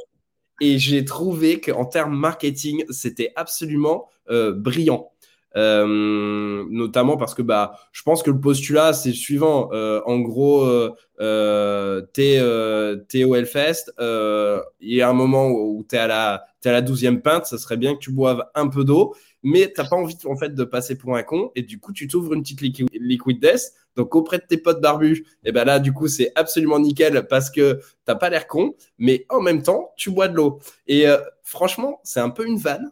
Et 0.61 0.77
j'ai 0.77 1.05
trouvé 1.05 1.61
qu'en 1.61 1.85
termes 1.85 2.15
marketing, 2.15 2.83
c'était 2.89 3.31
absolument 3.35 4.09
euh, 4.29 4.51
brillant. 4.53 5.11
Euh, 5.55 6.65
notamment 6.69 7.17
parce 7.17 7.33
que 7.33 7.41
bah, 7.41 7.79
je 7.91 8.03
pense 8.03 8.23
que 8.23 8.31
le 8.31 8.39
postulat, 8.39 8.93
c'est 8.93 9.13
suivant. 9.13 9.69
Euh, 9.73 10.01
en 10.05 10.19
gros, 10.19 10.61
euh, 10.61 10.95
euh 11.21 12.01
t'es 12.13 13.23
au 13.23 13.35
Hellfest, 13.35 13.91
il 13.99 14.95
y 14.95 15.01
a 15.01 15.09
un 15.09 15.13
moment 15.13 15.49
où 15.49 15.85
tu 15.87 15.95
es 15.95 15.99
à 15.99 16.07
la, 16.07 16.43
es 16.63 16.69
à 16.69 16.71
la 16.71 16.81
12e 16.81 17.21
pinte, 17.21 17.45
ça 17.45 17.57
serait 17.57 17.77
bien 17.77 17.93
que 17.95 17.99
tu 17.99 18.11
boives 18.11 18.43
un 18.55 18.67
peu 18.67 18.83
d'eau, 18.83 19.15
mais 19.43 19.71
t'as 19.73 19.87
pas 19.87 19.95
envie 19.95 20.17
en 20.25 20.35
fait 20.35 20.53
de 20.53 20.63
passer 20.63 20.97
pour 20.97 21.15
un 21.15 21.23
con, 21.23 21.51
et 21.55 21.63
du 21.63 21.79
coup, 21.79 21.93
tu 21.93 22.07
t'ouvres 22.07 22.33
une 22.33 22.41
petite 22.41 22.61
liquid, 22.61 23.39
death. 23.39 23.73
Donc 23.95 24.15
auprès 24.15 24.37
de 24.37 24.43
tes 24.43 24.57
potes 24.57 24.79
barbus, 24.81 25.25
et 25.43 25.51
ben 25.51 25.65
là, 25.65 25.79
du 25.79 25.91
coup, 25.91 26.07
c'est 26.07 26.31
absolument 26.35 26.79
nickel 26.79 27.27
parce 27.27 27.49
que 27.49 27.79
t'as 28.05 28.15
pas 28.15 28.29
l'air 28.29 28.47
con, 28.47 28.75
mais 28.97 29.25
en 29.29 29.41
même 29.41 29.61
temps, 29.61 29.91
tu 29.97 30.11
bois 30.11 30.27
de 30.27 30.35
l'eau. 30.35 30.59
Et 30.87 31.05
franchement, 31.43 31.99
c'est 32.03 32.21
un 32.21 32.29
peu 32.29 32.45
une 32.45 32.57
vanne 32.57 32.91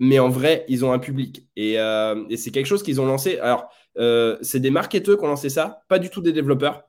mais 0.00 0.18
en 0.18 0.30
vrai, 0.30 0.64
ils 0.66 0.84
ont 0.84 0.92
un 0.92 0.98
public. 0.98 1.46
Et, 1.56 1.78
euh, 1.78 2.24
c'est 2.36 2.50
quelque 2.50 2.66
chose 2.66 2.82
qu'ils 2.82 3.00
ont 3.00 3.06
lancé. 3.06 3.38
Alors, 3.38 3.68
euh, 3.98 4.36
c'est 4.40 4.58
des 4.58 4.70
marketeurs 4.70 5.18
qui 5.18 5.24
ont 5.24 5.28
lancé 5.28 5.50
ça, 5.50 5.82
pas 5.88 5.98
du 5.98 6.08
tout 6.10 6.22
des 6.22 6.32
développeurs. 6.32 6.84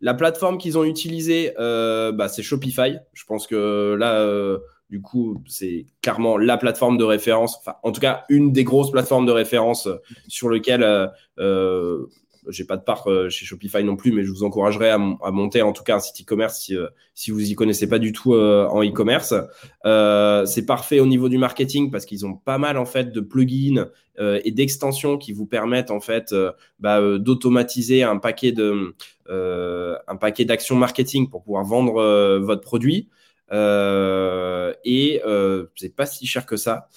La 0.00 0.14
plateforme 0.14 0.58
qu'ils 0.58 0.76
ont 0.76 0.84
utilisée, 0.84 1.54
euh, 1.58 2.12
bah, 2.12 2.28
c'est 2.28 2.42
Shopify. 2.42 2.98
Je 3.14 3.24
pense 3.24 3.46
que 3.46 3.96
là, 3.98 4.58
du 4.90 5.00
coup, 5.00 5.42
c'est 5.46 5.86
clairement 6.02 6.36
la 6.36 6.58
plateforme 6.58 6.98
de 6.98 7.04
référence, 7.04 7.56
enfin, 7.58 7.76
en 7.82 7.92
tout 7.92 8.00
cas, 8.00 8.24
une 8.28 8.52
des 8.52 8.64
grosses 8.64 8.90
plateformes 8.90 9.26
de 9.26 9.32
référence 9.32 9.88
sur 10.28 10.48
lequel 10.48 10.82
j'ai 12.48 12.64
pas 12.64 12.76
de 12.76 12.82
part 12.82 13.08
euh, 13.08 13.28
chez 13.28 13.44
Shopify 13.44 13.84
non 13.84 13.96
plus, 13.96 14.12
mais 14.12 14.24
je 14.24 14.30
vous 14.30 14.42
encouragerais 14.42 14.90
à, 14.90 14.98
monter 14.98 15.62
en 15.62 15.72
tout 15.72 15.82
cas 15.82 15.96
un 15.96 16.00
site 16.00 16.22
e-commerce 16.22 16.60
si, 16.60 16.76
euh, 16.76 16.88
si 17.14 17.30
vous 17.30 17.50
y 17.50 17.54
connaissez 17.54 17.88
pas 17.88 17.98
du 17.98 18.12
tout 18.12 18.34
euh, 18.34 18.66
en 18.68 18.82
e-commerce. 18.82 19.34
c'est 20.46 20.66
parfait 20.66 21.00
au 21.00 21.06
niveau 21.06 21.28
du 21.28 21.38
marketing 21.38 21.90
parce 21.90 22.04
qu'ils 22.04 22.26
ont 22.26 22.34
pas 22.34 22.58
mal 22.58 22.78
en 22.78 22.86
fait 22.86 23.12
de 23.12 23.20
plugins 23.20 23.88
et 24.18 24.50
d'extensions 24.50 25.16
qui 25.16 25.32
vous 25.32 25.46
permettent 25.46 25.90
en 25.90 26.00
fait 26.00 26.34
bah, 26.78 27.00
d'automatiser 27.18 28.02
un 28.02 28.18
paquet 28.18 28.52
de 28.52 28.94
un 29.28 30.16
paquet 30.16 30.44
d'actions 30.44 30.76
marketing 30.76 31.30
pour 31.30 31.42
pouvoir 31.42 31.64
vendre 31.64 32.38
votre 32.38 32.60
produit. 32.60 33.08
Euh, 33.52 34.72
et 34.84 35.20
euh, 35.26 35.66
c'est 35.76 35.94
pas 35.94 36.06
si 36.06 36.26
cher 36.26 36.46
que 36.46 36.56
ça. 36.56 36.88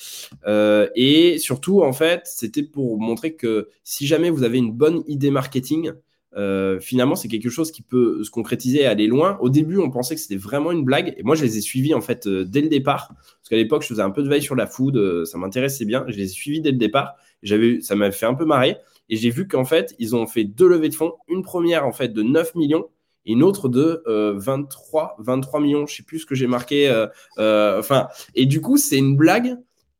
Euh, 0.47 0.89
et 0.95 1.37
surtout, 1.39 1.81
en 1.81 1.93
fait, 1.93 2.21
c'était 2.25 2.63
pour 2.63 2.99
montrer 2.99 3.35
que 3.35 3.69
si 3.83 4.07
jamais 4.07 4.29
vous 4.29 4.43
avez 4.43 4.57
une 4.57 4.71
bonne 4.71 5.03
idée 5.07 5.31
marketing, 5.31 5.93
euh, 6.35 6.79
finalement, 6.79 7.15
c'est 7.15 7.27
quelque 7.27 7.49
chose 7.49 7.71
qui 7.71 7.81
peut 7.81 8.23
se 8.23 8.31
concrétiser 8.31 8.81
et 8.81 8.85
aller 8.85 9.07
loin. 9.07 9.37
Au 9.41 9.49
début, 9.49 9.77
on 9.77 9.89
pensait 9.89 10.15
que 10.15 10.21
c'était 10.21 10.35
vraiment 10.35 10.71
une 10.71 10.83
blague. 10.83 11.13
Et 11.17 11.23
moi, 11.23 11.35
je 11.35 11.43
les 11.43 11.57
ai 11.57 11.61
suivis 11.61 11.93
en 11.93 12.01
fait 12.01 12.27
euh, 12.27 12.43
dès 12.43 12.61
le 12.61 12.69
départ. 12.69 13.09
Parce 13.09 13.49
qu'à 13.49 13.55
l'époque, 13.55 13.83
je 13.83 13.87
faisais 13.87 14.01
un 14.01 14.11
peu 14.11 14.23
de 14.23 14.29
veille 14.29 14.41
sur 14.41 14.55
la 14.55 14.67
food. 14.67 14.97
Euh, 14.97 15.25
ça 15.25 15.37
m'intéressait 15.37 15.85
bien. 15.85 16.05
Je 16.07 16.17
les 16.17 16.23
ai 16.23 16.27
suivis 16.27 16.61
dès 16.61 16.71
le 16.71 16.77
départ. 16.77 17.15
J'avais, 17.43 17.81
ça 17.81 17.95
m'a 17.95 18.11
fait 18.11 18.25
un 18.25 18.33
peu 18.33 18.45
marrer. 18.45 18.77
Et 19.09 19.17
j'ai 19.17 19.29
vu 19.29 19.47
qu'en 19.47 19.65
fait, 19.65 19.95
ils 19.99 20.15
ont 20.15 20.25
fait 20.25 20.43
deux 20.43 20.67
levées 20.67 20.89
de 20.89 20.95
fonds. 20.95 21.13
Une 21.27 21.43
première, 21.43 21.85
en 21.85 21.91
fait, 21.91 22.09
de 22.09 22.23
9 22.23 22.55
millions 22.55 22.87
une 23.25 23.43
autre 23.43 23.69
de 23.69 24.03
23, 24.05 25.17
euh, 25.19 25.23
23 25.23 25.59
millions, 25.59 25.87
je 25.87 25.95
sais 25.95 26.03
plus 26.03 26.19
ce 26.19 26.25
que 26.25 26.35
j'ai 26.35 26.47
marqué. 26.47 26.89
Euh, 26.89 27.07
euh, 27.37 27.79
enfin, 27.79 28.07
et 28.35 28.45
du 28.45 28.61
coup, 28.61 28.77
c'est 28.77 28.97
une 28.97 29.15
blague 29.15 29.57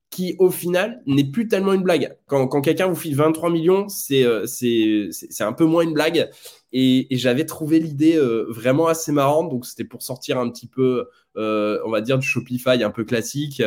qui, 0.10 0.36
au 0.38 0.52
final, 0.52 1.02
n'est 1.08 1.24
plus 1.24 1.48
tellement 1.48 1.74
une 1.74 1.82
blague. 1.82 2.16
Quand, 2.28 2.48
quelqu'un 2.62 2.88
vous 2.88 2.96
file 2.96 3.16
23 3.16 3.50
millions, 3.50 3.88
c'est 3.90 4.24
c'est 4.46 5.44
un 5.44 5.54
peu 5.54 5.66
moins 5.66 5.84
une 5.84 5.94
blague. 5.94 6.30
Et, 6.72 7.08
j'avais 7.12 7.46
trouvé 7.46 7.80
l'idée 7.80 8.20
vraiment 8.48 8.88
assez 8.88 9.12
marrante. 9.12 9.50
Donc, 9.50 9.66
c'était 9.66 9.84
pour 9.84 10.04
sortir 10.04 10.38
un 10.38 10.50
petit 10.52 10.68
peu, 10.68 11.08
on 11.36 11.90
va 11.90 12.02
dire, 12.02 12.20
du 12.20 12.28
Shopify 12.28 12.84
un 12.84 12.92
peu 12.92 13.06
classique. 13.06 13.64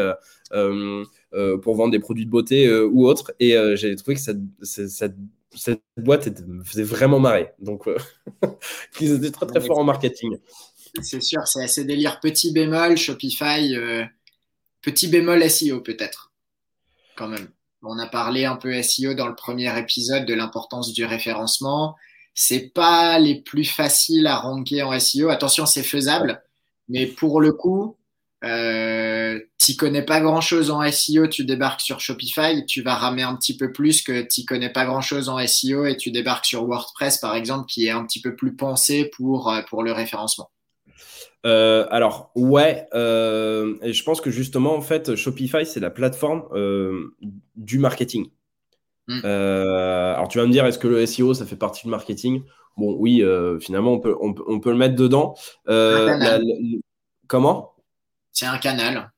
pour 0.53 1.75
vendre 1.75 1.91
des 1.91 1.99
produits 1.99 2.27
de 2.27 2.31
beauté 2.31 2.73
ou 2.81 3.09
autre. 3.09 3.33
Et 3.41 3.53
j'avais 3.75 3.97
trouvé 3.97 4.15
que 4.15 4.21
cette, 4.21 4.39
cette, 4.63 5.17
cette 5.57 5.83
boîte 5.97 6.41
me 6.47 6.63
faisait 6.65 6.83
vraiment 6.83 7.19
marrer. 7.19 7.53
Donc, 7.59 7.89
euh, 7.89 7.97
ils 9.01 9.13
étaient 9.13 9.31
très 9.31 9.47
très 9.47 9.61
forts 9.61 9.79
en 9.79 9.85
marketing. 9.85 10.37
C'est 11.03 11.23
sûr, 11.23 11.47
c'est 11.47 11.63
assez 11.63 11.85
délire. 11.85 12.21
Petit 12.21 12.53
bémol, 12.53 12.97
Shopify, 12.97 13.75
euh, 13.75 14.05
petit 14.83 15.09
bémol 15.09 15.49
SEO 15.51 15.81
peut-être, 15.81 16.33
quand 17.17 17.29
même. 17.29 17.49
On 17.83 17.99
a 17.99 18.07
parlé 18.07 18.45
un 18.45 18.57
peu 18.57 18.83
SEO 18.83 19.15
dans 19.15 19.29
le 19.29 19.35
premier 19.35 19.79
épisode 19.79 20.27
de 20.27 20.35
l'importance 20.35 20.93
du 20.93 21.05
référencement. 21.05 21.97
c'est 22.35 22.73
pas 22.75 23.19
les 23.19 23.41
plus 23.43 23.65
faciles 23.65 24.27
à 24.27 24.37
ranker 24.37 24.83
en 24.83 24.99
SEO. 24.99 25.29
Attention, 25.31 25.67
c'est 25.67 25.83
faisable, 25.83 26.43
mais 26.89 27.07
pour 27.07 27.41
le 27.41 27.53
coup, 27.53 27.97
euh, 28.45 29.41
tu 29.59 29.77
connais 29.77 30.03
pas 30.03 30.21
grand 30.21 30.43
chose 30.43 30.71
en 30.71 30.83
SEO, 30.91 31.27
tu 31.27 31.45
débarques 31.45 31.81
sur 31.81 32.01
Shopify, 32.01 32.67
tu 32.67 32.83
vas 32.83 32.95
ramer 32.95 33.23
un 33.23 33.35
petit 33.35 33.57
peu 33.57 33.73
plus 33.73 34.03
que 34.03 34.27
tu 34.29 34.45
connais 34.45 34.71
pas 34.71 34.85
grand 34.85 35.01
chose 35.01 35.29
en 35.31 35.45
SEO 35.47 35.87
et 35.87 35.97
tu 35.97 36.11
débarques 36.11 36.45
sur 36.45 36.65
WordPress 36.67 37.19
par 37.19 37.35
exemple, 37.35 37.67
qui 37.67 37.87
est 37.87 37.91
un 37.91 38.05
petit 38.05 38.21
peu 38.21 38.37
plus 38.37 38.55
pensé 38.55 39.11
pour, 39.17 39.51
euh, 39.51 39.63
pour 39.69 39.83
le 39.83 39.93
référencement. 39.93 40.51
Euh, 41.47 41.87
alors 41.91 42.31
ouais, 42.35 42.87
euh, 42.93 43.77
et 43.83 43.93
je 43.93 44.05
pense 44.05 44.21
que 44.21 44.31
justement 44.31 44.75
en 44.75 44.83
fait 44.83 45.15
Shopify 45.15 45.65
c'est 45.65 45.81
la 45.81 45.91
plateforme 45.91 46.45
du 47.57 47.79
marketing. 47.79 48.29
Hmm. 49.09 49.25
alors 49.25 50.27
tu 50.27 50.39
vas 50.39 50.47
me 50.47 50.51
dire 50.51 50.67
est-ce 50.67 50.81
que 50.81 50.89
le 50.89 51.07
SEO 51.07 51.33
ça 51.33 51.47
fait 51.47 51.57
partie 51.57 51.85
du 51.85 51.89
marketing? 51.89 52.43
Bon 52.77 52.97
oui, 52.99 53.25
finalement 53.61 53.93
on 53.93 54.01
peut, 54.01 54.17
on, 54.21 54.61
peut 54.61 54.71
le 54.71 54.77
mettre 54.77 54.97
dedans. 54.97 55.35
comment? 57.29 57.76
C'est 58.37 58.45
un 58.45 58.59
canal. 58.59 59.11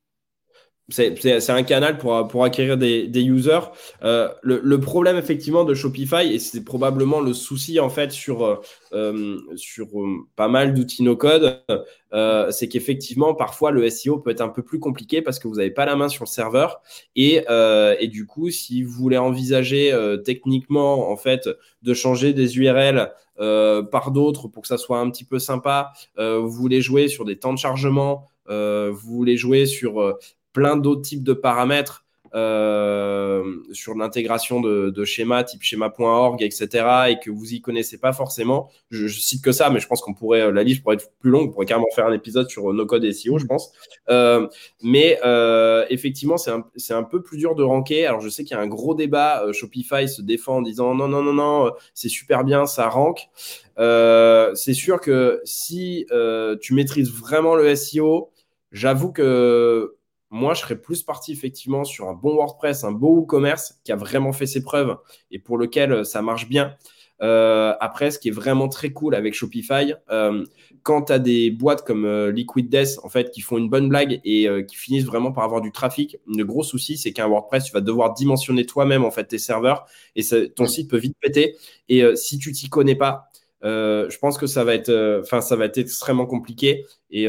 C'est 0.90 1.50
un 1.50 1.62
canal 1.64 1.98
pour, 1.98 2.28
pour 2.28 2.44
acquérir 2.44 2.78
des, 2.78 3.08
des 3.08 3.22
users. 3.22 3.72
Euh, 4.04 4.32
le, 4.42 4.60
le, 4.64 4.80
problème 4.80 5.18
effectivement 5.18 5.64
de 5.64 5.74
Shopify, 5.74 6.32
et 6.32 6.38
c'est 6.38 6.64
probablement 6.64 7.20
le 7.20 7.34
souci 7.34 7.78
en 7.78 7.90
fait 7.90 8.10
sur, 8.10 8.62
euh, 8.92 9.36
sur 9.56 9.86
euh, 10.00 10.26
pas 10.34 10.48
mal 10.48 10.72
d'outils 10.72 11.02
no-code, 11.02 11.62
c'est 12.50 12.68
qu'effectivement 12.68 13.34
parfois 13.34 13.70
le 13.70 13.90
SEO 13.90 14.18
peut 14.18 14.30
être 14.30 14.40
un 14.40 14.48
peu 14.48 14.62
plus 14.62 14.78
compliqué 14.78 15.20
parce 15.20 15.38
que 15.38 15.46
vous 15.46 15.56
n'avez 15.56 15.72
pas 15.72 15.84
la 15.84 15.94
main 15.94 16.08
sur 16.08 16.24
le 16.24 16.30
serveur. 16.30 16.80
Et, 17.16 17.44
et 18.00 18.08
du 18.08 18.24
coup, 18.24 18.50
si 18.50 18.82
vous 18.82 18.92
voulez 18.92 19.18
envisager 19.18 19.92
techniquement 20.24 21.10
en 21.10 21.16
fait 21.18 21.50
de 21.82 21.92
changer 21.92 22.32
des 22.32 22.56
URL 22.56 23.12
par 23.36 24.10
d'autres 24.10 24.48
pour 24.48 24.62
que 24.62 24.68
ça 24.68 24.78
soit 24.78 25.00
un 25.00 25.10
petit 25.10 25.24
peu 25.24 25.38
sympa, 25.38 25.92
vous 26.16 26.50
voulez 26.50 26.80
jouer 26.80 27.08
sur 27.08 27.26
des 27.26 27.38
temps 27.38 27.52
de 27.52 27.58
chargement, 27.58 28.26
vous 28.48 29.16
voulez 29.16 29.36
jouer 29.36 29.66
sur 29.66 30.18
plein 30.52 30.76
d'autres 30.76 31.02
types 31.02 31.22
de 31.22 31.34
paramètres 31.34 32.04
euh, 32.34 33.42
sur 33.72 33.94
l'intégration 33.94 34.60
de, 34.60 34.90
de, 34.90 35.04
schémas 35.04 35.44
type 35.44 35.62
schéma.org, 35.62 36.42
etc., 36.42 36.68
et 37.08 37.18
que 37.18 37.30
vous 37.30 37.54
y 37.54 37.60
connaissez 37.60 37.98
pas 37.98 38.12
forcément. 38.12 38.68
Je, 38.90 39.06
je 39.06 39.20
cite 39.20 39.42
que 39.42 39.52
ça, 39.52 39.70
mais 39.70 39.80
je 39.80 39.86
pense 39.86 40.02
qu'on 40.02 40.12
pourrait, 40.12 40.42
euh, 40.42 40.52
la 40.52 40.62
liste 40.62 40.82
pourrait 40.82 40.96
être 40.96 41.10
plus 41.20 41.30
longue, 41.30 41.48
on 41.48 41.52
pourrait 41.52 41.66
carrément 41.66 41.86
faire 41.94 42.06
un 42.06 42.12
épisode 42.12 42.50
sur 42.50 42.72
no 42.72 42.86
code 42.86 43.10
SEO, 43.10 43.38
je 43.38 43.46
pense. 43.46 43.72
Euh, 44.10 44.46
mais 44.82 45.18
euh, 45.24 45.86
effectivement, 45.88 46.36
c'est 46.36 46.50
un, 46.50 46.64
un, 46.90 47.02
peu 47.02 47.22
plus 47.22 47.38
dur 47.38 47.54
de 47.54 47.62
ranker. 47.62 48.06
Alors, 48.06 48.20
je 48.20 48.28
sais 48.28 48.44
qu'il 48.44 48.56
y 48.56 48.60
a 48.60 48.62
un 48.62 48.68
gros 48.68 48.94
débat. 48.94 49.44
Euh, 49.44 49.52
Shopify 49.52 50.08
se 50.08 50.20
défend 50.20 50.56
en 50.56 50.62
disant 50.62 50.94
non, 50.94 51.08
non, 51.08 51.22
non, 51.22 51.32
non, 51.32 51.72
c'est 51.94 52.10
super 52.10 52.44
bien, 52.44 52.66
ça 52.66 52.88
rank. 52.88 53.30
c'est 53.76 54.74
sûr 54.74 55.00
que 55.00 55.40
si 55.44 56.06
tu 56.60 56.74
maîtrises 56.74 57.10
vraiment 57.10 57.54
le 57.54 57.74
SEO, 57.74 58.30
j'avoue 58.72 59.12
que 59.12 59.98
moi, 60.30 60.52
je 60.54 60.60
serais 60.60 60.78
plus 60.78 61.02
parti 61.02 61.32
effectivement 61.32 61.84
sur 61.84 62.08
un 62.08 62.12
bon 62.12 62.34
WordPress, 62.34 62.84
un 62.84 62.92
beau 62.92 63.22
e-commerce 63.22 63.80
qui 63.84 63.92
a 63.92 63.96
vraiment 63.96 64.32
fait 64.32 64.46
ses 64.46 64.62
preuves 64.62 64.96
et 65.30 65.38
pour 65.38 65.56
lequel 65.56 65.92
euh, 65.92 66.04
ça 66.04 66.20
marche 66.20 66.48
bien. 66.48 66.76
Euh, 67.20 67.74
après, 67.80 68.10
ce 68.10 68.18
qui 68.18 68.28
est 68.28 68.32
vraiment 68.32 68.68
très 68.68 68.90
cool 68.90 69.14
avec 69.14 69.34
Shopify, 69.34 69.94
euh, 70.10 70.44
quand 70.82 71.04
tu 71.04 71.12
as 71.12 71.18
des 71.18 71.50
boîtes 71.50 71.82
comme 71.84 72.06
Liquid 72.28 72.68
Death, 72.68 72.98
en 73.02 73.08
fait, 73.08 73.30
qui 73.30 73.40
font 73.40 73.56
une 73.58 73.68
bonne 73.68 73.88
blague 73.88 74.20
et 74.24 74.48
qui 74.68 74.76
finissent 74.76 75.04
vraiment 75.04 75.32
par 75.32 75.42
avoir 75.42 75.60
du 75.60 75.72
trafic, 75.72 76.18
le 76.28 76.44
gros 76.44 76.62
souci, 76.62 76.96
c'est 76.96 77.12
qu'un 77.12 77.26
WordPress, 77.26 77.64
tu 77.64 77.72
vas 77.72 77.80
devoir 77.80 78.14
dimensionner 78.14 78.64
toi-même 78.66 79.04
en 79.04 79.10
fait 79.10 79.24
tes 79.24 79.38
serveurs 79.38 79.86
et 80.14 80.22
ton 80.54 80.66
site 80.66 80.88
peut 80.88 80.96
vite 80.96 81.16
péter. 81.20 81.56
Et 81.88 82.04
si 82.14 82.38
tu 82.38 82.52
t'y 82.52 82.68
connais 82.68 82.94
pas, 82.94 83.30
je 83.62 84.18
pense 84.18 84.38
que 84.38 84.46
ça 84.46 84.62
va 84.62 84.74
être, 84.74 85.20
enfin, 85.20 85.40
ça 85.40 85.56
va 85.56 85.64
être 85.64 85.78
extrêmement 85.78 86.26
compliqué. 86.26 86.86
Et 87.10 87.26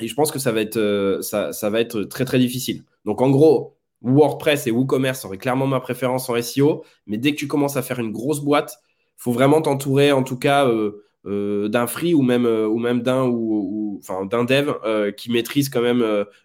et 0.00 0.08
je 0.08 0.14
pense 0.14 0.30
que 0.30 0.38
ça 0.38 0.52
va 0.52 0.60
être, 0.60 0.76
euh, 0.76 1.22
ça, 1.22 1.70
va 1.70 1.80
être 1.80 2.02
très, 2.04 2.24
très 2.24 2.38
difficile. 2.38 2.84
Donc, 3.04 3.20
en 3.20 3.30
gros, 3.30 3.76
WordPress 4.02 4.66
et 4.66 4.70
WooCommerce 4.70 5.24
auraient 5.24 5.38
clairement 5.38 5.66
ma 5.66 5.80
préférence 5.80 6.28
en 6.28 6.40
SEO. 6.40 6.84
Mais 7.06 7.18
dès 7.18 7.32
que 7.32 7.36
tu 7.36 7.46
commences 7.48 7.76
à 7.76 7.82
faire 7.82 7.98
une 7.98 8.12
grosse 8.12 8.40
boîte, 8.40 8.78
il 9.18 9.22
faut 9.22 9.32
vraiment 9.32 9.62
t'entourer, 9.62 10.12
en 10.12 10.22
tout 10.22 10.38
cas, 10.38 10.66
euh, 10.66 11.04
euh, 11.26 11.68
d'un 11.68 11.86
free 11.86 12.14
ou 12.14 12.22
même, 12.22 12.46
ou 12.46 12.78
même 12.78 13.02
d'un 13.02 13.26
ou, 13.26 13.98
enfin, 14.00 14.24
d'un 14.24 14.44
dev 14.44 14.72
qui 15.16 15.30
maîtrise 15.30 15.68
quand 15.68 15.82
même 15.82 16.00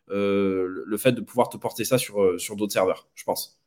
le 0.07 0.97
fait 0.97 1.13
de 1.13 1.21
pouvoir 1.21 1.49
te 1.49 1.57
porter 1.57 1.85
ça 1.85 1.97
sur 1.97 2.55
d'autres 2.55 2.73
serveurs, 2.73 3.07
je 3.15 3.23
pense. 3.23 3.59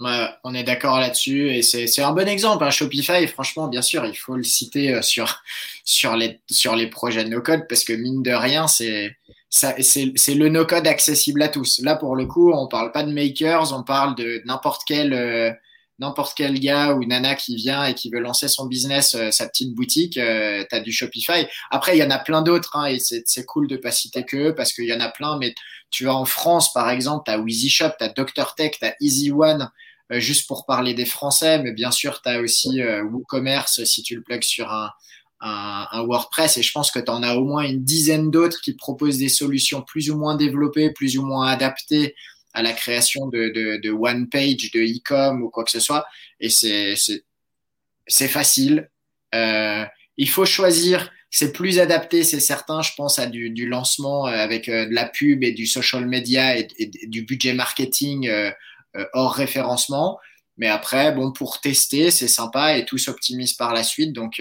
Ouais, 0.00 0.26
on 0.42 0.54
est 0.54 0.64
d'accord 0.64 0.98
là-dessus 0.98 1.50
et 1.50 1.62
c'est 1.62 2.02
un 2.02 2.12
bon 2.12 2.28
exemple. 2.28 2.64
Hein. 2.64 2.70
Shopify, 2.70 3.26
franchement, 3.28 3.68
bien 3.68 3.82
sûr, 3.82 4.04
il 4.04 4.16
faut 4.16 4.34
le 4.34 4.42
citer 4.42 4.92
euh, 4.92 5.02
sur, 5.02 5.40
sur, 5.84 6.16
les, 6.16 6.40
sur 6.50 6.74
les 6.74 6.88
projets 6.88 7.24
de 7.24 7.28
no-code 7.30 7.66
parce 7.68 7.84
que 7.84 7.92
mine 7.92 8.22
de 8.22 8.32
rien, 8.32 8.66
c'est 8.66 9.16
le 9.62 10.48
no-code 10.48 10.86
accessible 10.88 11.42
à 11.42 11.48
tous. 11.48 11.80
Là, 11.80 11.94
pour 11.94 12.16
le 12.16 12.26
coup, 12.26 12.52
on 12.52 12.66
parle 12.66 12.90
pas 12.90 13.04
de 13.04 13.12
makers, 13.12 13.72
on 13.72 13.84
parle 13.84 14.16
de 14.16 14.42
n'importe 14.46 14.82
quel, 14.84 15.12
euh, 15.12 15.52
n'importe 15.98 16.34
quel 16.36 16.58
gars 16.58 16.94
ou 16.94 17.04
nana 17.04 17.34
qui 17.34 17.56
vient 17.56 17.84
et 17.84 17.94
qui 17.94 18.10
veut 18.10 18.20
lancer 18.20 18.48
son 18.48 18.66
business, 18.66 19.14
euh, 19.14 19.30
sa 19.30 19.48
petite 19.48 19.74
boutique, 19.74 20.14
tu 20.14 20.20
as 20.20 20.80
du 20.80 20.92
Shopify. 20.92 21.46
Après, 21.70 21.96
il 21.96 22.00
y 22.00 22.04
en 22.04 22.10
a 22.10 22.18
plein 22.18 22.42
d'autres 22.42 22.76
hein, 22.76 22.86
et 22.86 22.98
c'est 22.98 23.44
cool 23.44 23.68
de 23.68 23.76
pas 23.76 23.92
citer 23.92 24.24
que 24.24 24.48
eux 24.48 24.54
parce 24.54 24.72
qu'il 24.72 24.86
y 24.86 24.92
en 24.92 25.00
a 25.00 25.08
plein, 25.08 25.38
mais 25.38 25.54
tu 25.90 26.04
vas 26.04 26.14
en 26.14 26.24
France, 26.24 26.72
par 26.72 26.90
exemple, 26.90 27.22
tu 27.26 27.30
as 27.30 27.38
WeezyShop, 27.38 27.90
tu 27.98 28.04
as. 28.04 28.10
Tech, 28.56 28.72
tu 28.78 28.84
as 28.84 28.94
Easy 29.00 29.30
One, 29.30 29.70
euh, 30.12 30.18
juste 30.18 30.48
pour 30.48 30.66
parler 30.66 30.94
des 30.94 31.06
Français, 31.06 31.60
mais 31.62 31.72
bien 31.72 31.90
sûr, 31.90 32.20
tu 32.20 32.28
as 32.28 32.40
aussi 32.40 32.82
euh, 32.82 33.04
WooCommerce 33.04 33.84
si 33.84 34.02
tu 34.02 34.16
le 34.16 34.22
plugs 34.22 34.42
sur 34.42 34.72
un, 34.72 34.90
un, 35.40 36.04
WordPress. 36.04 36.56
Et 36.56 36.62
je 36.62 36.72
pense 36.72 36.90
que 36.90 36.98
tu 36.98 37.10
en 37.10 37.22
as 37.22 37.36
au 37.36 37.44
moins 37.44 37.62
une 37.62 37.84
dizaine 37.84 38.30
d'autres 38.30 38.60
qui 38.60 38.74
proposent 38.74 39.18
des 39.18 39.28
solutions 39.28 39.82
plus 39.82 40.10
ou 40.10 40.18
moins 40.18 40.36
développées, 40.36 40.90
plus 40.90 41.16
ou 41.16 41.24
moins 41.24 41.46
adaptées 41.46 42.14
à 42.54 42.62
la 42.62 42.72
création 42.72 43.26
de, 43.26 43.78
de, 43.82 43.90
one 43.90 44.28
page, 44.28 44.70
de 44.72 44.80
e-com 44.80 45.42
ou 45.42 45.50
quoi 45.50 45.64
que 45.64 45.72
ce 45.72 45.80
soit. 45.80 46.06
Et 46.40 46.48
c'est 46.48 48.28
facile. 48.28 48.88
Euh, 49.34 49.84
il 50.16 50.28
faut 50.28 50.46
choisir 50.46 51.10
c'est 51.30 51.52
plus 51.52 51.80
adapté, 51.80 52.22
c'est 52.22 52.38
certain, 52.38 52.80
je 52.80 52.92
pense, 52.96 53.18
à 53.18 53.26
du, 53.26 53.66
lancement 53.66 54.28
euh, 54.28 54.30
avec 54.30 54.68
euh, 54.68 54.86
de 54.86 54.94
la 54.94 55.04
pub 55.08 55.42
et 55.42 55.50
du 55.50 55.66
social 55.66 56.06
media 56.06 56.56
et, 56.56 56.68
du 57.08 57.22
budget 57.22 57.54
marketing 57.54 58.30
hors 59.12 59.34
référencement. 59.34 60.20
Mais 60.56 60.68
après, 60.68 61.12
bon, 61.12 61.32
pour 61.32 61.60
tester, 61.60 62.12
c'est 62.12 62.28
sympa 62.28 62.78
et 62.78 62.84
tout 62.84 62.98
s'optimise 62.98 63.54
par 63.54 63.74
la 63.74 63.82
suite. 63.82 64.12
Donc, 64.12 64.40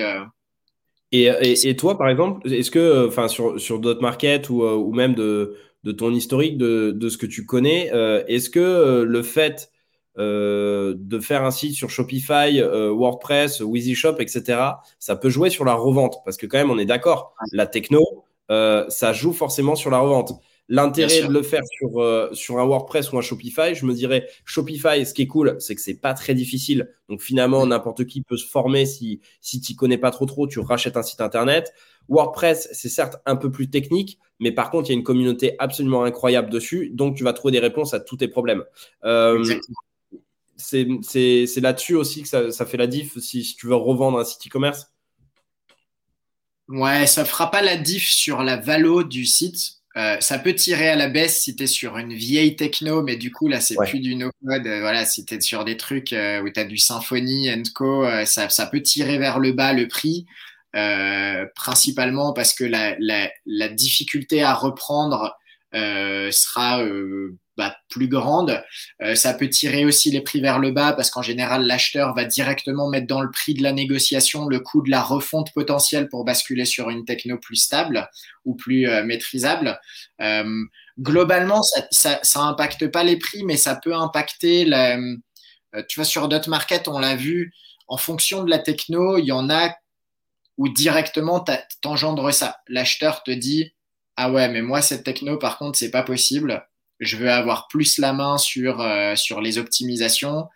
et, 1.12 1.24
et, 1.24 1.68
et, 1.68 1.76
toi, 1.76 1.98
par 1.98 2.10
exemple, 2.10 2.48
est-ce 2.54 2.70
que, 2.70 3.08
enfin, 3.08 3.28
sur, 3.28 3.60
sur 3.60 3.80
d'autres 3.80 4.02
markets 4.02 4.50
ou, 4.52 4.64
ou 4.64 4.94
même 4.94 5.16
de, 5.16 5.58
de 5.84 5.92
ton 5.92 6.14
historique, 6.14 6.58
de, 6.58 6.92
de 6.92 7.10
ce 7.10 7.18
que 7.18 7.26
tu 7.26 7.46
connais, 7.46 7.92
est-ce 8.28 8.50
que 8.50 9.04
le 9.04 9.24
fait 9.24 9.70
euh, 10.20 10.94
de 10.96 11.20
faire 11.20 11.44
un 11.44 11.50
site 11.50 11.74
sur 11.74 11.90
Shopify, 11.90 12.60
euh, 12.62 12.92
WordPress, 12.92 13.62
WeezyShop, 13.62 14.18
etc. 14.20 14.60
Ça 15.00 15.16
peut 15.16 15.30
jouer 15.30 15.50
sur 15.50 15.66
la 15.66 15.74
revente? 15.74 16.18
Parce 16.24 16.38
que 16.38 16.46
quand 16.46 16.60
même 16.60 16.70
on 16.70 16.78
est 16.78 16.86
d'accord, 16.86 17.34
la 17.52 17.66
techno, 17.66 18.24
euh, 18.52 18.86
ça 18.90 19.12
joue 19.12 19.34
forcément 19.34 19.76
sur 19.76 19.90
la 19.90 19.98
revente. 19.98 20.34
L'intérêt 20.74 21.22
de 21.22 21.32
le 21.32 21.44
faire 21.44 21.62
sur, 21.72 22.30
sur 22.36 22.58
un 22.58 22.66
WordPress 22.66 23.12
ou 23.12 23.20
un 23.20 23.22
Shopify, 23.22 23.76
je 23.76 23.86
me 23.86 23.94
dirais 23.94 24.28
Shopify, 24.44 25.06
ce 25.06 25.14
qui 25.14 25.22
est 25.22 25.28
cool, 25.28 25.56
c'est 25.60 25.76
que 25.76 25.82
c'est 25.82 26.02
pas 26.02 26.16
très 26.16 26.34
difficile. 26.34 26.90
Donc 27.10 27.22
finalement, 27.22 27.64
n'importe 27.68 28.06
qui 28.06 28.24
peut 28.24 28.38
se 28.38 28.48
former 28.48 28.88
si, 28.88 29.22
si 29.40 29.62
tu 29.62 29.76
connais 29.76 30.00
pas 30.00 30.10
trop 30.10 30.26
trop, 30.26 30.48
tu 30.48 30.60
rachètes 30.60 30.98
un 30.98 31.04
site 31.04 31.22
internet. 31.22 31.72
WordPress, 32.10 32.70
c'est 32.72 32.90
certes 32.90 33.18
un 33.28 33.36
peu 33.36 33.52
plus 33.52 33.70
technique, 33.70 34.18
mais 34.40 34.52
par 34.52 34.72
contre, 34.72 34.90
il 34.90 34.94
y 34.94 34.96
a 34.96 34.98
une 34.98 35.04
communauté 35.04 35.56
absolument 35.60 36.06
incroyable 36.06 36.50
dessus, 36.50 36.90
donc 36.92 37.16
tu 37.16 37.24
vas 37.24 37.34
trouver 37.34 37.52
des 37.52 37.60
réponses 37.60 37.94
à 37.94 38.00
tous 38.00 38.18
tes 38.18 38.28
problèmes. 38.28 38.64
Euh, 39.04 39.46
c'est 40.58 41.62
là-dessus 41.62 41.96
aussi 41.96 42.24
que 42.24 42.52
ça, 42.52 42.66
fait 42.66 42.78
la 42.78 42.88
diff 42.88 43.18
si, 43.20 43.56
tu 43.56 43.68
veux 43.68 43.76
revendre 43.76 44.18
un 44.18 44.26
site 44.26 44.48
e-commerce 44.48 44.90
Ouais, 46.70 47.06
ça 47.08 47.26
fera 47.26 47.52
pas 47.52 47.62
la 47.62 47.78
diff 47.78 48.08
sur 48.10 48.42
la 48.42 48.58
valo 48.58 49.04
du 49.04 49.26
site. 49.26 49.83
Euh, 49.96 50.18
ça 50.22 50.40
peut 50.40 50.56
tirer 50.56 50.90
à 50.90 50.96
la 50.96 51.08
baisse 51.08 51.42
si 51.42 51.56
tu 51.56 51.64
es 51.64 51.68
sur 51.68 51.98
une 51.98 52.14
vieille 52.14 52.56
techno, 52.56 53.04
mais 53.04 53.16
du 53.16 53.32
coup, 53.32 53.48
là, 53.48 53.62
c'est 53.62 53.76
plus 53.76 54.00
du 54.00 54.16
no-code. 54.16 54.66
Euh, 54.66 54.80
voilà, 54.80 55.06
si 55.06 55.24
tu 55.24 55.36
es 55.36 55.42
sur 55.42 55.66
des 55.66 55.78
trucs 55.78 56.14
euh, 56.14 56.42
où 56.42 56.50
tu 56.50 56.60
as 56.60 56.66
du 56.66 56.78
Symfony, 56.78 57.50
Co, 57.74 58.06
ça, 58.26 58.50
ça, 58.50 58.66
peut 58.66 58.82
tirer 58.82 59.20
vers 59.20 59.40
le 59.40 59.52
bas 59.52 59.74
le 59.74 59.88
prix, 59.88 60.26
principalement 61.56 62.34
parce 62.34 62.54
que 62.54 62.64
la, 62.64 62.96
la, 63.00 63.30
la, 63.46 63.70
difficulté 63.70 64.42
à 64.42 64.56
reprendre 64.56 65.38
sera 65.72 66.84
bah, 67.58 67.76
plus 67.90 68.08
grande. 68.08 68.64
Euh, 69.02 69.16
ça 69.16 69.34
peut 69.34 69.50
tirer 69.50 69.86
aussi 69.86 70.10
les 70.12 70.22
prix 70.22 70.42
vers 70.42 70.60
le 70.60 70.72
bas 70.72 70.94
parce 70.94 71.12
qu'en 71.12 71.22
général, 71.22 71.66
l'acheteur 71.66 72.16
va 72.16 72.26
directement 72.26 72.90
mettre 72.90 73.08
dans 73.08 73.22
le 73.22 73.30
prix 73.30 73.54
de 73.54 73.62
la 73.62 73.74
négociation 73.74 74.48
le 74.48 74.60
coût 74.60 74.82
de 74.82 74.90
la 74.90 75.02
refonte 75.02 75.54
potentielle 75.54 76.10
pour 76.10 76.26
basculer 76.26 76.66
sur 76.66 76.90
une 76.90 77.06
techno 77.06 77.38
plus 77.38 77.58
stable 77.58 78.10
ou 78.46 78.56
plus 78.56 78.88
euh, 78.88 79.04
maîtrisable. 79.04 79.80
Euh, 80.22 80.64
globalement, 81.00 81.62
ça, 81.92 82.20
ça, 82.24 82.42
impacte 82.42 82.88
pas 82.88 83.04
les 83.04 83.18
prix, 83.18 83.44
mais 83.44 83.58
ça 83.58 83.76
peut 83.76 83.96
impacter. 83.96 84.66
La, 84.66 84.98
tu 85.88 85.96
vois, 85.96 86.06
sur 86.06 86.28
Dot 86.28 86.48
Market, 86.48 86.88
on 86.88 87.00
l'a 87.00 87.16
vu. 87.16 87.54
en 87.88 87.98
fonction 87.98 88.44
de 88.44 88.50
la 88.50 88.60
techno, 88.60 89.18
il 89.18 89.26
y 89.26 89.32
en 89.32 89.50
a 89.50 89.76
où 90.58 90.70
directement 90.70 91.44
t'engendres 91.82 92.32
ça. 92.32 92.58
L'acheteur 92.68 93.24
te 93.24 93.32
dit 93.32 93.74
ah 94.16 94.32
ouais, 94.32 94.48
mais 94.50 94.62
moi 94.62 94.82
cette 94.82 95.04
techno 95.04 95.38
par 95.38 95.58
contre 95.58 95.78
c'est 95.78 95.92
pas 95.92 96.04
possible. 96.04 96.68
Je 97.00 97.18
veux 97.18 97.32
avoir 97.32 97.68
plus 97.68 97.98
la 97.98 98.14
main 98.14 98.38
sur 98.38 98.82
euh, 98.82 99.16
sur 99.16 99.42
les 99.42 99.58
optimisations. 99.58 100.48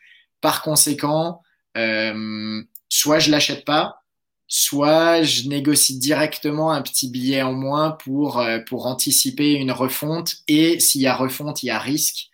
Par 0.41 0.61
conséquent, 0.61 1.41
euh, 1.75 2.61
soit 2.89 3.19
je 3.19 3.31
l'achète 3.31 3.65
pas, 3.65 4.03
soit 4.47 5.23
je 5.23 5.47
négocie 5.49 5.97
directement 5.97 6.71
un 6.71 6.81
petit 6.81 7.09
billet 7.09 7.41
en 7.41 7.53
moins 7.53 7.91
pour 7.91 8.39
euh, 8.39 8.59
pour 8.59 8.85
anticiper 8.85 9.53
une 9.53 9.71
refonte. 9.71 10.37
Et 10.47 10.79
s'il 10.79 11.01
y 11.01 11.07
a 11.07 11.15
refonte, 11.15 11.63
il 11.63 11.67
y 11.67 11.71
a 11.71 11.79
risque 11.79 12.29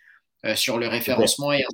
sur 0.56 0.76
le 0.76 0.88
référencement 0.88 1.52
et 1.54 1.64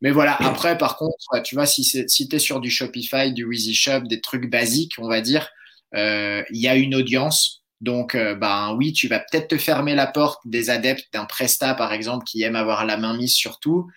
mais 0.00 0.10
voilà, 0.10 0.36
après, 0.40 0.76
par 0.76 0.96
contre, 0.96 1.16
tu 1.42 1.54
vois, 1.54 1.66
si, 1.66 1.84
si 1.84 2.28
tu 2.28 2.36
es 2.36 2.38
sur 2.38 2.60
du 2.60 2.70
Shopify, 2.70 3.32
du 3.32 3.44
Weezy 3.46 3.74
Shop, 3.74 4.00
des 4.00 4.20
trucs 4.20 4.50
basiques, 4.50 4.94
on 4.98 5.08
va 5.08 5.22
dire, 5.22 5.48
il 5.94 6.44
y 6.50 6.68
a 6.68 6.76
une 6.76 6.94
audience. 6.94 7.63
Donc, 7.84 8.14
euh, 8.14 8.34
ben 8.34 8.74
oui, 8.78 8.94
tu 8.94 9.08
vas 9.08 9.20
peut-être 9.20 9.48
te 9.48 9.58
fermer 9.58 9.94
la 9.94 10.06
porte 10.06 10.40
des 10.46 10.70
adeptes 10.70 11.12
d'un 11.12 11.26
Presta, 11.26 11.74
par 11.74 11.92
exemple, 11.92 12.24
qui 12.24 12.42
aiment 12.42 12.56
avoir 12.56 12.86
la 12.86 12.96
main 12.96 13.14
mise 13.14 13.34
sur 13.34 13.60
tout, 13.60 13.90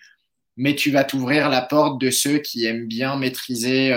mais 0.58 0.76
tu 0.76 0.90
vas 0.90 1.04
t'ouvrir 1.04 1.48
la 1.48 1.62
porte 1.62 1.98
de 1.98 2.10
ceux 2.10 2.38
qui 2.38 2.66
aiment 2.66 2.86
bien 2.86 3.16
maîtriser 3.16 3.96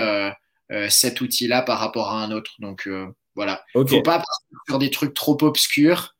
cet 0.88 1.20
outil-là 1.20 1.60
par 1.60 1.78
rapport 1.78 2.08
à 2.08 2.24
un 2.24 2.30
autre. 2.30 2.52
Donc, 2.58 2.88
voilà. 3.34 3.62
ne 3.74 3.84
Faut 3.84 4.00
pas 4.00 4.16
partir 4.16 4.58
sur 4.66 4.78
des 4.78 4.90
trucs 4.90 5.12
trop 5.12 5.36
obscurs. 5.42 6.16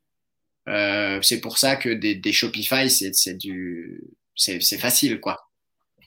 c'est 0.66 1.40
pour 1.40 1.56
ça 1.56 1.76
que 1.76 1.88
des, 1.88 2.14
des 2.14 2.32
Shopify, 2.32 2.90
c'est 2.90 3.38
du 3.38 4.02
c'est 4.34 4.78
facile, 4.78 5.18
quoi. 5.18 5.51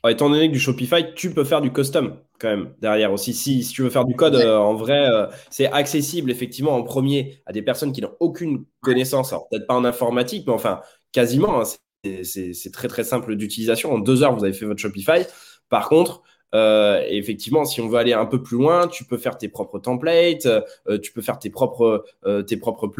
Étant 0.10 0.30
donné 0.30 0.47
que 0.47 0.53
du 0.53 0.60
Shopify, 0.60 1.14
tu 1.16 1.34
peux 1.34 1.43
faire 1.43 1.62
du 1.62 1.72
custom 1.72 2.18
quand 2.39 2.49
même 2.49 2.74
derrière 2.82 3.14
aussi. 3.14 3.34
Si, 3.34 3.66
tu 3.68 3.82
veux 3.82 3.89
faire 3.89 4.06
du 4.06 4.16
code, 4.16 4.36
euh, 4.36 4.58
en 4.58 4.74
vrai, 4.74 5.10
euh, 5.10 5.28
c'est 5.49 5.72
accessible 5.72 6.32
effectivement 6.32 6.76
en 6.76 6.84
premier 6.84 7.41
à 7.45 7.53
des 7.53 7.62
personnes 7.62 7.91
qui 7.91 8.01
n'ont 8.01 8.16
aucune 8.20 8.66
connaissance. 8.82 9.34
Peut-être 9.49 9.68
pas 9.68 9.76
en 9.76 9.86
informatique, 9.86 10.45
mais 10.47 10.53
enfin 10.53 10.82
quasiment. 11.12 11.62
Hein, 11.62 11.64
c'est 12.24 12.72
très 12.72 12.88
très 12.88 13.03
simple 13.03 13.36
d'utilisation. 13.36 13.93
En 13.93 13.99
deux 13.99 14.22
heures, 14.22 14.36
vous 14.36 14.43
avez 14.43 14.53
fait 14.53 14.66
votre 14.66 14.80
Shopify. 14.80 15.26
Par 15.70 15.89
contre, 15.89 16.22
euh, 16.53 17.03
effectivement, 17.10 17.66
si 17.66 17.82
on 17.82 17.88
veut 17.88 17.97
aller 17.97 18.14
un 18.14 18.28
peu 18.28 18.43
plus 18.43 18.58
loin, 18.58 18.88
tu 18.88 19.06
peux 19.06 19.18
faire 19.18 19.38
tes 19.38 19.49
propres 19.49 19.80
templates, 19.80 20.47
tu 21.01 21.12
peux 21.14 21.22
faire 21.22 21.39
tes 21.39 21.49
propres, 21.49 22.06
tes 22.45 22.58
propres 22.58 22.91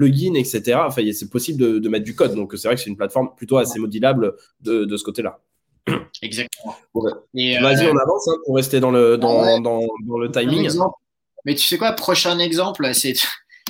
plugins, 0.00 0.34
etc. 0.34 0.78
Enfin, 0.86 1.02
c'est 1.12 1.30
possible 1.30 1.80
de, 1.80 1.88
mettre 1.88 2.04
du 2.04 2.14
code. 2.14 2.34
Donc, 2.34 2.52
c'est 2.56 2.68
vrai 2.68 2.74
que 2.74 2.80
c'est 2.80 2.90
une 2.90 2.96
plateforme 2.96 3.34
plutôt 3.36 3.58
assez 3.58 3.78
modulable 3.78 4.34
de, 4.60 4.96
ce 4.96 5.04
côté-là. 5.04 5.40
Exactement. 6.22 6.76
Vas-y, 6.94 7.56
euh, 7.56 7.92
on 7.92 7.98
avance 7.98 8.28
hein, 8.28 8.36
pour 8.44 8.56
rester 8.56 8.80
dans 8.80 8.90
le, 8.90 9.16
dans, 9.16 9.60
dans, 9.60 9.80
le 10.18 10.30
timing. 10.30 10.68
Mais 11.44 11.54
tu 11.54 11.66
sais 11.66 11.78
quoi, 11.78 11.92
prochain 11.92 12.38
exemple, 12.38 12.92
c'est, 12.94 13.14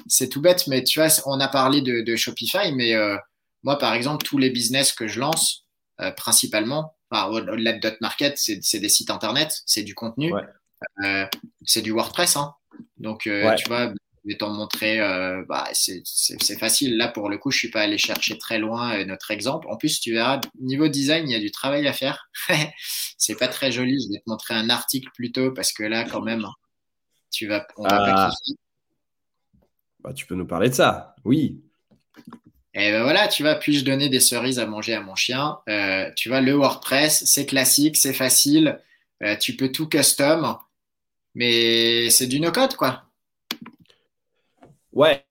c'est 0.06 0.28
tout 0.28 0.40
bête, 0.40 0.66
mais 0.66 0.82
tu 0.82 1.00
vois, 1.00 1.08
on 1.26 1.38
a 1.40 1.48
parlé 1.48 1.82
de, 1.82 2.16
Shopify, 2.16 2.72
mais 2.72 2.94
euh, 2.94 3.16
moi, 3.62 3.78
par 3.78 3.94
exemple, 3.94 4.24
tous 4.24 4.38
les 4.38 4.50
business 4.50 4.92
que 4.92 5.06
je 5.06 5.20
lance, 5.20 5.66
euh, 6.00 6.10
principalement, 6.10 6.94
au-delà 7.12 7.74
de 7.74 7.96
Market, 8.00 8.38
c'est, 8.38 8.78
des 8.78 8.88
sites 8.88 9.10
internet, 9.10 9.62
c'est 9.66 9.82
du 9.82 9.94
contenu, 9.94 10.32
c'est 11.64 11.82
du 11.82 11.92
WordPress. 11.92 12.36
Hein. 12.36 12.54
Donc, 12.98 13.22
tu 13.22 13.68
vois, 13.68 13.92
vais 14.24 14.36
t'en 14.36 14.50
montrer. 14.50 15.00
Euh, 15.00 15.44
bah, 15.48 15.68
c'est 15.72 16.58
facile. 16.58 16.96
Là, 16.96 17.08
pour 17.08 17.28
le 17.28 17.38
coup, 17.38 17.50
je 17.50 17.58
suis 17.58 17.70
pas 17.70 17.82
allé 17.82 17.98
chercher 17.98 18.38
très 18.38 18.58
loin 18.58 18.98
euh, 18.98 19.04
notre 19.04 19.30
exemple. 19.30 19.66
En 19.70 19.76
plus, 19.76 20.00
tu 20.00 20.12
verras, 20.12 20.40
niveau 20.60 20.88
design, 20.88 21.28
il 21.28 21.32
y 21.32 21.36
a 21.36 21.40
du 21.40 21.50
travail 21.50 21.86
à 21.86 21.92
faire. 21.92 22.28
c'est 23.18 23.36
pas 23.36 23.48
très 23.48 23.72
joli. 23.72 23.96
Je 24.00 24.12
vais 24.12 24.18
te 24.18 24.28
montrer 24.28 24.54
un 24.54 24.68
article 24.70 25.10
plutôt 25.14 25.52
parce 25.52 25.72
que 25.72 25.82
là, 25.82 26.04
quand 26.04 26.22
même, 26.22 26.46
tu 27.30 27.46
vas. 27.46 27.66
Ah. 27.84 28.30
bah, 30.00 30.12
tu 30.12 30.26
peux 30.26 30.34
nous 30.34 30.46
parler 30.46 30.68
de 30.68 30.74
ça. 30.74 31.14
Oui. 31.24 31.62
Et 32.72 32.92
ben 32.92 33.02
voilà, 33.02 33.26
tu 33.26 33.42
vas, 33.42 33.56
puis-je 33.56 33.84
donner 33.84 34.08
des 34.08 34.20
cerises 34.20 34.60
à 34.60 34.66
manger 34.66 34.94
à 34.94 35.00
mon 35.00 35.16
chien? 35.16 35.58
Euh, 35.68 36.08
Tu 36.14 36.28
vois, 36.28 36.40
le 36.40 36.52
WordPress, 36.52 37.24
c'est 37.26 37.44
classique, 37.46 37.96
c'est 37.96 38.12
facile. 38.12 38.78
tu 39.40 39.56
peux 39.56 39.72
tout 39.72 39.88
custom, 39.88 40.56
mais 41.34 42.10
c'est 42.10 42.28
du 42.28 42.38
no-code, 42.38 42.76
quoi. 42.76 43.09
Ouais, 44.92 45.24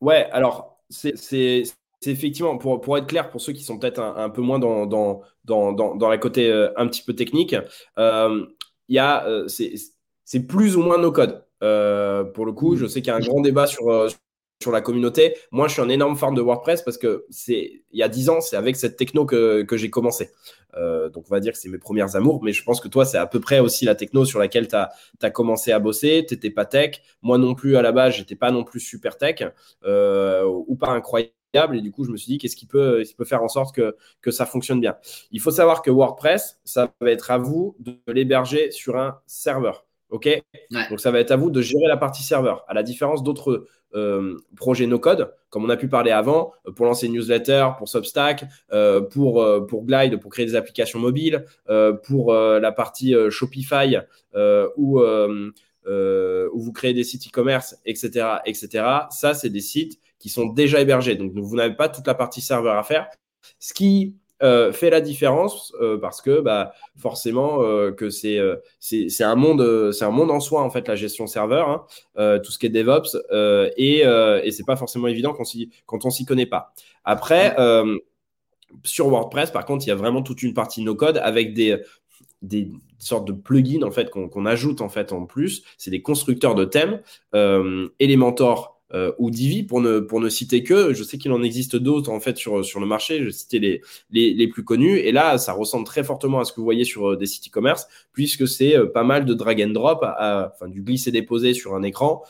ouais, 0.00 0.28
alors 0.32 0.78
c'est 0.90 1.64
effectivement, 2.06 2.58
pour, 2.58 2.80
pour 2.80 2.98
être 2.98 3.06
clair, 3.06 3.30
pour 3.30 3.40
ceux 3.40 3.52
qui 3.52 3.62
sont 3.62 3.78
peut-être 3.78 4.00
un, 4.00 4.30
peu 4.30 4.42
moins 4.42 4.58
dans, 4.58 4.86
dans, 4.86 5.22
dans, 5.44 6.08
la 6.08 6.18
côté 6.18 6.50
euh, 6.50 6.70
un 6.76 6.86
petit 6.86 7.02
peu 7.02 7.14
technique, 7.14 7.56
euh, 7.98 8.46
il 8.88 8.96
y 8.96 8.98
a, 8.98 9.26
euh, 9.26 9.48
c'est 9.48 10.46
plus 10.46 10.76
ou 10.76 10.82
moins 10.82 10.98
nos 10.98 11.12
codes. 11.12 11.44
pour 11.60 12.46
le 12.46 12.52
coup, 12.52 12.76
je 12.76 12.86
sais 12.86 13.00
qu'il 13.00 13.08
y 13.08 13.10
a 13.10 13.16
un 13.16 13.20
grand 13.20 13.40
débat 13.40 13.66
sur, 13.66 14.08
sur 14.62 14.72
la 14.72 14.80
communauté. 14.80 15.36
Moi, 15.50 15.68
je 15.68 15.74
suis 15.74 15.82
un 15.82 15.88
énorme 15.88 16.16
fan 16.16 16.34
de 16.34 16.40
WordPress 16.40 16.82
parce 16.82 16.98
que 16.98 17.26
c'est 17.30 17.82
il 17.92 17.98
y 17.98 18.02
a 18.02 18.08
10 18.08 18.30
ans, 18.30 18.40
c'est 18.40 18.56
avec 18.56 18.76
cette 18.76 18.96
techno 18.96 19.26
que, 19.26 19.62
que 19.62 19.76
j'ai 19.76 19.90
commencé. 19.90 20.30
Euh, 20.76 21.08
donc, 21.08 21.24
on 21.28 21.34
va 21.34 21.40
dire 21.40 21.52
que 21.52 21.58
c'est 21.58 21.68
mes 21.68 21.78
premières 21.78 22.16
amours, 22.16 22.42
mais 22.42 22.52
je 22.52 22.64
pense 22.64 22.80
que 22.80 22.88
toi, 22.88 23.04
c'est 23.04 23.18
à 23.18 23.26
peu 23.26 23.40
près 23.40 23.60
aussi 23.60 23.84
la 23.84 23.94
techno 23.94 24.24
sur 24.24 24.38
laquelle 24.38 24.68
tu 24.68 24.76
as, 24.76 25.30
commencé 25.30 25.72
à 25.72 25.78
bosser. 25.78 26.24
Tu 26.26 26.34
n'étais 26.34 26.50
pas 26.50 26.64
tech. 26.64 27.02
Moi 27.22 27.38
non 27.38 27.54
plus, 27.54 27.76
à 27.76 27.82
la 27.82 27.92
base, 27.92 28.14
j'étais 28.14 28.36
pas 28.36 28.50
non 28.50 28.64
plus 28.64 28.80
super 28.80 29.16
tech 29.16 29.42
euh, 29.84 30.44
ou 30.44 30.76
pas 30.76 30.90
incroyable. 30.90 31.32
Et 31.76 31.80
du 31.80 31.92
coup, 31.92 32.04
je 32.04 32.10
me 32.10 32.16
suis 32.16 32.32
dit, 32.32 32.38
qu'est-ce 32.38 32.56
qui 32.56 32.66
peut, 32.66 33.04
peut 33.16 33.24
faire 33.24 33.42
en 33.42 33.48
sorte 33.48 33.74
que, 33.74 33.96
que 34.20 34.32
ça 34.32 34.46
fonctionne 34.46 34.80
bien? 34.80 34.96
Il 35.30 35.40
faut 35.40 35.52
savoir 35.52 35.82
que 35.82 35.90
WordPress, 35.90 36.60
ça 36.64 36.92
va 37.00 37.10
être 37.10 37.30
à 37.30 37.38
vous 37.38 37.76
de 37.78 37.96
l'héberger 38.08 38.72
sur 38.72 38.96
un 38.96 39.20
serveur. 39.26 39.86
OK? 40.10 40.28
Donc, 40.70 41.00
ça 41.00 41.10
va 41.10 41.20
être 41.20 41.30
à 41.30 41.36
vous 41.36 41.50
de 41.50 41.60
gérer 41.60 41.86
la 41.86 41.96
partie 41.96 42.22
serveur. 42.22 42.64
À 42.68 42.74
la 42.74 42.82
différence 42.82 43.22
d'autres 43.22 43.66
projets 44.56 44.86
no-code, 44.86 45.32
comme 45.50 45.64
on 45.64 45.70
a 45.70 45.76
pu 45.76 45.88
parler 45.88 46.10
avant, 46.10 46.52
euh, 46.66 46.72
pour 46.72 46.86
lancer 46.86 47.06
une 47.06 47.12
newsletter, 47.12 47.68
pour 47.78 47.88
Substack, 47.88 48.44
euh, 48.72 49.00
pour, 49.00 49.46
pour 49.68 49.84
Glide, 49.84 50.20
pour 50.20 50.30
créer 50.30 50.46
des 50.46 50.56
applications 50.56 50.98
mobiles, 50.98 51.44
pour 52.04 52.32
la 52.34 52.72
partie 52.72 53.14
Shopify, 53.30 53.96
où, 54.76 55.00
où 55.00 56.60
vous 56.60 56.72
créez 56.72 56.94
des 56.94 57.04
sites 57.04 57.28
e-commerce, 57.28 57.76
etc., 57.84 58.26
etc. 58.46 58.84
Ça, 59.10 59.34
c'est 59.34 59.50
des 59.50 59.60
sites 59.60 59.98
qui 60.18 60.28
sont 60.28 60.46
déjà 60.46 60.80
hébergés. 60.80 61.16
Donc, 61.16 61.32
vous 61.34 61.56
n'avez 61.56 61.74
pas 61.74 61.88
toute 61.88 62.06
la 62.06 62.14
partie 62.14 62.40
serveur 62.40 62.76
à 62.76 62.82
faire. 62.82 63.08
Ce 63.58 63.74
qui 63.74 64.16
euh, 64.44 64.72
fait 64.72 64.90
la 64.90 65.00
différence 65.00 65.72
euh, 65.80 65.96
parce 65.96 66.20
que 66.20 66.40
bah, 66.40 66.74
forcément 66.98 67.62
euh, 67.62 67.92
que 67.92 68.10
c'est 68.10 68.38
c'est 68.78 69.24
un 69.24 69.36
monde 69.36 69.90
c'est 69.90 70.04
un 70.04 70.10
monde 70.10 70.30
en 70.30 70.38
soi 70.38 70.62
en 70.62 70.68
fait 70.68 70.86
la 70.86 70.96
gestion 70.96 71.26
serveur 71.26 71.68
hein, 72.16 72.38
tout 72.40 72.52
ce 72.52 72.58
qui 72.58 72.66
est 72.66 72.68
DevOps 72.68 73.16
et 73.76 74.00
et 74.00 74.50
c'est 74.50 74.66
pas 74.66 74.76
forcément 74.76 75.06
évident 75.06 75.32
quand, 75.32 75.44
quand 75.86 76.04
on 76.04 76.10
s'y 76.10 76.26
connaît 76.26 76.46
pas. 76.46 76.74
Après 77.04 77.56
sur 78.82 79.08
WordPress 79.08 79.50
par 79.50 79.64
contre 79.64 79.86
il 79.86 79.88
y 79.88 79.92
a 79.92 79.96
vraiment 79.96 80.22
toute 80.22 80.42
une 80.42 80.52
partie 80.52 80.82
no 80.82 80.94
code 80.94 81.18
avec 81.18 81.54
des 81.54 81.78
des 82.42 82.70
sortes 82.98 83.26
de 83.26 83.32
plugins 83.32 83.82
en 83.82 83.90
fait 83.90 84.10
qu'on 84.10 84.46
ajoute 84.46 84.82
en 84.82 84.90
fait 84.90 85.12
en 85.12 85.24
plus. 85.24 85.64
C'est 85.78 85.90
des 85.90 86.02
constructeurs 86.02 86.54
de 86.54 86.66
thèmes 86.66 87.00
Elementor 87.32 88.73
euh, 88.94 89.12
ou 89.18 89.30
Divi 89.30 89.64
pour 89.64 89.80
ne, 89.80 89.98
pour 89.98 90.20
ne 90.20 90.28
citer 90.28 90.62
que. 90.62 90.94
Je 90.94 91.02
sais 91.02 91.18
qu'il 91.18 91.32
en 91.32 91.42
existe 91.42 91.76
d'autres 91.76 92.10
en 92.10 92.20
fait 92.20 92.36
sur, 92.36 92.64
sur 92.64 92.78
le 92.80 92.86
marché. 92.86 93.24
Je 93.24 93.30
citais 93.30 93.58
les, 93.58 93.80
les, 94.10 94.32
les, 94.32 94.48
plus 94.48 94.62
connus. 94.62 94.98
Et 94.98 95.10
là, 95.10 95.36
ça 95.36 95.52
ressemble 95.52 95.84
très 95.84 96.04
fortement 96.04 96.40
à 96.40 96.44
ce 96.44 96.52
que 96.52 96.60
vous 96.60 96.64
voyez 96.64 96.84
sur 96.84 97.10
euh, 97.10 97.16
des 97.16 97.26
sites 97.26 97.48
e-commerce, 97.48 97.88
puisque 98.12 98.46
c'est 98.46 98.76
euh, 98.76 98.86
pas 98.86 99.02
mal 99.02 99.24
de 99.24 99.34
drag 99.34 99.60
and 99.62 99.70
drop, 99.70 100.04
enfin 100.04 100.68
du 100.68 100.82
glisser 100.82 101.10
déposer 101.10 101.54
sur 101.54 101.74
un 101.74 101.82
écran 101.82 102.22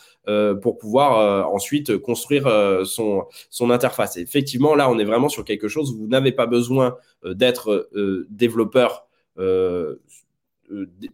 pour 0.62 0.78
pouvoir 0.78 1.52
ensuite 1.52 1.98
construire 1.98 2.48
son, 2.86 3.24
son 3.50 3.70
interface. 3.70 4.16
Effectivement, 4.16 4.74
là, 4.74 4.90
on 4.90 4.98
est 4.98 5.04
vraiment 5.04 5.28
sur 5.28 5.44
quelque 5.44 5.68
chose 5.68 5.92
où 5.92 5.98
vous 5.98 6.06
n'avez 6.06 6.32
pas 6.32 6.46
besoin 6.46 6.96
d'être 7.24 7.90
développeur 8.30 9.06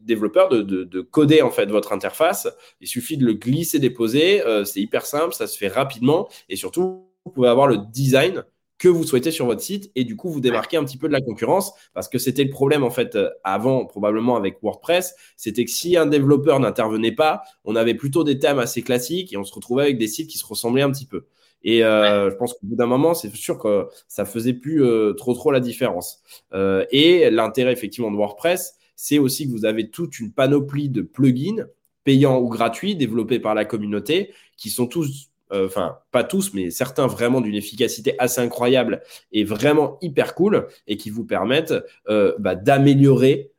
développeur 0.02 0.48
de, 0.48 0.62
de, 0.62 1.00
coder 1.00 1.42
en 1.42 1.50
fait 1.50 1.66
votre 1.66 1.92
interface. 1.92 2.48
Il 2.80 2.88
suffit 2.88 3.16
de 3.16 3.24
le 3.24 3.34
glisser, 3.34 3.78
déposer. 3.78 4.42
Euh, 4.42 4.64
c'est 4.64 4.80
hyper 4.80 5.06
simple, 5.06 5.34
ça 5.34 5.46
se 5.46 5.56
fait 5.56 5.68
rapidement 5.68 6.28
et 6.48 6.56
surtout 6.56 7.04
vous 7.24 7.32
pouvez 7.32 7.48
avoir 7.48 7.66
le 7.66 7.78
design 7.78 8.44
que 8.78 8.88
vous 8.88 9.04
souhaitez 9.04 9.30
sur 9.30 9.44
votre 9.44 9.60
site 9.60 9.90
et 9.94 10.04
du 10.04 10.16
coup 10.16 10.30
vous 10.30 10.40
démarquez 10.40 10.78
un 10.78 10.84
petit 10.84 10.96
peu 10.96 11.06
de 11.06 11.12
la 11.12 11.20
concurrence 11.20 11.74
parce 11.92 12.08
que 12.08 12.18
c'était 12.18 12.44
le 12.44 12.50
problème 12.50 12.82
en 12.82 12.90
fait 12.90 13.14
euh, 13.14 13.28
avant 13.44 13.84
probablement 13.84 14.36
avec 14.36 14.58
WordPress, 14.62 15.14
c'était 15.36 15.66
que 15.66 15.70
si 15.70 15.98
un 15.98 16.06
développeur 16.06 16.60
n'intervenait 16.60 17.12
pas, 17.12 17.42
on 17.64 17.76
avait 17.76 17.94
plutôt 17.94 18.24
des 18.24 18.38
thèmes 18.38 18.58
assez 18.58 18.82
classiques 18.82 19.32
et 19.32 19.36
on 19.36 19.44
se 19.44 19.52
retrouvait 19.52 19.82
avec 19.82 19.98
des 19.98 20.08
sites 20.08 20.30
qui 20.30 20.38
se 20.38 20.46
ressemblaient 20.46 20.82
un 20.82 20.90
petit 20.90 21.06
peu. 21.06 21.26
Et 21.62 21.80
je 21.80 22.34
pense 22.36 22.54
qu'au 22.54 22.66
bout 22.68 22.76
d'un 22.76 22.86
moment, 22.86 23.12
c'est 23.12 23.30
sûr 23.34 23.58
que 23.58 23.86
ça 24.08 24.24
faisait 24.24 24.54
plus 24.54 24.82
trop 25.18 25.34
trop 25.34 25.50
la 25.50 25.60
différence. 25.60 26.22
et 26.54 27.28
l'intérêt 27.30 27.72
effectivement 27.74 28.10
de 28.10 28.16
WordPress, 28.16 28.79
c'est 29.02 29.18
aussi 29.18 29.46
que 29.46 29.52
vous 29.52 29.64
avez 29.64 29.88
toute 29.88 30.20
une 30.20 30.30
panoplie 30.30 30.90
de 30.90 31.00
plugins 31.00 31.64
payants 32.04 32.38
ou 32.38 32.50
gratuits 32.50 32.96
développés 32.96 33.40
par 33.40 33.54
la 33.54 33.64
communauté 33.64 34.34
qui 34.58 34.68
sont 34.68 34.86
tous, 34.86 35.30
euh, 35.52 35.64
enfin 35.64 35.96
pas 36.10 36.22
tous, 36.22 36.52
mais 36.52 36.68
certains 36.68 37.06
vraiment 37.06 37.40
d'une 37.40 37.54
efficacité 37.54 38.14
assez 38.18 38.42
incroyable 38.42 39.00
et 39.32 39.42
vraiment 39.42 39.96
hyper 40.02 40.34
cool 40.34 40.68
et 40.86 40.98
qui 40.98 41.08
vous 41.08 41.24
permettent 41.24 41.72
euh, 42.10 42.34
bah, 42.38 42.54
d'améliorer 42.54 43.52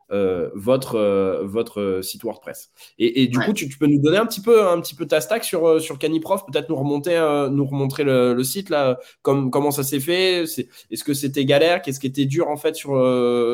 votre, 0.53 1.41
votre 1.43 2.01
site 2.01 2.23
WordPress. 2.23 2.71
Et, 2.99 3.27
du 3.27 3.39
coup, 3.39 3.53
tu, 3.53 3.67
peux 3.67 3.87
nous 3.87 4.01
donner 4.01 4.17
un 4.17 4.25
petit 4.25 4.41
peu, 4.41 4.67
un 4.67 4.79
petit 4.81 4.95
peu 4.95 5.07
ta 5.07 5.21
stack 5.21 5.43
sur, 5.43 5.81
sur 5.81 5.97
Caniprof, 5.97 6.45
peut-être 6.45 6.69
nous 6.69 6.75
remonter, 6.75 7.17
nous 7.51 7.65
remontrer 7.65 8.03
le, 8.03 8.43
site 8.43 8.69
là, 8.69 8.99
comme, 9.21 9.51
comment 9.51 9.71
ça 9.71 9.83
s'est 9.83 9.99
fait. 9.99 10.43
Est-ce 10.43 11.03
que 11.03 11.13
c'était 11.13 11.45
galère 11.45 11.81
Qu'est-ce 11.81 11.99
qui 11.99 12.07
était 12.07 12.25
dur 12.25 12.49
en 12.49 12.57
fait 12.57 12.75
sur, 12.75 12.91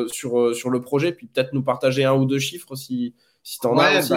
sur, 0.08 0.54
sur 0.54 0.70
le 0.70 0.80
projet 0.80 1.12
Puis 1.12 1.26
peut-être 1.26 1.52
nous 1.52 1.62
partager 1.62 2.04
un 2.04 2.14
ou 2.14 2.24
deux 2.24 2.38
chiffres 2.38 2.74
si, 2.74 3.14
si 3.42 3.58
tu 3.58 3.66
en 3.66 3.78
as 3.78 4.00
aussi. 4.00 4.14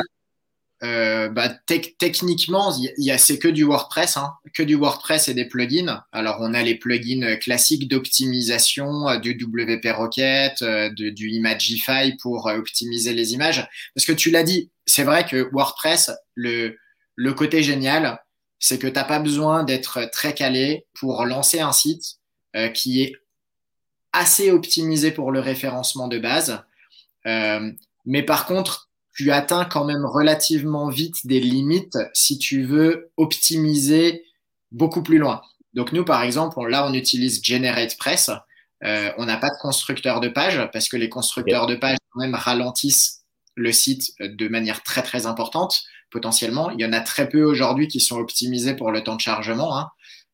Euh, 0.83 1.29
bah, 1.29 1.49
techniquement, 1.49 2.75
il 2.75 3.05
y 3.05 3.11
a, 3.11 3.17
c'est 3.19 3.37
que 3.37 3.47
du 3.47 3.63
WordPress, 3.63 4.17
hein, 4.17 4.33
que 4.55 4.63
du 4.63 4.75
WordPress 4.75 5.27
et 5.27 5.35
des 5.35 5.45
plugins. 5.45 6.03
Alors, 6.11 6.37
on 6.39 6.55
a 6.55 6.63
les 6.63 6.75
plugins 6.75 7.35
classiques 7.35 7.87
d'optimisation 7.87 9.07
euh, 9.07 9.17
du 9.19 9.33
WP 9.33 9.85
Rocket, 9.95 10.61
euh, 10.63 10.89
du 10.89 11.29
Imagify 11.29 12.17
pour 12.19 12.47
optimiser 12.47 13.13
les 13.13 13.33
images. 13.33 13.67
Parce 13.93 14.07
que 14.07 14.11
tu 14.11 14.31
l'as 14.31 14.43
dit, 14.43 14.71
c'est 14.87 15.03
vrai 15.03 15.25
que 15.25 15.49
WordPress, 15.53 16.11
le, 16.33 16.77
le 17.15 17.33
côté 17.33 17.61
génial, 17.61 18.19
c'est 18.57 18.79
que 18.79 18.87
tu 18.87 18.93
n'as 18.93 19.03
pas 19.03 19.19
besoin 19.19 19.63
d'être 19.63 20.09
très 20.11 20.33
calé 20.33 20.87
pour 20.93 21.25
lancer 21.25 21.59
un 21.59 21.71
site 21.71 22.17
qui 22.73 23.01
est 23.01 23.15
assez 24.11 24.51
optimisé 24.51 25.11
pour 25.11 25.31
le 25.31 25.39
référencement 25.39 26.07
de 26.07 26.19
base. 26.19 26.61
mais 27.25 28.23
par 28.23 28.45
contre, 28.45 28.90
tu 29.21 29.31
atteins 29.31 29.65
quand 29.65 29.85
même 29.85 30.03
relativement 30.03 30.89
vite 30.89 31.27
des 31.27 31.39
limites 31.39 31.95
si 32.11 32.39
tu 32.39 32.63
veux 32.63 33.11
optimiser 33.17 34.25
beaucoup 34.71 35.03
plus 35.03 35.19
loin. 35.19 35.43
Donc 35.75 35.91
nous, 35.91 36.03
par 36.03 36.23
exemple, 36.23 36.59
là, 36.67 36.87
on 36.87 36.93
utilise 36.95 37.39
GeneratePress. 37.43 38.31
Euh, 38.83 39.11
on 39.19 39.25
n'a 39.25 39.37
pas 39.37 39.49
de 39.49 39.61
constructeur 39.61 40.21
de 40.21 40.27
page 40.27 40.59
parce 40.73 40.89
que 40.89 40.97
les 40.97 41.07
constructeurs 41.07 41.67
de 41.67 41.75
page 41.75 41.97
quand 42.09 42.21
même 42.21 42.33
ralentissent 42.33 43.21
le 43.53 43.71
site 43.71 44.11
de 44.19 44.47
manière 44.47 44.81
très 44.81 45.03
très 45.03 45.27
importante 45.27 45.83
potentiellement. 46.09 46.71
Il 46.71 46.81
y 46.81 46.85
en 46.85 46.93
a 46.93 47.01
très 47.01 47.29
peu 47.29 47.43
aujourd'hui 47.43 47.87
qui 47.87 47.99
sont 47.99 48.17
optimisés 48.17 48.75
pour 48.75 48.91
le 48.91 49.03
temps 49.03 49.17
de 49.17 49.21
chargement. 49.21 49.77
Hein. 49.77 49.91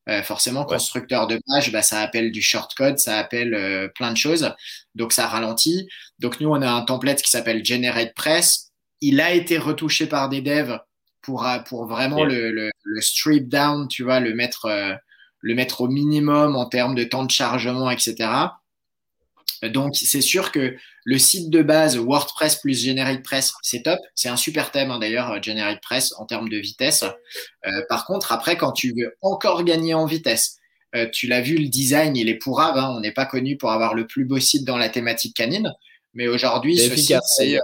Euh, 0.07 0.23
forcément, 0.23 0.63
constructeur 0.63 1.27
de 1.27 1.41
page, 1.45 1.73
bah, 1.73 1.81
ça 1.81 1.99
appelle 1.99 2.31
du 2.31 2.41
shortcode, 2.41 2.99
ça 2.99 3.17
appelle 3.17 3.53
euh, 3.53 3.89
plein 3.89 4.13
de 4.13 4.17
choses. 4.17 4.53
Donc, 4.95 5.11
ça 5.11 5.27
ralentit. 5.27 5.89
Donc, 6.19 6.39
nous, 6.39 6.47
on 6.47 6.61
a 6.61 6.71
un 6.71 6.83
template 6.83 7.21
qui 7.21 7.29
s'appelle 7.29 7.65
GeneratePress 7.65 8.66
il 9.02 9.22
a 9.22 9.34
été 9.34 9.58
retouché 9.58 10.08
par 10.08 10.30
des 10.30 10.41
devs 10.41 10.80
pour, 11.22 11.45
euh, 11.45 11.60
pour 11.60 11.86
vraiment 11.86 12.24
le, 12.24 12.52
le, 12.52 12.72
le, 12.84 13.02
strip 13.02 13.50
down, 13.50 13.88
tu 13.88 14.04
vois, 14.04 14.20
le 14.20 14.34
mettre, 14.34 14.66
euh, 14.66 14.93
le 15.41 15.56
mettre 15.56 15.82
au 15.82 15.88
minimum 15.88 16.56
en 16.56 16.66
termes 16.66 16.95
de 16.95 17.04
temps 17.04 17.26
de 17.26 17.32
chargement, 17.32 17.89
etc. 17.91 18.30
Donc, 19.64 19.95
c'est 19.95 20.22
sûr 20.22 20.52
que 20.52 20.76
le 21.04 21.18
site 21.18 21.50
de 21.50 21.62
base 21.62 21.98
WordPress 21.98 22.58
plus 22.58 22.84
GeneratePress, 22.84 23.54
c'est 23.62 23.84
top. 23.84 24.00
C'est 24.14 24.30
un 24.30 24.38
super 24.38 24.72
thème 24.72 24.91
hein, 24.91 25.00
d'ailleurs, 25.00 25.41
GeneratePress 25.41 26.14
en 26.18 26.26
termes 26.26 26.50
de 26.50 26.58
vitesse. 26.58 27.04
Euh, 27.66 27.82
par 27.89 28.06
contre, 28.06 28.32
après, 28.32 28.58
quand 28.58 28.72
tu 28.72 28.93
veux 28.95 29.16
encore 29.22 29.64
gagner 29.64 29.93
en 29.93 30.06
vitesse, 30.06 30.58
euh, 30.95 31.08
tu 31.12 31.28
l'as 31.28 31.41
vu, 31.41 31.58
le 31.58 31.68
design, 31.68 32.16
il 32.16 32.30
est 32.30 32.36
pourrave. 32.36 32.78
Hein. 32.78 32.93
On 32.95 33.00
n'est 33.00 33.14
pas 33.14 33.26
connu 33.26 33.58
pour 33.58 33.72
avoir 33.72 33.93
le 33.93 34.06
plus 34.06 34.26
beau 34.26 34.39
site 34.39 34.64
dans 34.64 34.78
la 34.78 34.89
thématique 34.89 35.36
canine. 35.36 35.74
Mais 36.14 36.28
aujourd'hui, 36.28 36.78
ce 36.78 36.95
site, 36.95 37.20
c'est 37.24 37.58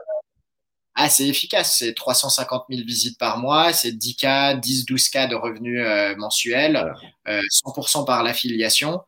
assez 0.96 1.26
efficace. 1.26 1.78
C'est 1.78 1.94
350 1.94 2.66
000 2.70 2.84
visites 2.86 3.18
par 3.18 3.38
mois, 3.38 3.74
c'est 3.74 3.91
10K, 3.91 4.60
10, 4.60 4.86
12K 4.86 5.30
de 5.30 5.36
revenus 5.36 5.82
euh, 5.86 6.16
mensuels, 6.16 6.94
euh, 7.28 7.41
100% 7.50 8.06
par 8.06 8.24
l'affiliation. 8.24 9.02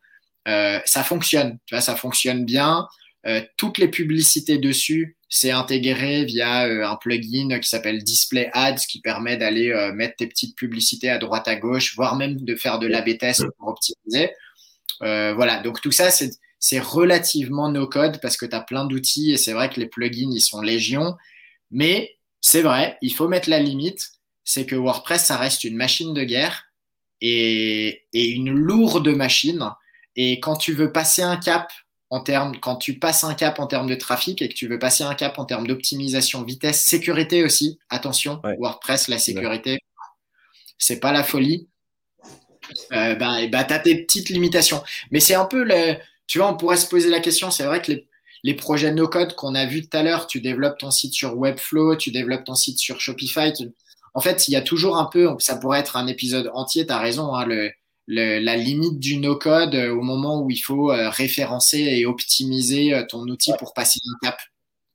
Euh, 0.48 0.80
ça 0.86 1.04
fonctionne, 1.04 1.58
tu 1.66 1.76
vois, 1.76 1.82
ça 1.82 1.96
fonctionne 1.96 2.46
bien. 2.46 2.88
Euh, 3.26 3.42
toutes 3.58 3.80
les 3.80 3.88
publicités 3.88 4.60
dessus, 4.60 5.18
c'est 5.30 5.52
intégré 5.52 6.26
via 6.26 6.68
euh, 6.68 6.88
un 6.88 6.96
plugin 6.96 7.60
qui 7.60 7.68
s'appelle 7.68 8.04
Display 8.04 8.50
Ads 8.54 8.86
qui 8.88 9.02
permet 9.02 9.38
d'aller 9.38 9.74
mettre 9.96 10.18
tes 10.18 10.28
petites 10.28 10.56
publicités 10.56 11.10
à 11.10 11.18
droite 11.18 11.48
à 11.48 11.56
gauche, 11.56 11.96
voire 11.96 12.16
même 12.16 12.40
de 12.40 12.56
faire 12.56 12.80
de 12.80 12.88
l'AB 12.88 13.18
test 13.18 13.46
pour 13.58 13.70
optimiser. 13.70 14.32
voilà, 15.02 15.62
donc 15.62 15.82
tout 15.82 15.92
ça, 15.92 16.12
c'est 16.12 16.32
c'est 16.60 16.80
relativement 16.80 17.70
no 17.70 17.86
code 17.86 18.20
parce 18.22 18.38
que 18.38 18.46
tu 18.46 18.56
as 18.56 18.62
plein 18.62 18.86
d'outils 18.86 19.32
et 19.32 19.38
c'est 19.38 19.54
vrai 19.54 19.70
que 19.70 19.80
les 19.80 19.86
plugins, 19.86 20.32
ils 20.32 20.42
sont 20.42 20.62
légion. 20.62 21.16
Mais 21.72 22.18
c'est 22.42 22.62
vrai, 22.62 22.98
il 23.02 23.14
faut 23.14 23.28
mettre 23.28 23.50
la 23.50 23.60
limite, 23.60 24.12
c'est 24.44 24.66
que 24.66 24.76
WordPress, 24.76 25.26
ça 25.26 25.38
reste 25.38 25.64
une 25.64 25.76
machine 25.76 26.14
de 26.14 26.24
guerre 26.24 26.66
et, 27.22 28.04
une 28.14 28.52
lourde 28.52 29.08
machine. 29.10 29.72
Et 30.16 30.40
quand 30.40 30.56
tu 30.56 30.74
veux 30.74 30.92
passer 30.92 31.24
un 31.24 31.38
cap 31.38 31.72
en 32.10 32.22
termes, 32.22 32.58
quand 32.60 32.76
tu 32.76 33.00
passes 33.00 33.24
un 33.24 33.34
cap 33.34 33.60
en 33.60 33.68
termes 33.68 33.88
de 33.88 33.96
trafic 33.96 34.42
et 34.42 34.50
que 34.50 34.54
tu 34.54 34.68
veux 34.68 34.80
passer 34.80 35.04
un 35.04 35.16
cap 35.16 35.40
en 35.40 35.46
termes 35.46 35.68
d'optimisation, 35.68 36.44
vitesse, 36.44 36.84
sécurité 36.84 37.44
aussi, 37.44 37.80
attention, 37.90 38.42
WordPress, 38.60 39.08
la 39.08 39.18
sécurité, 39.18 39.80
c'est 40.78 41.00
pas 41.00 41.12
la 41.12 41.24
folie. 41.24 41.68
Euh, 42.94 43.16
tu 43.16 43.56
as 43.56 43.80
tes 43.80 44.04
petites 44.04 44.30
limitations. 44.30 44.84
Mais 45.12 45.20
c'est 45.20 45.36
un 45.36 45.46
peu 45.46 45.64
le. 45.64 45.96
Tu 46.28 46.40
vois, 46.40 46.52
on 46.52 46.58
pourrait 46.58 46.78
se 46.78 46.88
poser 46.88 47.10
la 47.10 47.20
question, 47.20 47.52
c'est 47.52 47.66
vrai 47.66 47.82
que 47.82 47.92
les, 47.92 48.08
les 48.46 48.54
projets 48.54 48.92
no-code 48.92 49.34
qu'on 49.34 49.56
a 49.56 49.66
vus 49.66 49.90
tout 49.90 49.98
à 49.98 50.04
l'heure, 50.04 50.28
tu 50.28 50.40
développes 50.40 50.78
ton 50.78 50.92
site 50.92 51.16
sur 51.16 51.36
Webflow, 51.36 51.96
tu 51.96 52.12
développes 52.12 52.44
ton 52.44 52.54
site 52.54 52.78
sur 52.78 53.02
Shopify. 53.02 53.52
En 54.14 54.22
fait, 54.22 54.48
il 54.48 54.52
y 54.52 54.56
a 54.56 54.62
toujours 54.62 54.98
un 54.98 55.06
peu, 55.06 55.28
ça 55.40 55.56
pourrait 55.56 55.80
être 55.80 55.98
un 55.98 56.06
épisode 56.06 56.52
entier, 56.54 56.86
tu 56.86 56.94
as 56.94 57.00
raison, 57.00 57.34
hein, 57.34 57.48
la 58.08 58.56
limite 58.56 59.00
du 59.00 59.18
no-code 59.18 59.74
euh, 59.74 59.92
au 59.92 60.02
moment 60.02 60.44
où 60.44 60.52
il 60.52 60.60
faut 60.60 60.92
euh, 60.92 61.10
référencer 61.10 61.80
et 61.80 62.06
optimiser 62.06 62.94
euh, 62.94 63.04
ton 63.10 63.22
outil 63.22 63.52
pour 63.58 63.74
passer 63.74 64.00
un 64.06 64.28
cap 64.28 64.38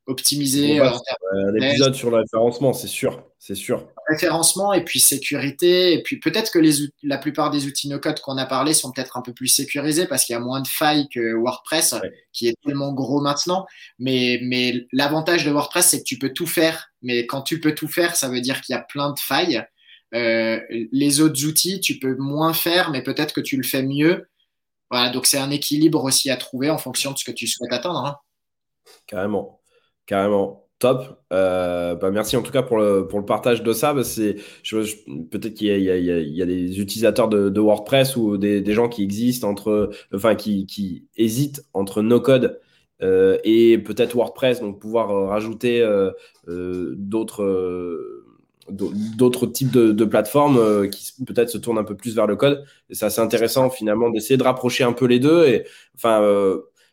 optimiser. 0.06 0.78
Bah, 0.78 0.98
un 1.32 1.54
épisode 1.54 1.94
sur 1.94 2.10
le 2.10 2.18
référencement, 2.18 2.72
c'est 2.72 2.88
sûr, 2.88 3.24
c'est 3.38 3.54
sûr. 3.54 3.88
Référencement 4.08 4.72
et 4.72 4.84
puis 4.84 4.98
sécurité 4.98 5.92
et 5.92 6.02
puis 6.02 6.18
peut-être 6.18 6.50
que 6.50 6.58
les, 6.58 6.72
la 7.02 7.18
plupart 7.18 7.50
des 7.50 7.66
outils 7.66 7.88
no-code 7.88 8.20
qu'on 8.20 8.38
a 8.38 8.46
parlé 8.46 8.74
sont 8.74 8.90
peut-être 8.90 9.16
un 9.16 9.22
peu 9.22 9.32
plus 9.32 9.46
sécurisés 9.46 10.06
parce 10.06 10.24
qu'il 10.24 10.32
y 10.32 10.36
a 10.36 10.40
moins 10.40 10.60
de 10.60 10.68
failles 10.68 11.08
que 11.08 11.34
WordPress 11.34 11.94
qui 12.32 12.48
est 12.48 12.56
tellement 12.64 12.92
gros 12.92 13.20
maintenant. 13.20 13.66
Mais, 13.98 14.40
mais 14.42 14.86
l'avantage 14.92 15.44
de 15.44 15.50
WordPress, 15.50 15.88
c'est 15.88 15.98
que 15.98 16.04
tu 16.04 16.18
peux 16.18 16.32
tout 16.32 16.46
faire. 16.46 16.90
Mais 17.02 17.26
quand 17.26 17.42
tu 17.42 17.60
peux 17.60 17.74
tout 17.74 17.88
faire, 17.88 18.16
ça 18.16 18.28
veut 18.28 18.40
dire 18.40 18.60
qu'il 18.60 18.74
y 18.74 18.76
a 18.76 18.82
plein 18.82 19.12
de 19.12 19.18
failles. 19.18 19.64
Euh, 20.14 20.60
les 20.70 21.20
autres 21.20 21.44
outils, 21.44 21.80
tu 21.80 21.98
peux 21.98 22.16
moins 22.16 22.52
faire, 22.52 22.90
mais 22.90 23.02
peut-être 23.02 23.32
que 23.32 23.40
tu 23.40 23.56
le 23.56 23.62
fais 23.62 23.82
mieux. 23.82 24.28
Voilà, 24.90 25.10
donc 25.10 25.26
c'est 25.26 25.38
un 25.38 25.50
équilibre 25.50 26.02
aussi 26.02 26.30
à 26.30 26.36
trouver 26.36 26.68
en 26.68 26.78
fonction 26.78 27.12
de 27.12 27.18
ce 27.18 27.24
que 27.24 27.30
tu 27.30 27.46
souhaites 27.46 27.72
atteindre. 27.72 28.04
Hein. 28.04 28.16
Carrément. 29.06 29.59
Carrément. 30.10 30.66
Top. 30.80 31.22
Euh, 31.32 31.94
bah 31.94 32.10
merci 32.10 32.36
en 32.36 32.42
tout 32.42 32.50
cas 32.50 32.62
pour 32.62 32.78
le, 32.78 33.06
pour 33.06 33.20
le 33.20 33.24
partage 33.24 33.62
de 33.62 33.72
ça. 33.72 33.94
C'est, 34.02 34.36
peut-être 35.30 35.54
qu'il 35.54 35.68
y 35.68 35.70
a, 35.70 35.96
y, 35.96 36.04
y 36.04 36.42
a, 36.42 36.46
des 36.46 36.80
utilisateurs 36.80 37.28
de, 37.28 37.60
WordPress 37.60 38.16
ou 38.16 38.36
des, 38.36 38.60
des, 38.60 38.72
gens 38.72 38.88
qui 38.88 39.04
existent 39.04 39.48
entre, 39.48 39.90
enfin 40.12 40.34
qui, 40.34 40.66
qui 40.66 41.04
hésitent 41.16 41.62
entre 41.74 42.02
no 42.02 42.20
code 42.20 42.58
euh, 43.02 43.38
et 43.44 43.78
peut-être 43.78 44.16
WordPress, 44.16 44.60
donc 44.60 44.80
pouvoir 44.80 45.10
euh, 45.12 45.26
rajouter 45.26 45.88
d'autres 46.48 48.24
d'autres 48.68 49.46
types 49.46 49.70
de, 49.70 50.04
plateformes 50.04 50.90
qui 50.90 51.12
peut-être 51.24 51.50
se 51.50 51.58
tournent 51.58 51.78
un 51.78 51.84
peu 51.84 51.94
plus 51.94 52.16
vers 52.16 52.26
le 52.26 52.34
code. 52.34 52.64
C'est 52.90 53.06
assez 53.06 53.20
intéressant 53.20 53.70
finalement 53.70 54.10
d'essayer 54.10 54.38
de 54.38 54.42
rapprocher 54.42 54.82
un 54.82 54.92
peu 54.92 55.04
les 55.06 55.20
deux. 55.20 55.46
Et 55.46 55.66
enfin 55.94 56.20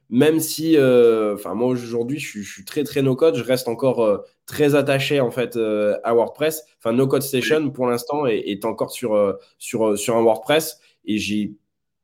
même 0.10 0.40
si, 0.40 0.78
euh, 0.78 1.36
enfin 1.36 1.54
moi 1.54 1.68
aujourd'hui 1.68 2.20
je, 2.20 2.42
suis 2.42 2.66
très 2.66 2.84
très 2.84 3.02
no 3.02 3.16
code, 3.16 3.36
je 3.36 3.44
reste 3.44 3.68
encore 3.68 4.04
euh, 4.04 4.20
très 4.46 4.76
attaché 4.76 5.20
en 5.20 5.32
fait 5.32 5.58
euh, 5.58 5.98
à 6.04 6.14
WordPress. 6.14 6.64
Enfin 6.80 6.94
No 6.94 7.08
Code 7.08 7.24
Station 7.24 7.70
pour 7.72 7.88
l'instant 7.88 8.26
est, 8.26 8.66
encore 8.66 8.92
sur 8.92 9.38
sur 9.58 9.98
sur 9.98 10.16
un 10.16 10.22
WordPress 10.22 10.80
et 11.06 11.18
j'ai 11.18 11.54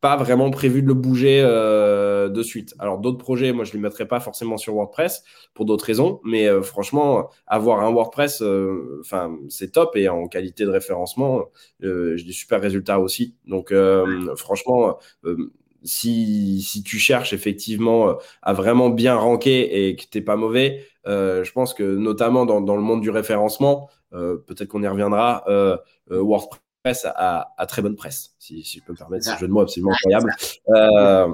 pas 0.01 0.17
vraiment 0.17 0.51
prévu 0.51 0.81
de 0.81 0.87
le 0.87 0.93
bouger 0.93 1.41
de 1.41 2.43
suite. 2.43 2.75
Alors 2.77 2.99
d'autres 2.99 3.19
projets, 3.19 3.53
moi 3.53 3.63
je 3.63 3.71
les 3.71 3.79
mettrai 3.79 4.05
pas 4.05 4.19
forcément 4.19 4.57
sur 4.57 4.73
WordPress 4.73 5.23
pour 5.53 5.63
d'autres 5.65 5.85
raisons, 5.85 6.19
mais 6.25 6.49
franchement 6.61 7.29
avoir 7.47 7.79
un 7.81 7.89
WordPress, 7.89 8.43
enfin 8.99 9.37
c'est 9.47 9.71
top 9.71 9.95
et 9.95 10.09
en 10.09 10.27
qualité 10.27 10.65
de 10.65 10.69
référencement, 10.69 11.45
j'ai 11.79 12.23
des 12.25 12.33
super 12.33 12.59
résultats 12.59 12.99
aussi. 12.99 13.35
Donc 13.45 13.73
franchement 14.35 14.97
si, 15.83 16.61
si, 16.61 16.83
tu 16.83 16.97
cherches 16.97 17.33
effectivement 17.33 18.09
euh, 18.09 18.13
à 18.41 18.53
vraiment 18.53 18.89
bien 18.89 19.15
ranker 19.15 19.87
et 19.87 19.95
que 19.95 20.03
tu 20.09 20.17
n'es 20.17 20.23
pas 20.23 20.35
mauvais, 20.35 20.85
euh, 21.07 21.43
je 21.43 21.51
pense 21.51 21.73
que 21.73 21.83
notamment 21.83 22.45
dans, 22.45 22.61
dans, 22.61 22.75
le 22.75 22.81
monde 22.81 23.01
du 23.01 23.09
référencement, 23.09 23.89
euh, 24.13 24.37
peut-être 24.37 24.69
qu'on 24.69 24.83
y 24.83 24.87
reviendra, 24.87 25.43
euh, 25.47 25.77
WordPress 26.09 27.05
a, 27.05 27.53
a, 27.57 27.65
très 27.65 27.81
bonne 27.81 27.95
presse, 27.95 28.35
si, 28.39 28.63
si, 28.63 28.79
je 28.79 28.83
peux 28.85 28.93
me 28.93 28.97
permettre, 28.97 29.25
ce 29.25 29.37
jeu 29.37 29.47
de 29.47 29.51
mots 29.51 29.61
absolument 29.61 29.91
incroyable. 29.91 30.33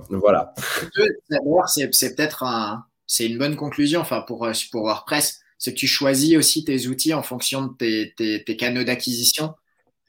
voilà. 0.10 0.54
c'est 1.68 2.16
peut-être 2.16 2.44
un, 2.44 2.86
c'est 3.08 3.28
une 3.28 3.38
bonne 3.38 3.56
conclusion 3.56 4.02
enfin, 4.02 4.22
pour, 4.22 4.48
pour 4.72 4.84
WordPress, 4.84 5.42
c'est 5.58 5.74
que 5.74 5.80
tu 5.80 5.88
choisis 5.88 6.38
aussi 6.38 6.64
tes 6.64 6.88
outils 6.88 7.14
en 7.14 7.24
fonction 7.24 7.64
de 7.64 7.74
tes, 7.74 8.14
tes, 8.16 8.44
tes 8.44 8.58
canaux 8.58 8.84
d'acquisition. 8.84 9.54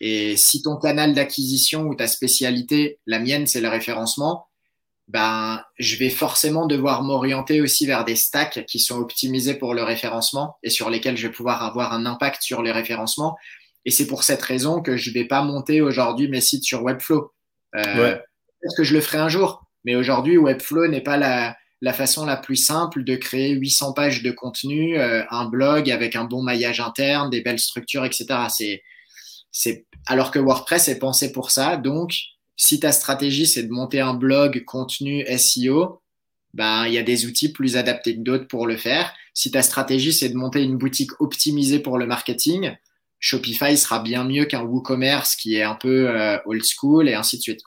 Et 0.01 0.37
si 0.37 0.63
ton 0.63 0.77
canal 0.77 1.15
d'acquisition 1.15 1.83
ou 1.83 1.95
ta 1.95 2.07
spécialité, 2.07 2.99
la 3.07 3.19
mienne, 3.19 3.47
c'est 3.47 3.61
le 3.61 3.69
référencement, 3.69 4.47
ben, 5.09 5.63
je 5.79 5.97
vais 5.97 6.09
forcément 6.09 6.67
devoir 6.67 7.03
m'orienter 7.03 7.61
aussi 7.61 7.85
vers 7.85 8.05
des 8.05 8.17
stacks 8.17 8.65
qui 8.67 8.79
sont 8.79 8.99
optimisés 8.99 9.55
pour 9.55 9.75
le 9.75 9.83
référencement 9.83 10.57
et 10.63 10.71
sur 10.71 10.89
lesquels 10.89 11.17
je 11.17 11.27
vais 11.27 11.33
pouvoir 11.33 11.65
avoir 11.65 11.93
un 11.93 12.07
impact 12.07 12.43
sur 12.43 12.63
les 12.63 12.71
référencements. 12.71 13.37
Et 13.85 13.91
c'est 13.91 14.07
pour 14.07 14.23
cette 14.23 14.43
raison 14.43 14.81
que 14.81 14.97
je 14.97 15.11
ne 15.11 15.15
vais 15.15 15.25
pas 15.25 15.43
monter 15.43 15.81
aujourd'hui 15.81 16.29
mes 16.29 16.41
sites 16.41 16.65
sur 16.65 16.83
Webflow. 16.83 17.33
Euh, 17.77 18.15
Peut-être 18.15 18.77
que 18.77 18.85
je 18.85 18.95
le 18.95 19.01
ferai 19.01 19.19
un 19.19 19.29
jour, 19.29 19.65
mais 19.85 19.97
aujourd'hui, 19.97 20.37
Webflow 20.37 20.87
n'est 20.87 21.01
pas 21.01 21.17
la, 21.17 21.57
la, 21.81 21.93
façon 21.93 22.25
la 22.25 22.37
plus 22.37 22.57
simple 22.57 23.05
de 23.05 23.17
créer 23.17 23.51
800 23.51 23.95
pages 23.95 24.23
de 24.23 24.31
contenu, 24.31 24.99
euh, 24.99 25.25
un 25.31 25.47
blog 25.47 25.91
avec 25.91 26.15
un 26.15 26.25
bon 26.25 26.43
maillage 26.43 26.79
interne, 26.79 27.31
des 27.31 27.41
belles 27.41 27.59
structures, 27.59 28.05
etc. 28.05 28.27
C'est, 28.49 28.83
c'est, 29.53 29.87
alors 30.07 30.31
que 30.31 30.39
WordPress 30.39 30.89
est 30.89 30.99
pensé 30.99 31.33
pour 31.33 31.51
ça. 31.51 31.77
Donc, 31.77 32.15
si 32.57 32.81
ta 32.81 32.93
stratégie, 32.93 33.47
c'est 33.47 33.65
de 33.65 33.73
monter 33.73 34.01
un 34.01 34.15
blog, 34.15 34.65
contenu, 34.65 35.25
SEO, 35.39 36.03
ben, 36.53 36.87
il 36.87 36.95
y 36.95 36.99
a 36.99 37.03
des 37.03 37.27
outils 37.27 37.53
plus 37.53 37.77
adaptés 37.77 38.17
que 38.17 38.21
d'autres 38.21 38.49
pour 38.49 38.67
le 38.67 38.77
faire. 38.77 39.15
Si 39.35 39.51
ta 39.51 39.63
stratégie, 39.63 40.13
c'est 40.13 40.29
de 40.29 40.37
monter 40.37 40.63
une 40.63 40.77
boutique 40.77 41.21
optimisée 41.21 41.79
pour 41.79 41.97
le 41.99 42.07
marketing, 42.07 42.73
Shopify 43.21 43.77
sera 43.77 44.01
bien 44.01 44.25
mieux 44.25 44.47
qu'un 44.47 44.63
WooCommerce 44.63 45.37
qui 45.37 45.57
est 45.57 45.63
un 45.63 45.75
peu 45.75 46.09
euh, 46.09 46.39
old 46.47 46.65
school 46.65 47.09
et 47.09 47.15
ainsi 47.15 47.37
de 47.37 47.43
suite. 47.43 47.61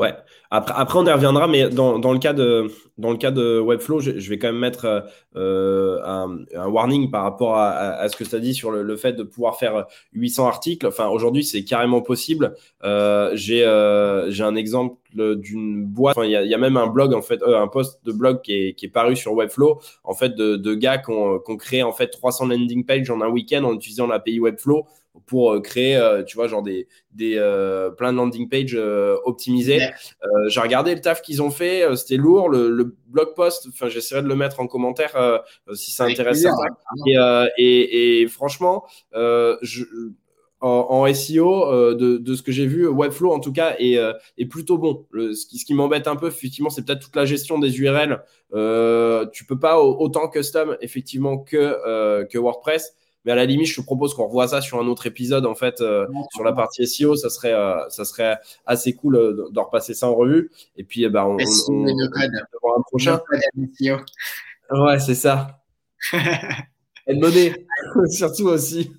Ouais. 0.00 0.14
Après, 0.50 0.74
après, 0.74 0.98
on 0.98 1.04
y 1.04 1.12
reviendra, 1.12 1.46
mais 1.46 1.68
dans, 1.68 1.98
dans, 1.98 2.14
le, 2.14 2.18
cas 2.18 2.32
de, 2.32 2.72
dans 2.96 3.10
le 3.10 3.18
cas 3.18 3.30
de 3.30 3.60
Webflow, 3.60 4.00
je, 4.00 4.30
vais 4.30 4.38
quand 4.38 4.48
même 4.48 4.58
mettre 4.58 5.04
euh, 5.36 5.98
un, 6.02 6.66
warning 6.68 7.10
par 7.10 7.22
rapport 7.22 7.58
à, 7.58 8.08
ce 8.08 8.16
que 8.16 8.24
tu 8.24 8.34
as 8.34 8.38
dit 8.38 8.54
sur 8.54 8.70
le, 8.70 8.82
le, 8.82 8.96
fait 8.96 9.12
de 9.12 9.22
pouvoir 9.22 9.58
faire 9.58 9.84
800 10.14 10.46
articles. 10.46 10.86
Enfin, 10.86 11.08
aujourd'hui, 11.08 11.44
c'est 11.44 11.64
carrément 11.64 12.00
possible. 12.00 12.54
Euh, 12.82 13.32
J'ai 13.34 13.62
euh, 13.62 14.32
un 14.40 14.56
exemple 14.56 14.96
d'une 15.14 15.84
boîte. 15.84 16.16
Il 16.22 16.30
y, 16.30 16.54
a, 16.54 16.58
même 16.58 16.78
un 16.78 16.86
blog, 16.86 17.12
en 17.12 17.20
fait, 17.20 17.42
un 17.42 17.68
post 17.68 18.02
de 18.06 18.12
blog 18.12 18.40
qui 18.40 18.54
est, 18.54 18.72
qui 18.72 18.86
est, 18.86 18.90
paru 18.90 19.16
sur 19.16 19.34
Webflow, 19.34 19.80
en 20.02 20.14
fait, 20.14 20.34
de, 20.34 20.56
de 20.56 20.74
gars 20.74 20.96
qui 20.96 21.10
ont, 21.10 21.38
qui 21.40 21.52
ont, 21.52 21.56
créé 21.58 21.82
en 21.82 21.92
fait 21.92 22.08
300 22.08 22.46
landing 22.46 22.86
pages 22.86 23.10
en 23.10 23.20
un 23.20 23.28
week-end 23.28 23.64
en 23.64 23.74
utilisant 23.74 24.06
l'API 24.06 24.40
Webflow 24.40 24.86
pour 25.26 25.52
euh, 25.52 25.60
créer, 25.60 25.96
euh, 25.96 26.22
tu 26.22 26.36
vois, 26.36 26.48
genre 26.48 26.62
des, 26.62 26.88
des 27.12 27.36
euh, 27.36 27.90
plein 27.90 28.12
de 28.12 28.16
landing 28.16 28.48
pages 28.48 28.78
optimisés. 29.24 29.80
J'ai 30.48 30.60
regardé 30.60 30.94
le 30.94 31.00
taf 31.00 31.22
qu'ils 31.22 31.42
ont 31.42 31.50
fait, 31.50 31.84
c'était 31.96 32.16
lourd. 32.16 32.48
Le, 32.48 32.94
blog 33.06 33.34
post, 33.34 33.66
enfin, 33.68 33.88
j'essaierai 33.88 34.22
de 34.22 34.28
le 34.28 34.36
mettre 34.36 34.60
en 34.60 34.66
commentaire 34.68 35.42
si 35.74 35.90
ça 35.90 36.04
intéresse 36.04 36.44
Et, 37.06 37.16
et, 37.58 38.22
et, 38.22 38.28
franchement, 38.28 38.84
je, 39.12 39.84
en, 40.60 41.12
SEO, 41.12 41.94
de, 41.94 42.18
de, 42.18 42.34
ce 42.34 42.42
que 42.42 42.52
j'ai 42.52 42.66
vu, 42.66 42.86
Webflow 42.86 43.32
en 43.32 43.40
tout 43.40 43.52
cas 43.52 43.74
est, 43.78 43.98
est 44.38 44.46
plutôt 44.46 44.78
bon. 44.78 45.06
Le, 45.10 45.32
ce 45.32 45.46
qui, 45.46 45.58
ce 45.58 45.64
qui 45.64 45.74
m'embête 45.74 46.06
un 46.06 46.16
peu, 46.16 46.28
effectivement, 46.28 46.70
c'est 46.70 46.84
peut-être 46.84 47.00
toute 47.00 47.16
la 47.16 47.24
gestion 47.24 47.58
des 47.58 47.80
URL. 47.80 48.22
Euh, 48.52 49.26
tu 49.32 49.44
peux 49.44 49.58
pas 49.58 49.80
autant 49.80 50.28
custom 50.28 50.76
effectivement 50.80 51.38
que, 51.38 52.24
que 52.24 52.38
WordPress. 52.38 52.94
Mais 53.24 53.32
à 53.32 53.34
la 53.34 53.44
limite, 53.44 53.66
je 53.66 53.76
te 53.76 53.82
propose 53.82 54.14
qu'on 54.14 54.26
revoie 54.26 54.48
ça 54.48 54.60
sur 54.62 54.80
un 54.80 54.86
autre 54.86 55.06
épisode, 55.06 55.44
en 55.44 55.54
fait, 55.54 55.80
euh, 55.80 56.06
sur 56.32 56.42
la 56.42 56.52
partie 56.52 56.86
SEO. 56.86 57.16
Ça 57.16 57.28
serait, 57.28 57.52
euh, 57.52 57.86
ça 57.90 58.04
serait 58.04 58.38
assez 58.64 58.94
cool 58.94 59.16
euh, 59.16 59.48
de 59.50 59.60
repasser 59.60 59.92
ça 59.92 60.08
en 60.08 60.14
revue. 60.14 60.50
Et 60.76 60.84
puis, 60.84 61.04
eh 61.04 61.10
ben, 61.10 61.24
on, 61.24 61.36
on, 61.36 61.86
on, 61.86 62.76
un 62.76 62.82
prochain. 62.82 63.20
Ouais, 64.72 65.00
c'est 65.00 65.16
ça. 65.16 65.60
Et 66.12 67.14
monnaie, 67.14 67.66
surtout 68.08 68.46
aussi. 68.46 68.92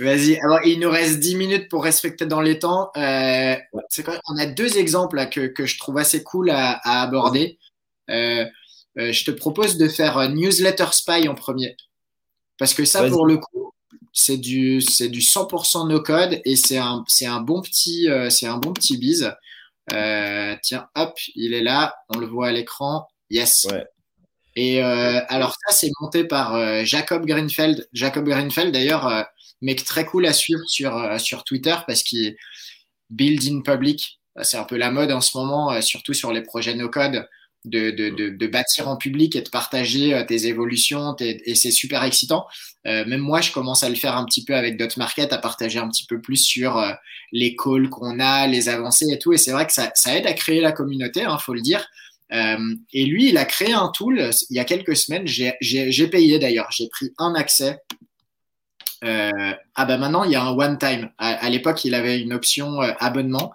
Vas-y. 0.00 0.40
Alors, 0.40 0.58
il 0.64 0.80
nous 0.80 0.90
reste 0.90 1.20
10 1.20 1.36
minutes 1.36 1.68
pour 1.68 1.84
respecter 1.84 2.26
dans 2.26 2.40
les 2.40 2.58
temps. 2.58 2.90
Euh, 2.96 3.54
quoi? 4.04 4.18
On 4.28 4.36
a 4.38 4.46
deux 4.46 4.78
exemples 4.78 5.14
là, 5.14 5.26
que, 5.26 5.46
que, 5.46 5.66
je 5.66 5.78
trouve 5.78 5.98
assez 5.98 6.24
cool 6.24 6.50
à, 6.50 6.80
à 6.82 7.02
aborder. 7.02 7.60
Je 8.08 9.24
te 9.24 9.30
propose 9.30 9.76
de 9.76 9.86
faire 9.86 10.28
Newsletter 10.30 10.86
Spy 10.90 11.28
en 11.28 11.36
premier. 11.36 11.76
Parce 12.62 12.74
que 12.74 12.84
ça, 12.84 13.08
pour 13.08 13.26
le 13.26 13.38
coup, 13.38 13.72
c'est 14.12 14.36
du, 14.36 14.78
du 14.78 15.18
100% 15.18 15.88
no 15.88 16.00
code 16.00 16.40
et 16.44 16.54
c'est 16.54 16.78
un, 16.78 17.04
un 17.22 17.40
bon 17.40 17.60
petit, 17.60 18.08
euh, 18.08 18.30
c'est 18.30 18.46
un 18.46 18.56
bon 18.56 18.72
petit 18.72 18.96
bise. 18.98 19.34
Euh, 19.92 20.54
tiens, 20.62 20.86
hop, 20.94 21.18
il 21.34 21.54
est 21.54 21.60
là, 21.60 21.96
on 22.08 22.20
le 22.20 22.26
voit 22.26 22.46
à 22.46 22.52
l'écran. 22.52 23.08
Yes. 23.30 23.66
Et 24.54 24.80
euh, 24.80 25.20
alors 25.26 25.56
ça, 25.66 25.74
c'est 25.74 25.90
monté 26.00 26.22
par 26.22 26.84
Jacob 26.84 27.26
Greenfeld. 27.26 27.88
Jacob 27.92 28.28
Greenfeld, 28.28 28.70
d'ailleurs, 28.72 29.26
mec 29.60 29.84
très 29.84 30.06
cool 30.06 30.24
à 30.24 30.32
suivre 30.32 30.62
sur, 30.68 31.18
sur 31.18 31.42
Twitter 31.42 31.74
parce 31.88 32.04
qu'il 32.04 32.36
build 33.10 33.42
in 33.42 33.62
public. 33.62 34.20
C'est 34.42 34.56
un 34.56 34.62
peu 34.62 34.76
la 34.76 34.92
mode 34.92 35.10
en 35.10 35.20
ce 35.20 35.36
moment, 35.36 35.82
surtout 35.82 36.14
sur 36.14 36.32
les 36.32 36.42
projets 36.42 36.76
no 36.76 36.88
code 36.88 37.26
de, 37.64 37.90
de, 37.90 38.10
de, 38.10 38.28
de, 38.28 38.46
bâtir 38.46 38.88
en 38.88 38.96
public 38.96 39.36
et 39.36 39.42
de 39.42 39.48
partager 39.48 40.14
euh, 40.14 40.24
tes 40.24 40.46
évolutions 40.46 41.14
et 41.20 41.54
c'est 41.54 41.70
super 41.70 42.02
excitant. 42.02 42.46
Euh, 42.86 43.04
même 43.06 43.20
moi, 43.20 43.40
je 43.40 43.52
commence 43.52 43.84
à 43.84 43.88
le 43.88 43.94
faire 43.94 44.16
un 44.16 44.24
petit 44.24 44.44
peu 44.44 44.54
avec 44.54 44.76
Dotmarket, 44.76 45.32
à 45.32 45.38
partager 45.38 45.78
un 45.78 45.88
petit 45.88 46.06
peu 46.06 46.20
plus 46.20 46.38
sur 46.38 46.78
euh, 46.78 46.92
les 47.30 47.54
calls 47.54 47.88
qu'on 47.88 48.18
a, 48.18 48.46
les 48.46 48.68
avancées 48.68 49.06
et 49.10 49.18
tout. 49.18 49.32
Et 49.32 49.38
c'est 49.38 49.52
vrai 49.52 49.66
que 49.66 49.72
ça, 49.72 49.92
ça, 49.94 50.16
aide 50.16 50.26
à 50.26 50.32
créer 50.32 50.60
la 50.60 50.72
communauté, 50.72 51.22
hein, 51.22 51.38
faut 51.38 51.54
le 51.54 51.60
dire. 51.60 51.86
Euh, 52.32 52.74
et 52.92 53.04
lui, 53.04 53.28
il 53.28 53.38
a 53.38 53.44
créé 53.44 53.72
un 53.72 53.88
tool 53.88 54.30
il 54.50 54.56
y 54.56 54.60
a 54.60 54.64
quelques 54.64 54.96
semaines. 54.96 55.26
J'ai 55.26 56.08
payé 56.08 56.38
d'ailleurs, 56.38 56.68
j'ai 56.72 56.88
pris 56.88 57.12
un 57.18 57.34
accès. 57.34 57.78
Euh, 59.04 59.52
ah 59.74 59.84
ben 59.84 59.98
maintenant, 59.98 60.24
il 60.24 60.32
y 60.32 60.36
a 60.36 60.42
un 60.42 60.52
one 60.52 60.78
time. 60.78 61.10
À, 61.18 61.34
à 61.34 61.50
l'époque, 61.50 61.84
il 61.84 61.94
avait 61.94 62.20
une 62.20 62.32
option 62.32 62.80
abonnement. 62.80 63.52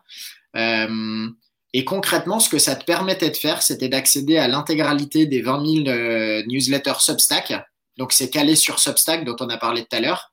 Euh, 0.55 1.27
et 1.73 1.85
concrètement, 1.85 2.39
ce 2.39 2.49
que 2.49 2.59
ça 2.59 2.75
te 2.75 2.85
permettait 2.85 3.29
de 3.29 3.35
faire, 3.35 3.61
c'était 3.61 3.89
d'accéder 3.89 4.37
à 4.37 4.47
l'intégralité 4.47 5.25
des 5.25 5.41
20 5.41 5.83
000 5.83 5.87
euh, 5.87 6.43
newsletters 6.47 6.99
Substack. 6.99 7.53
Donc, 7.97 8.13
c'est 8.13 8.29
calé 8.29 8.55
sur 8.55 8.79
Substack 8.79 9.25
dont 9.25 9.35
on 9.39 9.49
a 9.49 9.57
parlé 9.57 9.81
tout 9.81 9.95
à 9.95 9.99
l'heure. 9.99 10.31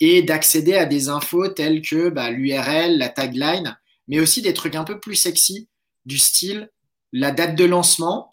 Et 0.00 0.22
d'accéder 0.22 0.74
à 0.74 0.86
des 0.86 1.10
infos 1.10 1.48
telles 1.48 1.82
que 1.82 2.08
bah, 2.08 2.30
l'URL, 2.30 2.96
la 2.96 3.10
tagline, 3.10 3.78
mais 4.08 4.18
aussi 4.18 4.40
des 4.40 4.54
trucs 4.54 4.74
un 4.74 4.84
peu 4.84 4.98
plus 4.98 5.14
sexy, 5.14 5.68
du 6.06 6.18
style 6.18 6.70
la 7.12 7.30
date 7.30 7.56
de 7.56 7.64
lancement, 7.64 8.32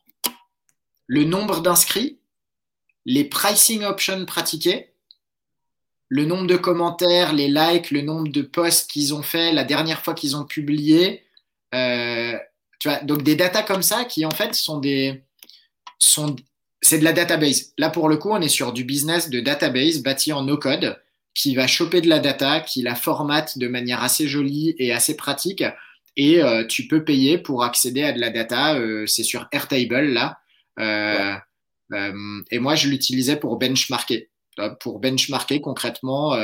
le 1.08 1.24
nombre 1.24 1.62
d'inscrits, 1.62 2.20
les 3.06 3.24
pricing 3.24 3.84
options 3.84 4.26
pratiquées, 4.26 4.94
le 6.10 6.26
nombre 6.26 6.48
de 6.48 6.58
commentaires, 6.58 7.34
les 7.34 7.48
likes, 7.48 7.92
le 7.92 8.02
nombre 8.02 8.30
de 8.30 8.42
posts 8.42 8.90
qu'ils 8.90 9.14
ont 9.14 9.24
fait, 9.24 9.52
la 9.52 9.64
dernière 9.64 10.04
fois 10.04 10.14
qu'ils 10.14 10.36
ont 10.36 10.46
publié, 10.46 11.24
tu 11.72 12.90
vois, 12.90 13.00
donc 13.04 13.24
des 13.24 13.36
datas 13.36 13.64
comme 13.64 13.84
ça 13.84 14.06
qui 14.06 14.26
en 14.26 14.32
fait 14.32 14.54
sont 14.54 14.80
des 14.80 15.24
sont 16.00 16.36
c'est 16.82 17.00
de 17.00 17.04
la 17.04 17.14
database. 17.14 17.74
Là 17.78 17.90
pour 17.90 18.10
le 18.10 18.18
coup, 18.18 18.30
on 18.30 18.42
est 18.42 18.50
sur 18.50 18.74
du 18.74 18.84
business 18.84 19.30
de 19.30 19.40
database 19.40 20.04
bâti 20.04 20.32
en 20.34 20.44
no 20.44 20.58
code 20.58 21.02
qui 21.34 21.56
va 21.56 21.68
choper 21.68 22.02
de 22.02 22.10
la 22.10 22.20
data, 22.20 22.62
qui 22.62 22.82
la 22.82 22.96
formate 22.96 23.58
de 23.58 23.68
manière 23.68 24.02
assez 24.02 24.28
jolie 24.28 24.76
et 24.80 24.92
assez 24.92 25.16
pratique 25.16 25.64
et 26.18 26.42
euh, 26.42 26.66
tu 26.66 26.88
peux 26.88 27.04
payer 27.06 27.38
pour 27.38 27.64
accéder 27.64 28.04
à 28.04 28.12
de 28.12 28.20
la 28.20 28.32
data. 28.32 28.76
Euh, 28.76 29.06
c'est 29.06 29.24
sur 29.24 29.48
Airtable 29.52 30.08
là. 30.08 30.40
Euh, 30.80 31.36
euh 31.94 32.42
et 32.52 32.60
moi, 32.60 32.76
je 32.76 32.90
l'utilisais 32.90 33.38
pour 33.38 33.58
benchmarker. 33.58 34.30
Pour 34.80 35.00
benchmarker 35.00 35.62
concrètement, 35.62 36.36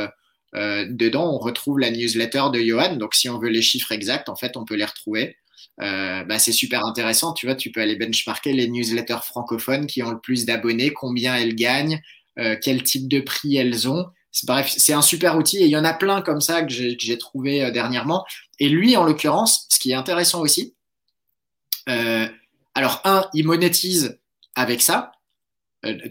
euh, 0.56 0.86
dedans, 0.90 1.34
on 1.34 1.40
retrouve 1.40 1.80
la 1.80 1.90
newsletter 1.90 2.44
de 2.54 2.60
Johan. 2.60 2.96
Donc, 2.96 3.16
si 3.16 3.30
on 3.30 3.40
veut 3.40 3.50
les 3.50 3.62
chiffres 3.62 3.92
exacts, 3.92 4.30
en 4.30 4.36
fait, 4.36 4.56
on 4.56 4.66
peut 4.66 4.76
les 4.76 4.86
retrouver. 4.86 5.38
Euh, 5.82 6.24
bah, 6.24 6.40
c'est 6.40 6.52
super 6.52 6.86
intéressant. 6.86 7.34
Tu 7.34 7.48
vois, 7.48 7.56
tu 7.56 7.72
peux 7.72 7.82
aller 7.82 7.96
benchmarker 7.96 8.54
les 8.54 8.68
newsletters 8.68 9.24
francophones 9.24 9.88
qui 9.88 10.04
ont 10.04 10.12
le 10.12 10.20
plus 10.20 10.46
d'abonnés, 10.46 10.92
combien 10.92 11.36
elles 11.36 11.56
gagnent, 11.56 12.02
euh, 12.40 12.56
quel 12.62 12.84
type 12.84 13.08
de 13.08 13.20
prix 13.20 13.58
elles 13.58 13.90
ont. 13.90 14.06
Bref, 14.44 14.74
c'est 14.76 14.94
un 14.94 15.02
super 15.02 15.38
outil 15.38 15.58
et 15.58 15.66
il 15.66 15.70
y 15.70 15.78
en 15.78 15.86
a 15.86 15.94
plein 15.94 16.22
comme 16.22 16.42
ça 16.42 16.64
que 16.64 16.72
j'ai 16.72 17.18
trouvé 17.20 17.70
dernièrement. 17.72 18.26
Et 18.60 18.68
lui, 18.68 18.98
en 18.98 19.04
l'occurrence, 19.04 19.68
ce 19.70 19.78
qui 19.78 19.92
est 19.92 19.96
intéressant 19.96 20.42
aussi, 20.42 20.74
alors 21.86 23.00
un, 23.04 23.28
il 23.36 23.46
monétise 23.46 24.20
avec 24.56 24.82
ça. 24.82 25.12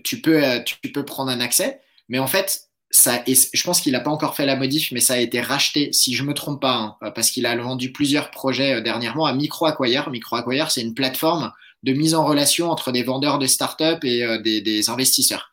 Tu 0.05 0.21
peux, 0.21 0.41
tu 0.65 0.77
peux 0.93 1.05
prendre 1.05 1.33
un 1.33 1.41
accès, 1.41 1.81
mais 2.09 2.21
en 2.21 2.29
fait, 2.29 2.69
ça, 2.95 3.25
je 3.27 3.63
pense 3.65 3.81
qu'il 3.81 3.93
n'a 3.93 4.01
pas 4.01 4.11
encore 4.11 4.37
fait 4.37 4.45
la 4.45 4.55
modif, 4.55 4.93
mais 4.93 5.01
ça 5.01 5.15
a 5.15 5.17
été 5.17 5.41
racheté, 5.41 5.93
si 5.93 6.15
je 6.15 6.23
me 6.25 6.35
trompe 6.35 6.61
pas, 6.61 6.99
hein, 7.01 7.11
parce 7.15 7.31
qu'il 7.31 7.47
a 7.47 7.57
vendu 7.57 7.91
plusieurs 7.91 8.31
projets 8.31 8.75
euh, 8.75 8.81
dernièrement 8.83 9.25
à 9.25 9.33
MicroAcquire. 9.33 10.11
MicroAcquire, 10.11 10.71
c'est 10.71 10.83
une 10.83 10.95
plateforme 10.95 11.53
de 11.85 11.95
mise 11.95 12.15
en 12.15 12.25
relation 12.25 12.71
entre 12.71 12.93
des 12.93 13.03
vendeurs 13.03 13.39
de 13.39 13.47
start-up 13.47 14.05
et 14.05 14.23
euh, 14.23 14.39
des, 14.39 14.91
investisseurs. 14.91 15.51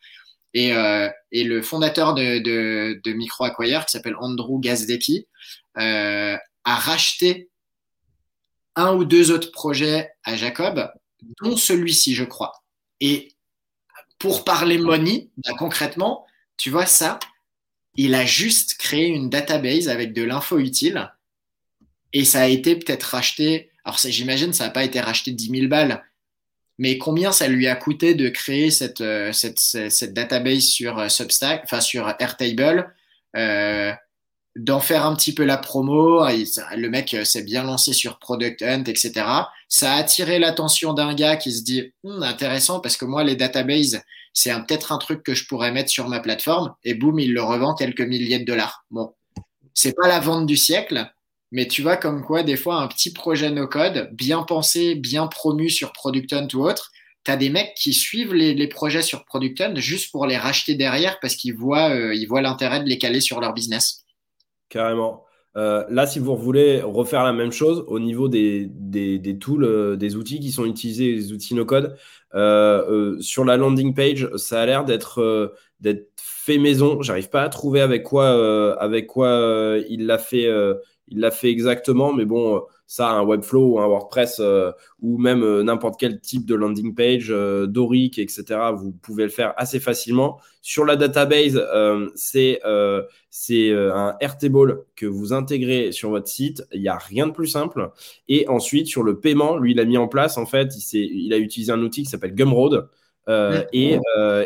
Et, 0.53 0.73
euh, 0.73 1.07
et, 1.31 1.45
le 1.45 1.61
fondateur 1.61 2.13
de, 2.13 2.39
de, 2.39 2.99
de 3.01 3.13
MicroAcquire, 3.13 3.85
qui 3.85 3.91
s'appelle 3.93 4.15
Andrew 4.19 4.59
Gazdecki, 4.59 5.25
a 5.75 6.39
racheté 6.65 7.49
un 8.75 8.93
ou 8.95 9.05
deux 9.05 9.31
autres 9.31 9.51
projets 9.51 10.11
à 10.25 10.35
Jacob, 10.35 10.91
dont 11.41 11.55
celui-ci, 11.55 12.15
je 12.15 12.25
crois. 12.25 12.51
Et 12.99 13.31
pour 14.17 14.43
parler 14.43 14.77
money, 14.77 15.29
bah, 15.37 15.53
concrètement, 15.57 16.25
tu 16.59 16.69
vois 16.69 16.85
ça, 16.85 17.19
il 17.95 18.13
a 18.13 18.25
juste 18.25 18.75
créé 18.75 19.07
une 19.07 19.29
database 19.29 19.89
avec 19.89 20.13
de 20.13 20.23
l'info 20.23 20.59
utile 20.59 21.11
et 22.13 22.25
ça 22.25 22.41
a 22.41 22.47
été 22.47 22.75
peut-être 22.75 23.03
racheté. 23.03 23.71
Alors 23.83 23.97
j'imagine 23.97 24.53
ça 24.53 24.65
n'a 24.65 24.69
pas 24.69 24.83
été 24.83 24.99
racheté 24.99 25.31
10 25.31 25.49
000 25.49 25.67
balles, 25.67 26.03
mais 26.77 26.97
combien 26.97 27.31
ça 27.31 27.47
lui 27.47 27.67
a 27.67 27.75
coûté 27.75 28.13
de 28.13 28.29
créer 28.29 28.71
cette, 28.71 29.01
euh, 29.01 29.31
cette, 29.31 30.13
database 30.13 30.65
sur 30.65 30.99
euh, 30.99 31.09
Substack, 31.09 31.61
enfin 31.63 31.81
sur 31.81 32.13
Airtable, 32.19 32.93
euh, 33.37 33.93
d'en 34.55 34.81
faire 34.81 35.05
un 35.05 35.15
petit 35.15 35.33
peu 35.33 35.45
la 35.45 35.57
promo? 35.57 36.25
le 36.25 36.87
mec 36.87 37.15
s'est 37.23 37.43
bien 37.43 37.63
lancé 37.63 37.93
sur 37.93 38.19
Product 38.19 38.61
Hunt, 38.61 38.83
etc. 38.83 39.25
Ça 39.69 39.93
a 39.93 39.97
attiré 39.97 40.39
l'attention 40.39 40.93
d'un 40.93 41.13
gars 41.13 41.37
qui 41.37 41.53
se 41.53 41.63
dit 41.63 41.93
hm, 42.03 42.21
intéressant 42.23 42.81
parce 42.81 42.97
que 42.97 43.05
moi 43.05 43.23
les 43.23 43.37
databases 43.37 44.01
c'est 44.33 44.53
peut-être 44.53 44.91
un 44.91 44.97
truc 44.97 45.23
que 45.23 45.33
je 45.33 45.45
pourrais 45.47 45.71
mettre 45.71 45.89
sur 45.89 46.07
ma 46.07 46.19
plateforme 46.19 46.73
et 46.83 46.93
boum 46.93 47.19
il 47.19 47.33
le 47.33 47.41
revend 47.41 47.75
quelques 47.75 48.01
milliers 48.01 48.39
de 48.39 48.45
dollars. 48.45 48.85
Bon, 48.91 49.13
c'est 49.73 49.95
pas 49.95 50.07
la 50.07 50.19
vente 50.19 50.45
du 50.45 50.57
siècle, 50.57 51.09
mais 51.51 51.67
tu 51.67 51.81
vois, 51.81 51.97
comme 51.97 52.23
quoi, 52.23 52.43
des 52.43 52.57
fois, 52.57 52.75
un 52.75 52.87
petit 52.87 53.11
projet 53.11 53.49
no-code, 53.49 54.09
bien 54.13 54.43
pensé, 54.43 54.95
bien 54.95 55.27
promu 55.27 55.69
sur 55.69 55.93
Product 55.93 56.31
Hunt 56.33 56.47
ou 56.53 56.63
autre, 56.63 56.91
tu 57.23 57.31
as 57.31 57.37
des 57.37 57.49
mecs 57.49 57.73
qui 57.75 57.93
suivent 57.93 58.33
les, 58.33 58.67
projets 58.67 59.01
sur 59.01 59.25
Product 59.25 59.59
Hunt 59.61 59.75
juste 59.75 60.11
pour 60.11 60.25
les 60.25 60.37
racheter 60.37 60.75
derrière 60.75 61.19
parce 61.19 61.35
qu'ils 61.35 61.55
voient 61.55 61.89
euh, 61.89 62.15
voient 62.27 62.41
l'intérêt 62.41 62.81
de 62.81 62.87
les 62.87 62.97
caler 62.97 63.21
sur 63.21 63.41
leur 63.41 63.53
business. 63.53 64.05
Carrément. 64.69 65.25
Euh, 65.59 65.83
là, 65.89 66.07
si 66.07 66.19
vous 66.19 66.37
voulez 66.37 66.81
refaire 66.81 67.23
la 67.25 67.33
même 67.33 67.51
chose 67.51 67.83
au 67.87 67.99
niveau 67.99 68.29
des, 68.29 68.71
euh, 68.95 69.95
des 69.97 70.15
outils 70.15 70.39
qui 70.39 70.51
sont 70.51 70.65
utilisés, 70.65 71.11
les 71.11 71.33
outils 71.33 71.53
no-code, 71.53 71.97
sur 73.21 73.43
la 73.45 73.57
landing 73.57 73.93
page, 73.93 74.29
ça 74.37 74.61
a 74.61 74.65
l'air 74.65 74.85
d'être 74.85 75.51
fait 76.17 76.57
maison. 76.57 77.01
J'arrive 77.01 77.29
pas 77.29 77.43
à 77.43 77.49
trouver 77.49 77.81
avec 77.81 78.03
quoi 78.03 79.77
il 79.89 80.05
l'a 80.05 80.17
fait 80.17 80.49
il 81.09 81.19
l'a 81.19 81.31
fait 81.31 81.49
exactement, 81.49 82.13
mais 82.13 82.25
bon, 82.25 82.55
euh, 82.55 82.59
ça, 82.85 83.09
un 83.09 83.23
Webflow 83.23 83.73
ou 83.73 83.79
un 83.79 83.87
WordPress 83.87 84.39
euh, 84.39 84.71
ou 85.01 85.17
même 85.17 85.43
euh, 85.43 85.63
n'importe 85.63 85.99
quel 85.99 86.19
type 86.19 86.45
de 86.45 86.55
landing 86.55 86.95
page, 86.95 87.29
Doric, 87.29 88.19
etc., 88.19 88.43
vous 88.75 88.91
pouvez 88.91 89.23
le 89.23 89.29
faire 89.29 89.53
assez 89.57 89.79
facilement. 89.79 90.39
Sur 90.61 90.85
la 90.85 90.95
database, 90.95 91.61
c'est 92.15 92.61
c'est 93.29 93.71
un 93.71 94.15
Airtable 94.19 94.83
que 94.95 95.05
vous 95.05 95.33
intégrez 95.33 95.91
sur 95.91 96.09
votre 96.09 96.27
site. 96.27 96.63
Il 96.73 96.81
n'y 96.81 96.89
a 96.89 96.97
rien 96.97 97.27
de 97.27 97.31
plus 97.31 97.47
simple. 97.47 97.91
Et 98.27 98.47
ensuite, 98.47 98.87
sur 98.87 99.03
le 99.03 99.19
paiement, 99.19 99.57
lui, 99.57 99.71
il 99.71 99.79
a 99.79 99.85
mis 99.85 99.97
en 99.97 100.07
place, 100.07 100.37
en 100.37 100.45
fait, 100.45 100.75
il, 100.93 101.25
il 101.25 101.33
a 101.33 101.37
utilisé 101.37 101.71
un 101.71 101.81
outil 101.81 102.03
qui 102.03 102.09
s'appelle 102.09 102.35
Gumroad. 102.35 102.89
et, 103.73 103.97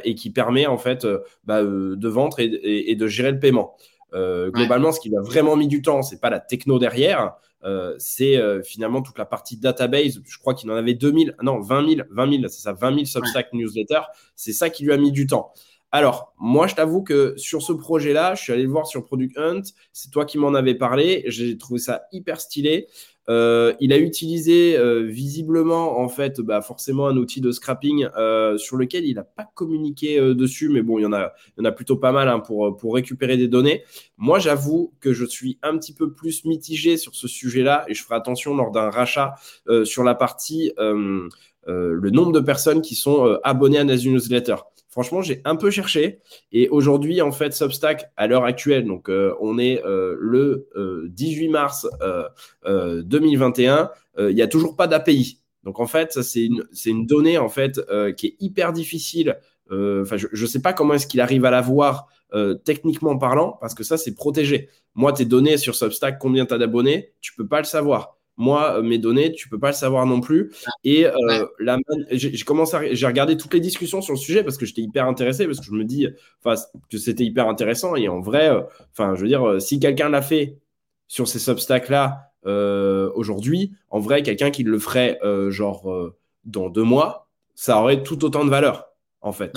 et, 0.04 0.16
qui 0.16 0.30
permet 0.30 0.68
en 0.68 0.78
fait 0.78 1.08
bah, 1.46 1.64
de 1.64 2.08
vendre 2.08 2.40
et, 2.40 2.96
de 2.96 3.08
gérer 3.08 3.32
le 3.32 3.40
paiement. 3.40 3.76
Euh, 4.14 4.52
globalement, 4.52 4.92
ce 4.92 5.00
qui 5.00 5.16
a 5.16 5.22
vraiment 5.22 5.56
mis 5.56 5.68
du 5.68 5.82
temps, 5.82 6.02
c'est 6.02 6.20
pas 6.22 6.30
la 6.30 6.40
techno 6.40 6.80
derrière, 6.80 7.36
euh, 7.64 7.96
c'est 7.98 8.38
euh, 8.38 8.62
finalement 8.62 9.02
toute 9.02 9.18
la 9.18 9.26
partie 9.26 9.58
database. 9.58 10.22
Je 10.26 10.38
crois 10.38 10.54
qu'il 10.54 10.70
en 10.70 10.76
avait 10.76 10.94
2000, 10.94 11.36
non, 11.42 11.60
20 11.60 11.90
000, 11.96 12.08
20 12.12 12.32
000, 12.32 12.44
c'est 12.44 12.62
ça, 12.62 12.74
20 12.74 12.94
000 12.94 13.06
Substack 13.06 13.54
newsletters. 13.54 14.04
C'est 14.36 14.54
ça 14.54 14.70
qui 14.70 14.84
lui 14.84 14.92
a 14.92 14.98
mis 14.98 15.12
du 15.12 15.28
temps. 15.28 15.54
Alors, 15.92 16.34
moi, 16.40 16.66
je 16.66 16.74
t'avoue 16.74 17.04
que 17.04 17.36
sur 17.38 17.62
ce 17.62 17.72
projet-là, 17.72 18.34
je 18.34 18.42
suis 18.42 18.52
allé 18.52 18.64
le 18.64 18.70
voir 18.70 18.88
sur 18.88 19.06
Product 19.06 19.38
Hunt. 19.38 19.62
C'est 19.92 20.10
toi 20.10 20.26
qui 20.26 20.40
m'en 20.40 20.56
avais 20.56 20.74
parlé. 20.74 21.24
J'ai 21.28 21.56
trouvé 21.56 21.80
ça 21.80 22.06
hyper 22.12 22.42
stylé. 22.42 22.88
Euh, 23.30 23.74
il 23.80 23.94
a 23.94 23.98
utilisé 23.98 24.78
euh, 24.78 25.04
visiblement, 25.04 26.00
en 26.00 26.10
fait, 26.10 26.42
bah, 26.42 26.62
forcément 26.62 27.08
un 27.08 27.16
outil 27.18 27.42
de 27.42 27.52
scrapping 27.52 28.08
euh, 28.18 28.58
sur 28.58 28.76
lequel 28.78 29.06
il 29.06 29.16
n'a 29.16 29.24
pas 29.24 29.50
communiqué 29.54 30.20
dessus, 30.34 30.70
mais 30.70 30.82
bon, 30.82 31.00
il 31.00 31.04
y 31.04 31.06
en 31.06 31.14
a, 31.14 31.72
plutôt 31.72 31.96
pas 31.96 32.12
mal 32.12 32.28
hein, 32.28 32.40
pour, 32.40 32.94
récupérer 32.94 33.38
des 33.38 33.48
données. 33.48 33.84
Moi, 34.18 34.40
j'avoue 34.40 34.94
que 35.00 35.14
je 35.14 35.26
suis 35.26 35.58
un 35.64 35.78
petit 35.78 35.94
peu 35.94 36.12
plus 36.12 36.46
mitigé 36.46 36.98
sur 36.98 37.16
ce 37.16 37.28
sujet-là 37.28 37.86
et 37.88 37.94
je 37.94 38.04
ferai 38.04 38.16
attention 38.16 38.56
lors 38.56 38.72
d'un 38.72 38.90
rachat 38.90 39.36
sur 39.84 40.04
la 40.04 40.16
partie 40.16 40.72
le 40.78 42.10
nombre 42.10 42.32
de 42.32 42.40
personnes 42.40 42.82
qui 42.82 42.96
sont 42.96 43.40
abonnées 43.44 43.80
à 43.80 43.84
Nazi 43.84 44.10
Newsletter. 44.10 44.56
Franchement, 44.94 45.24
j'ai 45.24 45.42
un 45.44 45.56
peu 45.56 45.72
cherché. 45.72 46.20
Et 46.52 46.70
aujourd'hui, 46.70 47.20
en 47.24 47.32
fait, 47.32 47.52
Substack, 47.52 48.12
à 48.16 48.28
l'heure 48.28 48.44
actuelle, 48.44 48.86
donc 48.86 49.10
euh, 49.10 49.34
on 49.42 49.58
est 49.58 49.84
euh, 49.84 50.16
le 50.20 50.70
18 51.10 51.48
euh, 51.48 51.52
mars 51.52 51.88
2021, 52.64 53.90
il 54.20 54.36
n'y 54.36 54.44
a 54.44 54.48
toujours 54.48 54.76
pas 54.76 54.86
d'API. 54.86 55.40
Donc 55.64 55.80
en 55.80 55.88
fait, 55.88 56.22
c'est 56.22 56.46
une, 56.46 56.64
une, 56.86 57.08
donnée 57.08 57.40
en 57.40 57.50
fait 57.50 57.82
qui 58.18 58.28
est 58.28 58.36
hyper 58.40 58.72
difficile. 58.72 59.40
Enfin, 59.72 60.18
je 60.18 60.28
ne 60.40 60.48
sais 60.48 60.62
pas 60.62 60.74
comment 60.74 60.94
est-ce 60.94 61.08
qu'il 61.08 61.22
arrive 61.22 61.46
à 61.46 61.50
la 61.50 61.62
voir 61.62 62.08
techniquement 62.64 63.18
parlant, 63.18 63.58
parce 63.62 63.74
que 63.74 63.84
ça, 63.84 63.98
c'est 63.98 64.14
protégé. 64.14 64.70
Moi, 64.94 65.12
tes 65.12 65.26
données 65.26 65.58
sur 65.58 65.74
Substack, 65.74 66.20
combien 66.20 66.46
tu 66.46 66.54
as 66.54 66.60
d'abonnés, 66.60 67.14
tu 67.20 67.34
peux 67.34 67.48
pas 67.48 67.58
le 67.58 67.66
savoir. 67.66 68.20
Moi, 68.38 68.78
euh, 68.78 68.82
mes 68.82 68.98
données, 68.98 69.32
tu 69.32 69.48
peux 69.48 69.60
pas 69.60 69.68
le 69.68 69.76
savoir 69.76 70.06
non 70.06 70.20
plus. 70.20 70.52
Et 70.84 71.06
euh, 71.06 71.46
j'ai 72.12 72.38
commencé, 72.40 72.96
j'ai 72.96 73.06
regardé 73.06 73.38
toutes 73.38 73.54
les 73.54 73.60
discussions 73.60 74.02
sur 74.02 74.14
le 74.14 74.20
sujet 74.20 74.44
parce 74.44 74.58
que 74.58 74.66
j'étais 74.66 74.82
hyper 74.82 75.06
intéressé 75.08 75.46
parce 75.46 75.60
que 75.60 75.66
je 75.66 75.72
me 75.72 75.84
dis, 75.84 76.08
enfin, 76.44 76.60
que 76.90 76.98
c'était 76.98 77.24
hyper 77.24 77.48
intéressant. 77.48 77.96
Et 77.96 78.08
en 78.08 78.22
vrai, 78.22 78.50
euh, 78.50 78.62
enfin, 78.92 79.16
je 79.16 79.22
veux 79.22 79.28
dire, 79.28 79.62
si 79.62 79.80
quelqu'un 79.80 80.10
l'a 80.10 80.22
fait 80.22 80.58
sur 81.08 81.28
ces 81.28 81.40
Substacks 81.40 81.90
là 81.90 82.32
aujourd'hui, 83.16 83.72
en 83.90 84.00
vrai, 84.00 84.24
quelqu'un 84.24 84.52
qui 84.52 84.64
le 84.64 84.80
ferait 84.80 85.20
genre 85.50 86.12
dans 86.44 86.70
deux 86.70 86.84
mois, 86.84 87.30
ça 87.56 87.80
aurait 87.80 88.04
tout 88.04 88.26
autant 88.26 88.44
de 88.44 88.50
valeur 88.50 88.90
en 89.22 89.32
fait, 89.32 89.54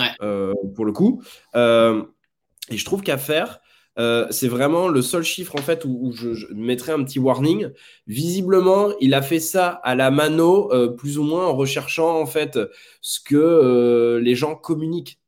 pour 0.74 0.84
le 0.84 0.92
coup. 0.92 1.22
et 1.54 2.76
je 2.76 2.84
trouve 2.84 3.02
qu'à 3.02 3.16
faire, 3.16 3.60
euh, 3.99 4.26
c'est 4.30 4.49
vraiment 4.49 4.88
le 4.88 5.01
seul 5.01 5.22
chiffre 5.22 5.55
en 5.57 5.62
fait 5.62 5.84
où, 5.84 6.12
je, 6.12 6.53
mettrais 6.53 6.92
un 6.92 7.03
petit 7.03 7.18
warning. 7.18 7.70
Visiblement, 8.07 8.90
il 9.01 9.14
a 9.14 9.22
fait 9.22 9.40
ça 9.40 9.68
à 9.68 9.94
la 9.94 10.11
mano, 10.11 10.72
euh, 10.72 10.88
plus 10.88 11.18
ou 11.18 11.22
moins 11.22 11.47
en 11.47 11.57
recherchant 11.57 12.20
en 12.20 12.26
fait 12.26 12.59
ce 13.01 13.20
que 13.20 13.36
euh, 13.36 14.20
les 14.20 14.34
gens 14.34 14.55
communiquent. 14.55 15.18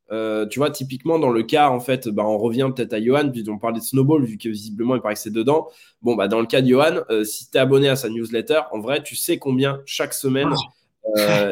tu 0.51 0.59
vois, 0.59 0.71
typiquement 0.71 1.19
dans 1.19 1.31
le 1.31 1.43
cas, 1.43 1.69
en 1.69 1.79
fait, 1.79 2.07
bah, 2.09 2.23
on 2.25 2.37
revient 2.37 2.69
peut-être 2.75 2.93
à 2.93 3.01
Johan, 3.01 3.29
puis 3.31 3.43
on 3.49 3.57
parlait 3.57 3.79
de 3.79 3.83
Snowball, 3.83 4.23
vu 4.23 4.37
que 4.37 4.49
visiblement 4.49 4.95
il 4.95 5.01
paraît 5.01 5.15
que 5.15 5.19
c'est 5.19 5.33
dedans. 5.33 5.67
Bon, 6.01 6.15
bah, 6.15 6.27
dans 6.27 6.39
le 6.39 6.47
cas 6.47 6.61
de 6.61 6.67
Johan, 6.67 7.01
si 7.23 7.49
tu 7.49 7.57
es 7.57 7.59
abonné 7.59 7.89
à 7.89 7.95
sa 7.95 8.09
newsletter, 8.09 8.61
en 8.71 8.79
vrai, 8.79 9.01
tu 9.01 9.15
sais 9.15 9.37
combien 9.37 9.81
chaque 9.85 10.13
semaine 10.13 10.53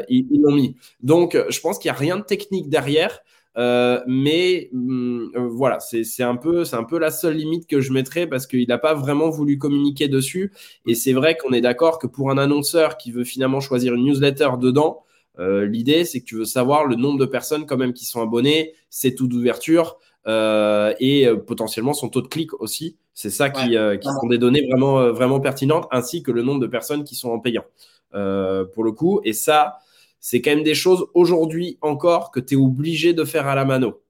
ils, 0.09 0.27
ils 0.29 0.41
l'ont 0.41 0.53
mis. 0.53 0.75
Donc, 1.01 1.37
je 1.49 1.59
pense 1.61 1.79
qu'il 1.79 1.89
n'y 1.89 1.95
a 1.95 1.99
rien 1.99 2.17
de 2.17 2.23
technique 2.23 2.69
derrière. 2.69 3.21
Euh, 3.57 4.01
mais 4.05 4.69
hum, 4.71 5.31
euh, 5.35 5.47
voilà, 5.49 5.79
c'est 5.79 6.23
un, 6.23 6.35
peu, 6.35 6.63
un 6.71 6.83
peu 6.83 6.99
la 6.99 7.09
seule 7.09 7.35
limite 7.35 7.67
que 7.67 7.81
je 7.81 7.91
mettrais 7.91 8.27
parce 8.27 8.45
qu'il 8.45 8.67
n'a 8.67 8.77
pas 8.77 8.93
vraiment 8.93 9.29
voulu 9.29 9.57
communiquer 9.57 10.07
dessus. 10.07 10.53
Et 10.85 10.93
c'est 10.93 11.13
vrai 11.13 11.35
qu'on 11.35 11.51
est 11.53 11.61
d'accord 11.61 11.97
que 11.97 12.07
pour 12.07 12.29
un 12.29 12.37
annonceur 12.37 12.97
qui 12.97 13.11
veut 13.11 13.23
finalement 13.23 13.59
choisir 13.59 13.95
une 13.95 14.05
newsletter 14.05 14.49
dedans, 14.59 15.03
euh, 15.39 15.65
l'idée 15.65 16.05
c'est 16.05 16.19
que 16.19 16.25
tu 16.25 16.35
veux 16.35 16.45
savoir 16.45 16.85
le 16.85 16.95
nombre 16.95 17.19
de 17.19 17.25
personnes 17.25 17.65
quand 17.65 17.77
même 17.77 17.93
qui 17.93 18.05
sont 18.05 18.21
abonnées, 18.21 18.73
ses 18.89 19.15
taux 19.15 19.27
d'ouverture 19.27 19.97
et 20.29 21.25
potentiellement 21.47 21.93
son 21.93 22.09
taux 22.09 22.21
de 22.21 22.27
clic 22.27 22.53
aussi. 22.59 22.97
C'est 23.13 23.29
ça 23.29 23.49
qui, 23.49 23.77
qui 24.01 24.09
sont 24.09 24.27
des 24.27 24.37
données 24.37 24.67
vraiment, 24.69 25.13
vraiment 25.13 25.39
pertinentes, 25.39 25.87
ainsi 25.89 26.21
que 26.21 26.31
le 26.31 26.43
nombre 26.43 26.59
de 26.59 26.67
personnes 26.67 27.05
qui 27.05 27.15
sont 27.15 27.29
en 27.29 27.39
payant 27.39 27.63
pour 28.11 28.83
le 28.83 28.91
coup. 28.91 29.21
Et 29.23 29.31
ça, 29.31 29.77
c'est 30.19 30.41
quand 30.41 30.51
même 30.51 30.63
des 30.63 30.75
choses 30.75 31.07
aujourd'hui 31.13 31.77
encore 31.81 32.31
que 32.31 32.39
tu 32.39 32.55
es 32.55 32.57
obligé 32.57 33.13
de 33.13 33.23
faire 33.23 33.47
à 33.47 33.55
la 33.55 33.65
mano. 33.65 34.01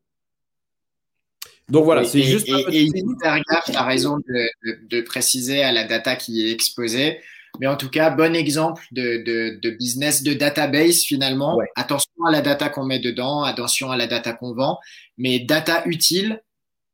Donc 1.70 1.84
voilà, 1.84 2.06
c'est 2.06 2.24
juste. 2.24 2.48
Et, 2.48 2.86
et, 2.86 2.90
tu 2.90 3.76
as 3.76 3.84
raison 3.84 4.18
de, 4.18 5.02
préciser 5.02 5.64
à 5.64 5.72
la 5.72 5.84
data 5.84 6.16
qui 6.16 6.48
est 6.48 6.52
exposée. 6.52 7.20
Mais 7.60 7.68
en 7.68 7.76
tout 7.76 7.90
cas, 7.90 8.10
bon 8.10 8.36
exemple 8.36 8.84
de, 8.92 9.70
business 9.78 10.24
de 10.24 10.34
database 10.34 11.02
finalement. 11.02 11.58
Attention 11.76 12.24
à 12.26 12.32
la 12.32 12.42
data 12.42 12.70
qu'on 12.70 12.86
met 12.86 13.00
dedans, 13.00 13.44
attention 13.44 13.92
à 13.92 13.98
la 13.98 14.08
data 14.08 14.34
qu'on 14.34 14.54
vend, 14.54 14.78
mais 15.18 15.40
data 15.40 15.84
utile 15.86 16.42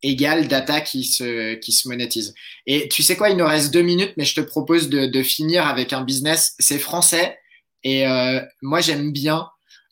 égale 0.05 0.49
data 0.49 0.81
qui 0.81 1.05
se, 1.05 1.55
qui 1.55 1.71
se 1.71 1.87
monétise. 1.87 2.33
Et 2.65 2.89
tu 2.89 3.03
sais 3.03 3.15
quoi, 3.15 3.29
il 3.29 3.37
nous 3.37 3.45
reste 3.45 3.73
deux 3.73 3.83
minutes, 3.83 4.13
mais 4.17 4.25
je 4.25 4.35
te 4.35 4.41
propose 4.41 4.89
de 4.89 5.23
finir 5.23 5.65
avec 5.65 5.93
un 5.93 6.01
business. 6.01 6.55
C'est 6.59 6.79
français, 6.79 7.37
et 7.83 8.07
euh, 8.07 8.41
moi, 8.61 8.79
j'aime 8.81 9.11
bien 9.11 9.49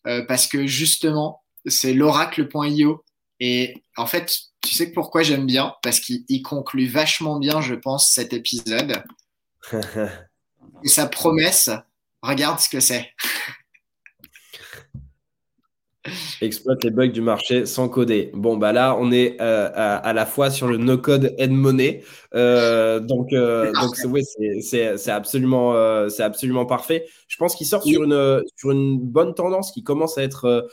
euh, 0.07 0.23
parce 0.27 0.47
que 0.47 0.65
justement, 0.65 1.43
c'est 1.65 1.93
l'oracle.io. 1.93 3.03
Et 3.39 3.83
en 3.97 4.05
fait, 4.05 4.33
tu 4.61 4.73
sais 4.73 4.91
pourquoi 4.91 5.23
j'aime 5.23 5.45
bien? 5.45 5.73
Parce 5.81 5.99
qu'il 5.99 6.41
conclut 6.43 6.87
vachement 6.87 7.37
bien, 7.37 7.61
je 7.61 7.75
pense, 7.75 8.11
cet 8.13 8.33
épisode. 8.33 9.03
Et 10.83 10.87
sa 10.87 11.07
promesse, 11.07 11.69
regarde 12.21 12.59
ce 12.59 12.69
que 12.69 12.79
c'est. 12.79 13.11
Exploite 16.41 16.83
les 16.83 16.89
bugs 16.89 17.09
du 17.09 17.21
marché 17.21 17.67
sans 17.67 17.87
coder. 17.87 18.31
Bon, 18.33 18.57
bah 18.57 18.71
là, 18.71 18.97
on 18.99 19.11
est 19.11 19.39
euh, 19.39 19.69
à, 19.73 20.13
la 20.13 20.25
fois 20.25 20.49
sur 20.49 20.67
le 20.67 20.77
no-code 20.77 21.35
and 21.39 21.49
money. 21.49 22.01
Euh, 22.33 22.99
donc, 22.99 23.33
euh, 23.33 23.71
donc 23.73 23.95
oui, 24.05 24.23
c'est 24.61 25.11
absolument, 25.11 26.09
c'est 26.09 26.23
absolument 26.23 26.65
parfait. 26.65 27.05
Je 27.27 27.37
pense 27.37 27.55
qu'il 27.55 27.67
sort 27.67 27.83
sur 27.83 28.03
une, 28.03 28.41
sur 28.55 28.71
une 28.71 28.99
bonne 28.99 29.35
tendance 29.35 29.71
qui 29.71 29.83
commence 29.83 30.17
à 30.17 30.23
être 30.23 30.67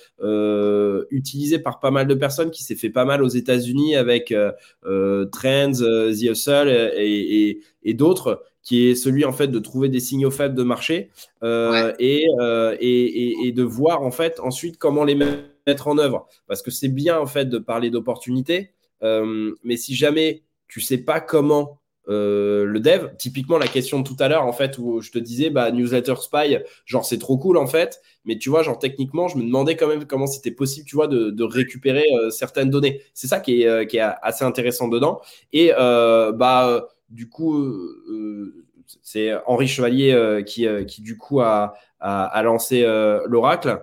utilisée 1.10 1.58
par 1.58 1.78
pas 1.80 1.90
mal 1.90 2.06
de 2.06 2.14
personnes, 2.14 2.50
qui 2.50 2.62
s'est 2.62 2.76
fait 2.76 2.90
pas 2.90 3.04
mal 3.04 3.22
aux 3.22 3.28
États-Unis 3.28 3.96
avec 3.96 4.34
Trends, 4.82 5.72
The 5.72 6.22
Hustle 6.22 6.92
et, 6.96 7.60
et 7.82 7.94
d'autres 7.94 8.42
qui 8.68 8.88
est 8.88 8.94
celui 8.94 9.24
en 9.24 9.32
fait 9.32 9.48
de 9.48 9.58
trouver 9.60 9.88
des 9.88 9.98
signaux 9.98 10.30
faibles 10.30 10.54
de 10.54 10.62
marché 10.62 11.08
euh, 11.42 11.94
euh, 12.02 12.76
et, 12.78 13.46
et, 13.46 13.52
de 13.52 13.62
voir 13.62 14.02
en 14.02 14.10
fait 14.10 14.40
ensuite 14.40 14.76
comment 14.76 15.04
les 15.04 15.14
mettre 15.14 15.88
en 15.88 15.96
œuvre. 15.96 16.28
Parce 16.46 16.60
que 16.60 16.70
c'est 16.70 16.90
bien 16.90 17.18
en 17.18 17.24
fait 17.24 17.46
de 17.46 17.56
parler 17.56 17.88
d'opportunités, 17.88 18.74
euh, 19.02 19.54
mais 19.64 19.78
si 19.78 19.94
jamais 19.94 20.42
tu 20.66 20.82
sais 20.82 20.98
pas 20.98 21.18
comment 21.18 21.80
le 22.10 22.78
dev, 22.78 23.08
typiquement 23.18 23.56
la 23.56 23.68
question 23.68 24.00
de 24.00 24.06
tout 24.06 24.16
à 24.18 24.28
l'heure 24.28 24.44
en 24.44 24.52
fait 24.52 24.76
où 24.78 25.00
je 25.02 25.10
te 25.10 25.18
disais 25.18 25.48
bah 25.48 25.70
newsletter 25.70 26.16
spy, 26.20 26.58
genre 26.84 27.06
c'est 27.06 27.18
trop 27.18 27.38
cool 27.38 27.56
en 27.56 27.66
fait, 27.66 28.02
mais 28.26 28.36
tu 28.36 28.50
vois 28.50 28.62
genre 28.62 28.78
techniquement 28.78 29.28
je 29.28 29.38
me 29.38 29.44
demandais 29.44 29.76
quand 29.76 29.88
même 29.88 30.06
comment 30.06 30.26
c'était 30.26 30.50
possible 30.50 30.86
tu 30.86 30.96
vois 30.96 31.06
de, 31.06 31.42
récupérer 31.42 32.04
certaines 32.30 32.68
données. 32.68 33.00
C'est 33.14 33.28
ça 33.28 33.40
qui 33.40 33.62
est, 33.62 33.86
qui 33.86 33.96
est 33.96 34.06
assez 34.22 34.44
intéressant 34.44 34.88
dedans 34.88 35.20
et 35.54 35.70
bah 35.78 36.88
du 37.10 37.28
coup, 37.28 37.56
euh, 37.56 38.04
euh, 38.08 38.66
c'est 39.02 39.32
Henri 39.46 39.68
Chevalier 39.68 40.12
euh, 40.12 40.42
qui, 40.42 40.66
qui, 40.86 41.02
du 41.02 41.16
coup, 41.16 41.40
a, 41.40 41.74
a, 42.00 42.42
lancé 42.42 42.82
l'Oracle. 43.26 43.82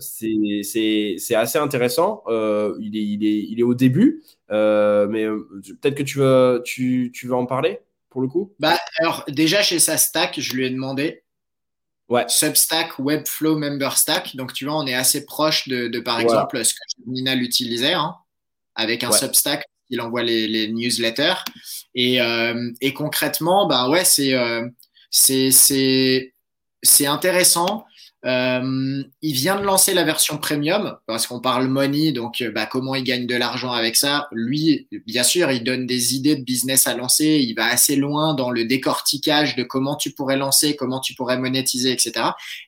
C'est 0.00 1.34
assez 1.34 1.58
intéressant. 1.58 2.22
il, 2.28 2.96
est, 2.96 3.02
il, 3.02 3.24
est, 3.24 3.46
il 3.50 3.60
est 3.60 3.64
au 3.64 3.74
début, 3.74 4.22
mais 4.48 5.26
peut-être 5.80 5.94
que 5.94 6.02
tu 6.02 6.18
veux, 6.18 6.62
tu, 6.64 7.10
tu 7.14 7.26
veux 7.26 7.34
en 7.34 7.46
parler 7.46 7.80
pour 8.08 8.20
le 8.20 8.28
coup? 8.28 8.52
Bah, 8.58 8.78
Alors, 8.98 9.24
déjà 9.28 9.62
chez 9.62 9.78
sa 9.78 9.96
stack, 9.96 10.40
je 10.40 10.54
lui 10.54 10.66
ai 10.66 10.70
demandé. 10.70 11.22
Ouais. 12.08 12.24
Substack, 12.26 12.98
Webflow, 12.98 13.56
MemberStack. 13.56 14.34
Donc, 14.34 14.52
tu 14.52 14.64
vois, 14.64 14.76
on 14.76 14.86
est 14.86 14.94
assez 14.94 15.24
proche 15.24 15.68
de, 15.68 15.86
de 15.86 16.00
par 16.00 16.18
exemple, 16.18 16.64
ce 16.64 16.74
que 16.74 16.80
Nina 17.06 17.36
l'utilisait, 17.36 17.92
hein, 17.92 18.16
avec 18.74 19.04
un 19.04 19.12
Substack 19.12 19.64
il 19.90 20.00
envoie 20.00 20.22
les, 20.22 20.68
newsletters. 20.68 21.44
Et, 21.94 22.20
euh, 22.20 22.70
et, 22.80 22.94
concrètement, 22.94 23.66
bah 23.66 23.88
ouais, 23.88 24.04
c'est 24.04 24.34
euh, 24.34 24.66
intéressant. 27.06 27.84
Euh, 28.26 29.02
il 29.22 29.32
vient 29.32 29.58
de 29.58 29.64
lancer 29.64 29.94
la 29.94 30.04
version 30.04 30.36
premium 30.36 30.98
parce 31.06 31.26
qu'on 31.26 31.40
parle 31.40 31.68
money, 31.68 32.12
donc 32.12 32.44
bah, 32.54 32.66
comment 32.66 32.94
il 32.94 33.02
gagne 33.02 33.26
de 33.26 33.34
l'argent 33.34 33.72
avec 33.72 33.96
ça? 33.96 34.28
Lui, 34.30 34.88
bien 35.06 35.22
sûr, 35.22 35.50
il 35.50 35.64
donne 35.64 35.86
des 35.86 36.14
idées 36.14 36.36
de 36.36 36.44
business 36.44 36.86
à 36.86 36.94
lancer. 36.94 37.40
Il 37.42 37.54
va 37.54 37.66
assez 37.66 37.96
loin 37.96 38.34
dans 38.34 38.50
le 38.50 38.66
décortiquage 38.66 39.56
de 39.56 39.62
comment 39.62 39.96
tu 39.96 40.12
pourrais 40.12 40.36
lancer, 40.36 40.76
comment 40.76 41.00
tu 41.00 41.14
pourrais 41.14 41.38
monétiser, 41.38 41.92
etc. 41.92 42.12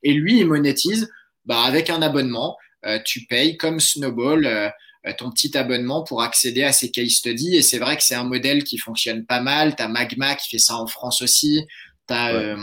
Et 0.03 0.15
lui, 0.15 0.41
il 0.41 0.47
monétise 0.47 1.11
bah, 1.45 1.63
avec 1.63 1.91
un 1.91 2.03
abonnement. 2.03 2.57
tu 3.05 3.27
payes 3.27 3.57
comme 3.59 3.79
Snowball. 3.79 4.73
Ton 5.19 5.31
petit 5.31 5.57
abonnement 5.57 6.05
pour 6.05 6.23
accéder 6.23 6.63
à 6.63 6.73
ces 6.73 6.91
case 6.91 7.11
studies. 7.11 7.57
Et 7.57 7.63
c'est 7.63 7.79
vrai 7.79 7.97
que 7.97 8.03
c'est 8.03 8.15
un 8.15 8.25
modèle 8.25 8.65
qui 8.65 8.79
fonctionne 8.79 9.25
pas 9.25 9.41
mal. 9.41 9.75
Tu 9.75 9.83
as 9.83 9.89
Magma 9.89 10.35
qui 10.37 10.49
fait 10.49 10.59
ça 10.59 10.77
en 10.77 10.87
France 10.87 11.23
aussi. 11.23 11.67
Tu 12.09 12.15
as 12.15 12.35
euh, 12.35 12.57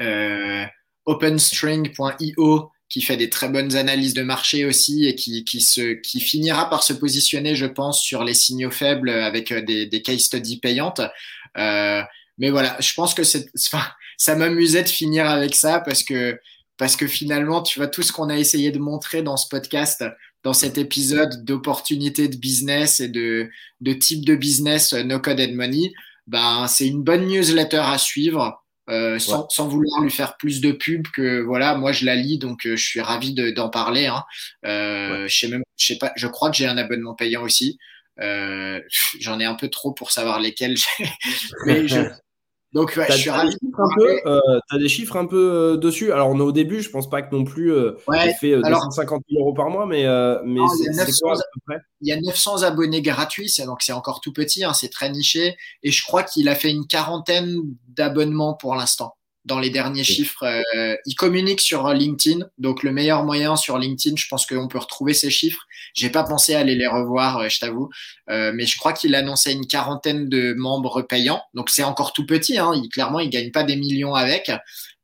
euh, 0.00 0.64
OpenString.io 1.06 2.70
qui 2.90 3.00
fait 3.00 3.16
des 3.16 3.30
très 3.30 3.48
bonnes 3.48 3.74
analyses 3.74 4.14
de 4.14 4.22
marché 4.22 4.64
aussi 4.64 5.06
et 5.06 5.14
qui, 5.14 5.44
qui, 5.44 5.60
se, 5.60 5.94
qui 5.94 6.20
finira 6.20 6.68
par 6.68 6.82
se 6.82 6.92
positionner, 6.92 7.56
je 7.56 7.66
pense, 7.66 8.00
sur 8.00 8.22
les 8.22 8.34
signaux 8.34 8.70
faibles 8.70 9.10
avec 9.10 9.52
des, 9.52 9.86
des 9.86 10.02
case 10.02 10.20
studies 10.20 10.60
payantes. 10.60 11.00
Euh, 11.56 12.02
mais 12.38 12.50
voilà, 12.50 12.76
je 12.80 12.92
pense 12.94 13.14
que 13.14 13.24
c'est, 13.24 13.48
enfin, 13.66 13.84
ça 14.16 14.36
m'amusait 14.36 14.82
de 14.82 14.88
finir 14.88 15.28
avec 15.28 15.54
ça 15.54 15.80
parce 15.80 16.02
que, 16.02 16.38
parce 16.76 16.96
que 16.96 17.06
finalement, 17.06 17.62
tu 17.62 17.78
vois, 17.78 17.88
tout 17.88 18.02
ce 18.02 18.12
qu'on 18.12 18.28
a 18.28 18.36
essayé 18.36 18.70
de 18.70 18.78
montrer 18.78 19.22
dans 19.22 19.36
ce 19.36 19.48
podcast, 19.48 20.04
dans 20.44 20.52
cet 20.52 20.78
épisode 20.78 21.44
d'opportunités 21.44 22.28
de 22.28 22.36
business 22.36 23.00
et 23.00 23.08
de, 23.08 23.50
de 23.80 23.92
type 23.94 24.24
de 24.24 24.36
business 24.36 24.92
euh, 24.92 25.02
no 25.02 25.18
code 25.18 25.40
and 25.40 25.54
money, 25.54 25.92
ben, 26.26 26.66
c'est 26.68 26.86
une 26.86 27.02
bonne 27.02 27.26
newsletter 27.26 27.82
à 27.82 27.98
suivre. 27.98 28.60
Euh, 28.90 29.18
sans, 29.18 29.48
sans, 29.48 29.66
vouloir 29.66 30.02
lui 30.02 30.10
faire 30.10 30.36
plus 30.36 30.60
de 30.60 30.70
pub 30.70 31.06
que 31.08 31.40
voilà 31.40 31.74
moi 31.74 31.92
je 31.92 32.04
la 32.04 32.14
lis 32.16 32.36
donc 32.36 32.66
euh, 32.66 32.76
je 32.76 32.84
suis 32.84 33.00
ravi 33.00 33.32
d'en 33.32 33.70
parler 33.70 34.08
hein. 34.08 34.22
euh, 34.66 35.26
je 35.26 35.34
sais 35.34 35.48
même 35.48 35.62
je 35.78 35.86
sais 35.86 35.96
pas 35.96 36.12
je 36.16 36.26
crois 36.26 36.50
que 36.50 36.56
j'ai 36.58 36.66
un 36.66 36.76
abonnement 36.76 37.14
payant 37.14 37.40
aussi 37.40 37.78
euh, 38.20 38.78
j'en 39.20 39.40
ai 39.40 39.46
un 39.46 39.54
peu 39.54 39.70
trop 39.70 39.92
pour 39.92 40.10
savoir 40.10 40.38
lesquels 40.38 40.76
mais 41.64 41.88
je, 41.88 41.98
donc, 42.74 42.98
je 43.08 43.12
suis 43.12 43.30
ravi. 43.30 43.56
Euh, 44.26 44.40
tu 44.68 44.74
as 44.74 44.78
des 44.78 44.88
chiffres 44.88 45.16
un 45.16 45.26
peu 45.26 45.52
euh, 45.52 45.76
dessus. 45.76 46.12
Alors, 46.12 46.28
on 46.30 46.38
est 46.38 46.42
au 46.42 46.50
début, 46.50 46.82
je 46.82 46.90
pense 46.90 47.08
pas 47.08 47.22
que 47.22 47.34
non 47.34 47.44
plus 47.44 47.72
euh, 47.72 47.92
fait 48.40 48.56
250 48.60 49.22
000 49.30 49.40
euros 49.40 49.54
par 49.54 49.70
mois, 49.70 49.86
mais, 49.86 50.04
mais 50.44 50.60
c'est 50.68 51.20
quoi 51.22 51.34
à 51.34 51.36
peu 51.36 51.60
près? 51.66 51.76
Il 52.00 52.08
y 52.08 52.12
a 52.12 52.20
900 52.20 52.64
abonnés 52.64 53.00
gratuits, 53.00 53.54
donc 53.64 53.82
c'est 53.82 53.92
encore 53.92 54.20
tout 54.20 54.32
petit, 54.32 54.64
hein, 54.64 54.74
c'est 54.74 54.90
très 54.90 55.08
niché. 55.08 55.56
Et 55.84 55.92
je 55.92 56.04
crois 56.04 56.24
qu'il 56.24 56.48
a 56.48 56.56
fait 56.56 56.70
une 56.70 56.86
quarantaine 56.86 57.58
d'abonnements 57.88 58.54
pour 58.54 58.74
l'instant 58.74 59.14
dans 59.44 59.58
les 59.58 59.70
derniers 59.70 60.04
chiffres. 60.04 60.44
Euh, 60.44 60.96
il 61.06 61.14
communique 61.14 61.60
sur 61.60 61.88
LinkedIn, 61.88 62.46
donc 62.58 62.82
le 62.82 62.92
meilleur 62.92 63.24
moyen 63.24 63.56
sur 63.56 63.78
LinkedIn, 63.78 64.16
je 64.16 64.26
pense 64.28 64.46
qu'on 64.46 64.68
peut 64.68 64.78
retrouver 64.78 65.12
ces 65.12 65.30
chiffres. 65.30 65.62
J'ai 65.94 66.10
pas 66.10 66.24
pensé 66.24 66.54
à 66.54 66.60
aller 66.60 66.74
les 66.74 66.86
revoir, 66.86 67.38
euh, 67.38 67.48
je 67.48 67.60
t'avoue, 67.60 67.90
euh, 68.30 68.52
mais 68.54 68.66
je 68.66 68.76
crois 68.78 68.92
qu'il 68.92 69.14
annonçait 69.14 69.52
une 69.52 69.66
quarantaine 69.66 70.28
de 70.28 70.54
membres 70.54 71.02
payants, 71.02 71.42
donc 71.52 71.70
c'est 71.70 71.84
encore 71.84 72.12
tout 72.12 72.26
petit. 72.26 72.58
Hein. 72.58 72.72
Il, 72.74 72.88
clairement, 72.88 73.20
il 73.20 73.30
gagne 73.30 73.50
pas 73.50 73.64
des 73.64 73.76
millions 73.76 74.14
avec, 74.14 74.50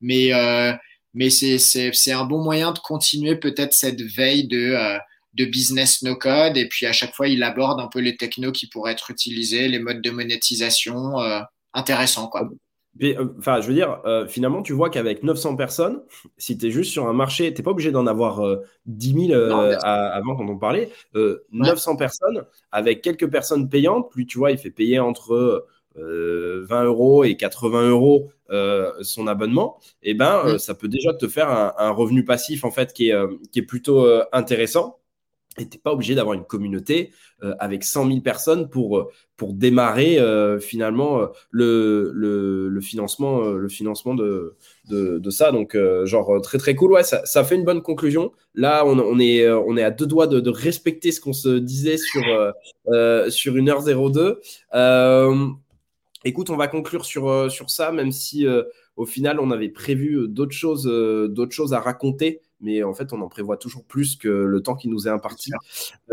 mais 0.00 0.32
euh, 0.32 0.72
mais 1.12 1.28
c'est 1.30 2.12
un 2.12 2.24
bon 2.24 2.42
moyen 2.42 2.72
de 2.72 2.78
continuer 2.78 3.36
peut-être 3.36 3.74
cette 3.74 4.00
veille 4.00 4.46
de 4.46 4.72
euh, 4.74 4.98
de 5.34 5.44
business 5.44 6.02
no 6.02 6.16
code 6.16 6.56
et 6.56 6.68
puis 6.68 6.86
à 6.86 6.92
chaque 6.92 7.14
fois 7.14 7.28
il 7.28 7.42
aborde 7.42 7.80
un 7.80 7.88
peu 7.88 8.00
les 8.00 8.16
technos 8.16 8.52
qui 8.52 8.68
pourraient 8.68 8.92
être 8.92 9.10
utilisés, 9.10 9.68
les 9.68 9.78
modes 9.78 10.02
de 10.02 10.10
monétisation, 10.10 11.16
intéressant 11.72 12.28
quoi. 12.28 12.48
Euh, 13.02 13.28
enfin, 13.38 13.60
je 13.60 13.68
veux 13.68 13.74
dire, 13.74 14.00
euh, 14.04 14.26
finalement, 14.26 14.62
tu 14.62 14.72
vois 14.72 14.90
qu'avec 14.90 15.22
900 15.22 15.56
personnes, 15.56 16.02
si 16.36 16.58
tu 16.58 16.66
es 16.66 16.70
juste 16.70 16.92
sur 16.92 17.08
un 17.08 17.12
marché, 17.12 17.52
tu 17.52 17.60
n'es 17.60 17.64
pas 17.64 17.70
obligé 17.70 17.90
d'en 17.92 18.06
avoir 18.06 18.42
10 18.86 19.28
000 19.28 19.40
avant 19.82 20.36
quand 20.36 20.48
on 20.48 20.58
parlait. 20.58 20.90
900 21.52 21.96
personnes, 21.96 22.44
avec 22.72 23.02
quelques 23.02 23.30
personnes 23.30 23.68
payantes, 23.68 24.10
plus 24.10 24.26
tu 24.26 24.38
vois, 24.38 24.50
il 24.50 24.58
fait 24.58 24.70
payer 24.70 24.98
entre 24.98 25.66
20 25.96 26.02
euh, 26.02 26.84
euros 26.84 27.24
et 27.24 27.36
80 27.36 27.88
euros 27.88 28.30
son 29.02 29.28
abonnement, 29.28 29.78
et 30.02 30.10
eh 30.10 30.14
ben, 30.14 30.58
ça 30.58 30.74
peut 30.74 30.88
déjà 30.88 31.14
te 31.14 31.28
faire 31.28 31.48
un, 31.78 31.90
revenu 31.90 32.24
passif 32.24 32.64
en 32.64 32.72
fait 32.72 32.92
qui 32.92 33.10
est, 33.10 33.16
qui 33.52 33.60
est 33.60 33.64
plutôt 33.64 34.06
intéressant. 34.32 34.99
Et 35.58 35.68
tu 35.68 35.76
n'es 35.76 35.80
pas 35.80 35.92
obligé 35.92 36.14
d'avoir 36.14 36.34
une 36.34 36.44
communauté 36.44 37.10
euh, 37.42 37.56
avec 37.58 37.82
100 37.82 38.06
000 38.06 38.20
personnes 38.20 38.70
pour, 38.70 38.98
euh, 38.98 39.10
pour 39.36 39.52
démarrer 39.52 40.20
euh, 40.20 40.60
finalement 40.60 41.28
le, 41.50 42.12
le, 42.14 42.80
financement, 42.80 43.40
le 43.40 43.68
financement 43.68 44.14
de, 44.14 44.54
de, 44.88 45.30
ça. 45.30 45.50
Donc, 45.50 45.76
genre, 46.04 46.40
très 46.40 46.58
très 46.58 46.76
cool. 46.76 46.92
Ouais, 46.92 47.02
ça, 47.02 47.26
ça, 47.26 47.42
fait 47.42 47.56
une 47.56 47.64
bonne 47.64 47.82
conclusion. 47.82 48.30
Là, 48.54 48.84
on, 48.86 49.18
est, 49.18 49.50
on 49.50 49.76
est 49.76 49.82
à 49.82 49.90
deux 49.90 50.06
doigts 50.06 50.28
de, 50.28 50.38
de 50.38 50.50
respecter 50.50 51.10
ce 51.10 51.20
qu'on 51.20 51.32
se 51.32 51.58
disait 51.58 51.96
sur, 51.96 52.22
sur 53.28 53.54
1h02. 53.54 54.36
écoute, 56.24 56.50
on 56.50 56.56
va 56.56 56.68
conclure 56.68 57.04
sur, 57.04 57.50
sur 57.50 57.70
ça, 57.70 57.90
même 57.90 58.12
si 58.12 58.46
au 58.96 59.06
final, 59.06 59.40
on 59.40 59.50
avait 59.50 59.68
prévu 59.68 60.28
d'autres 60.28 60.52
choses, 60.52 60.84
d'autres 60.84 61.54
choses 61.54 61.74
à 61.74 61.80
raconter 61.80 62.40
mais 62.60 62.82
en 62.82 62.92
fait, 62.92 63.12
on 63.12 63.20
en 63.20 63.28
prévoit 63.28 63.56
toujours 63.56 63.84
plus 63.84 64.16
que 64.16 64.28
le 64.28 64.62
temps 64.62 64.74
qui 64.74 64.88
nous 64.88 65.08
est 65.08 65.10
imparti. 65.10 65.52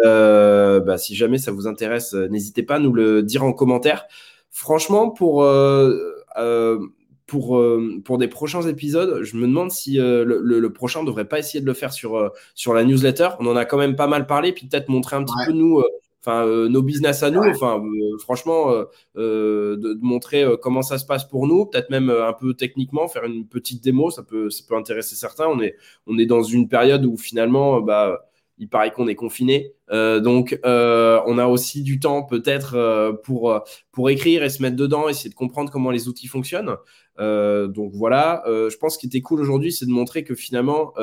Euh, 0.04 0.80
bah, 0.80 0.98
si 0.98 1.16
jamais 1.16 1.38
ça 1.38 1.52
vous 1.52 1.68
intéresse, 1.68 2.14
euh, 2.14 2.28
n'hésitez 2.28 2.64
pas 2.64 2.76
à 2.76 2.80
nous 2.80 2.93
le 2.93 3.24
dire 3.24 3.43
en 3.43 3.54
commentaire. 3.54 4.06
Franchement, 4.50 5.10
pour, 5.10 5.43
euh, 5.43 6.80
pour, 7.26 7.62
pour 8.06 8.18
des 8.18 8.28
prochains 8.28 8.64
épisodes, 8.64 9.24
je 9.24 9.36
me 9.38 9.48
demande 9.48 9.72
si 9.72 9.98
le, 9.98 10.24
le, 10.24 10.74
prochain 10.74 11.02
ne 11.02 11.08
devrait 11.08 11.28
pas 11.28 11.39
essayer 11.39 11.62
de 11.62 11.66
le 11.66 11.74
faire 11.74 11.93
sur, 11.93 12.32
sur 12.56 12.74
la 12.74 12.84
newsletter. 12.84 13.30
On 13.39 13.48
en 13.48 13.56
a 13.56 13.66
quand 13.66 13.78
même 13.78 13.95
pas 13.95 14.08
mal 14.08 14.26
parlé, 14.26 14.54
puis 14.54 14.68
peut-être 14.68 14.89
montrer 14.89 15.16
un 15.16 15.24
petit 15.24 15.45
peu, 15.45 15.52
nous, 15.52 15.84
enfin 16.28 16.45
euh, 16.45 16.67
nos 16.67 16.82
business 16.82 17.23
à 17.23 17.32
nous. 17.32 17.41
Enfin, 17.41 17.82
euh, 17.82 18.17
franchement, 18.19 18.71
euh, 19.15 19.78
de, 19.78 19.97
montrer 20.01 20.45
comment 20.61 20.82
ça 20.82 20.97
se 20.97 21.05
passe 21.05 21.23
pour 21.28 21.47
nous, 21.47 21.65
peut-être 21.65 21.89
même 21.89 22.09
un 22.09 22.34
peu 22.34 22.53
techniquement, 22.53 23.07
faire 23.07 23.23
une 23.23 23.47
petite 23.47 23.84
démo, 23.84 24.11
ça 24.11 24.23
peut, 24.23 24.49
ça 24.49 24.63
peut 24.67 24.75
intéresser 24.75 25.15
certains. 25.15 25.47
On 25.47 25.61
est, 25.61 25.75
on 26.05 26.17
est 26.17 26.25
dans 26.25 26.43
une 26.43 26.67
période 26.67 27.05
où 27.05 27.17
finalement, 27.17 27.82
bah, 27.82 28.25
il 28.59 28.67
paraît 28.67 28.91
qu'on 28.91 29.07
est 29.07 29.15
confiné. 29.15 29.73
donc, 29.89 30.59
on 30.63 31.38
a 31.38 31.45
aussi 31.47 31.84
du 31.84 31.99
temps 31.99 32.23
peut-être 32.23 33.19
pour, 33.23 33.59
pour 33.91 34.09
écrire 34.09 34.43
et 34.43 34.49
se 34.49 34.61
mettre 34.61 34.75
dedans, 34.75 35.07
essayer 35.09 35.30
de 35.30 35.36
comprendre 35.36 35.71
comment 35.71 35.91
les 35.91 36.07
outils 36.07 36.28
fonctionnent. 36.28 36.75
donc 37.19 37.91
voilà, 37.93 38.43
je 38.47 38.75
pense 38.78 38.95
ce 38.95 38.99
qui 38.99 39.05
était 39.05 39.21
cool 39.21 39.41
aujourd'hui, 39.41 39.71
c'est 39.71 39.86
de 39.86 39.91
montrer 39.91 40.23
que 40.23 40.36
finalement, 40.36 40.93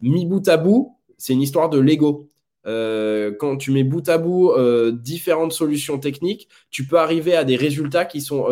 mi 0.00 0.24
bout 0.26 0.46
à 0.48 0.56
bout, 0.56 0.96
c'est 1.18 1.34
une 1.34 1.42
histoire 1.42 1.68
de 1.68 1.78
Lego. 1.78 2.28
Quand 2.64 3.56
tu 3.58 3.70
mets 3.70 3.84
bout 3.84 4.08
à 4.08 4.18
bout 4.18 4.52
différentes 4.92 5.52
solutions 5.52 5.98
techniques, 5.98 6.48
tu 6.70 6.86
peux 6.86 6.98
arriver 6.98 7.36
à 7.36 7.44
des 7.44 7.56
résultats 7.56 8.04
qui 8.04 8.20
sont 8.20 8.46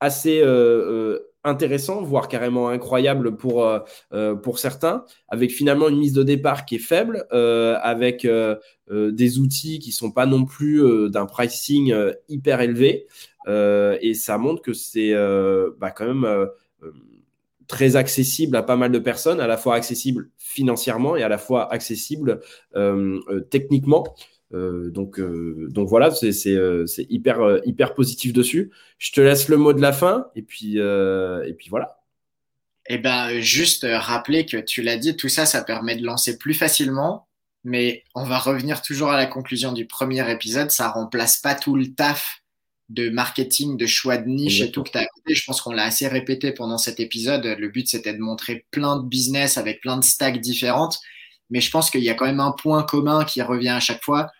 assez 0.00 0.42
intéressant, 1.44 2.02
voire 2.02 2.28
carrément 2.28 2.68
incroyable 2.68 3.36
pour, 3.36 3.64
euh, 3.64 3.78
euh, 4.12 4.34
pour 4.34 4.58
certains, 4.58 5.04
avec 5.28 5.50
finalement 5.50 5.88
une 5.88 5.98
mise 5.98 6.12
de 6.12 6.22
départ 6.22 6.66
qui 6.66 6.76
est 6.76 6.78
faible, 6.78 7.26
euh, 7.32 7.78
avec 7.82 8.26
des 8.90 9.38
outils 9.38 9.78
qui 9.78 9.92
sont 9.92 10.10
pas 10.10 10.26
non 10.26 10.44
plus 10.44 11.10
d'un 11.10 11.26
pricing 11.26 11.94
hyper 12.28 12.60
élevé. 12.60 13.06
et 13.46 14.14
ça 14.14 14.36
montre 14.36 14.62
que 14.62 14.72
c'est 14.72 15.14
bah, 15.78 15.90
quand 15.90 16.06
même 16.06 16.48
très 17.70 17.96
accessible 17.96 18.56
à 18.56 18.62
pas 18.62 18.76
mal 18.76 18.92
de 18.92 18.98
personnes, 18.98 19.40
à 19.40 19.46
la 19.46 19.56
fois 19.56 19.76
accessible 19.76 20.28
financièrement 20.36 21.16
et 21.16 21.22
à 21.22 21.28
la 21.28 21.38
fois 21.38 21.72
accessible 21.72 22.40
techniquement. 23.50 24.04
Euh, 24.52 24.90
donc, 24.90 25.20
euh, 25.20 25.68
donc 25.70 25.88
voilà, 25.88 26.10
c'est 26.10 26.32
euh, 26.48 26.84
hyper, 27.08 27.60
hyper 27.64 27.94
positif 27.94 28.32
dessus. 28.32 28.70
Je 28.98 29.12
te 29.12 29.20
laisse 29.20 29.48
le 29.48 29.56
mot 29.56 29.72
de 29.72 29.80
la 29.80 29.92
fin 29.92 30.26
et 30.34 30.42
puis, 30.42 30.76
et 30.78 31.54
puis 31.56 31.68
voilà. 31.68 31.96
Eh 32.86 32.98
ben, 32.98 33.40
juste 33.40 33.86
rappeler 33.88 34.46
que 34.46 34.56
tu 34.56 34.82
l'as 34.82 34.96
dit, 34.96 35.16
tout 35.16 35.28
ça, 35.28 35.46
ça 35.46 35.62
permet 35.62 35.96
de 35.96 36.04
lancer 36.04 36.38
plus 36.38 36.54
facilement. 36.54 37.26
Mais 37.62 38.04
on 38.14 38.24
va 38.24 38.38
revenir 38.38 38.80
toujours 38.80 39.10
à 39.10 39.18
la 39.18 39.26
conclusion 39.26 39.72
du 39.72 39.86
premier 39.86 40.28
épisode. 40.30 40.70
Ça 40.70 40.88
remplace 40.88 41.36
pas 41.36 41.54
tout 41.54 41.76
le 41.76 41.92
taf 41.92 42.39
de 42.90 43.08
marketing, 43.08 43.78
de 43.78 43.86
choix 43.86 44.18
de 44.18 44.28
niche 44.28 44.60
et 44.60 44.70
tout 44.70 44.82
que 44.82 44.90
tu 44.90 44.98
as 44.98 45.06
Je 45.26 45.42
pense 45.46 45.62
qu'on 45.62 45.72
l'a 45.72 45.84
assez 45.84 46.06
répété 46.06 46.52
pendant 46.52 46.78
cet 46.78 47.00
épisode. 47.00 47.44
Le 47.44 47.68
but, 47.68 47.88
c'était 47.88 48.12
de 48.12 48.18
montrer 48.18 48.66
plein 48.70 48.98
de 48.98 49.08
business 49.08 49.56
avec 49.56 49.80
plein 49.80 49.96
de 49.96 50.04
stacks 50.04 50.40
différentes. 50.40 50.98
Mais 51.50 51.60
je 51.60 51.70
pense 51.70 51.90
qu'il 51.90 52.02
y 52.02 52.10
a 52.10 52.14
quand 52.14 52.26
même 52.26 52.40
un 52.40 52.52
point 52.52 52.82
commun 52.82 53.24
qui 53.24 53.42
revient 53.42 53.70
à 53.70 53.80
chaque 53.80 54.04
fois 54.04 54.30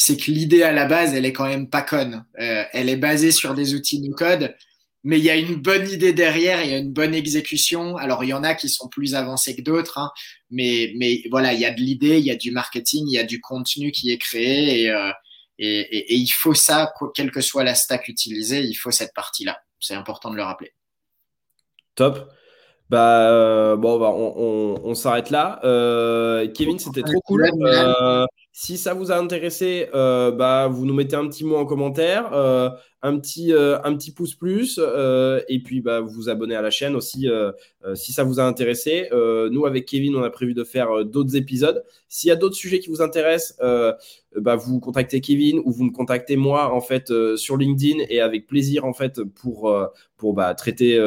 c'est 0.00 0.16
que 0.16 0.30
l'idée 0.30 0.62
à 0.62 0.72
la 0.72 0.86
base, 0.86 1.12
elle 1.12 1.26
est 1.26 1.32
quand 1.34 1.46
même 1.46 1.68
pas 1.68 1.82
conne. 1.82 2.24
Euh, 2.40 2.64
elle 2.72 2.88
est 2.88 2.96
basée 2.96 3.32
sur 3.32 3.54
des 3.54 3.74
outils 3.74 4.00
no 4.00 4.14
code, 4.14 4.56
mais 5.04 5.18
il 5.18 5.24
y 5.24 5.28
a 5.28 5.36
une 5.36 5.56
bonne 5.56 5.90
idée 5.90 6.14
derrière, 6.14 6.64
il 6.64 6.70
y 6.70 6.74
a 6.74 6.78
une 6.78 6.92
bonne 6.92 7.14
exécution. 7.14 7.98
Alors, 7.98 8.24
il 8.24 8.28
y 8.28 8.32
en 8.32 8.42
a 8.42 8.54
qui 8.54 8.70
sont 8.70 8.88
plus 8.88 9.14
avancés 9.14 9.54
que 9.54 9.60
d'autres, 9.60 9.98
hein, 9.98 10.10
mais, 10.50 10.94
mais 10.96 11.22
voilà, 11.30 11.52
il 11.52 11.60
y 11.60 11.66
a 11.66 11.70
de 11.70 11.80
l'idée, 11.80 12.18
il 12.18 12.24
y 12.24 12.30
a 12.30 12.36
du 12.36 12.50
marketing, 12.50 13.04
il 13.08 13.12
y 13.12 13.18
a 13.18 13.24
du 13.24 13.42
contenu 13.42 13.92
qui 13.92 14.10
est 14.10 14.16
créé 14.16 14.84
et, 14.84 14.90
euh, 14.90 15.10
et, 15.62 15.80
et, 15.80 16.14
et 16.14 16.16
il 16.16 16.28
faut 16.28 16.54
ça, 16.54 16.92
quelle 17.14 17.30
que 17.30 17.40
soit 17.40 17.64
la 17.64 17.74
stack 17.74 18.08
utilisée, 18.08 18.62
il 18.62 18.74
faut 18.74 18.90
cette 18.90 19.14
partie-là. 19.14 19.58
C'est 19.78 19.94
important 19.94 20.30
de 20.30 20.36
le 20.36 20.42
rappeler. 20.42 20.74
Top. 21.94 22.30
Bah, 22.88 23.30
euh, 23.30 23.76
bon, 23.76 24.00
bah, 24.00 24.10
on, 24.10 24.34
on, 24.36 24.80
on 24.82 24.94
s'arrête 24.94 25.30
là. 25.30 25.60
Euh, 25.62 26.48
Kevin, 26.52 26.78
c'était 26.78 27.02
trop 27.02 27.20
cool. 27.20 27.48
Euh, 27.62 28.26
si 28.52 28.76
ça 28.76 28.94
vous 28.94 29.12
a 29.12 29.16
intéressé, 29.16 29.88
bah, 29.92 30.66
vous 30.68 30.84
nous 30.86 30.94
mettez 30.94 31.14
un 31.14 31.28
petit 31.28 31.44
mot 31.44 31.56
en 31.56 31.66
commentaire, 31.66 32.32
un, 33.02 33.18
petit, 33.18 33.52
euh, 33.52 33.78
un 33.82 33.96
petit 33.96 34.12
pouce 34.12 34.34
plus, 34.34 34.78
et 35.48 35.62
puis 35.62 35.80
bah, 35.80 36.00
vous 36.00 36.10
vous 36.10 36.28
abonnez 36.28 36.54
à 36.54 36.62
la 36.62 36.70
chaîne 36.70 36.94
aussi 36.94 37.28
si 37.94 38.12
ça 38.12 38.24
vous 38.24 38.40
a 38.40 38.44
intéressé. 38.44 39.08
nous, 39.12 39.66
avec 39.66 39.86
Kevin, 39.86 40.16
on 40.16 40.22
a 40.22 40.30
prévu 40.30 40.54
de 40.54 40.64
faire 40.64 41.04
d'autres 41.04 41.36
épisodes. 41.36 41.84
S'il 42.08 42.28
y 42.28 42.32
a 42.32 42.36
d'autres 42.36 42.56
sujets 42.56 42.78
qui 42.78 42.90
vous 42.90 43.02
intéressent, 43.02 43.58
bah, 44.36 44.54
vous 44.54 44.78
contactez 44.80 45.20
Kevin 45.20 45.60
ou 45.64 45.72
vous 45.72 45.84
me 45.84 45.92
contactez 45.92 46.36
moi 46.36 46.72
en 46.72 46.80
fait 46.80 47.12
sur 47.36 47.56
LinkedIn 47.56 48.04
et 48.08 48.20
avec 48.20 48.46
plaisir 48.46 48.84
en 48.84 48.92
fait 48.92 49.22
pour, 49.22 49.74
pour 50.16 50.34
bah, 50.34 50.54
traiter 50.54 50.98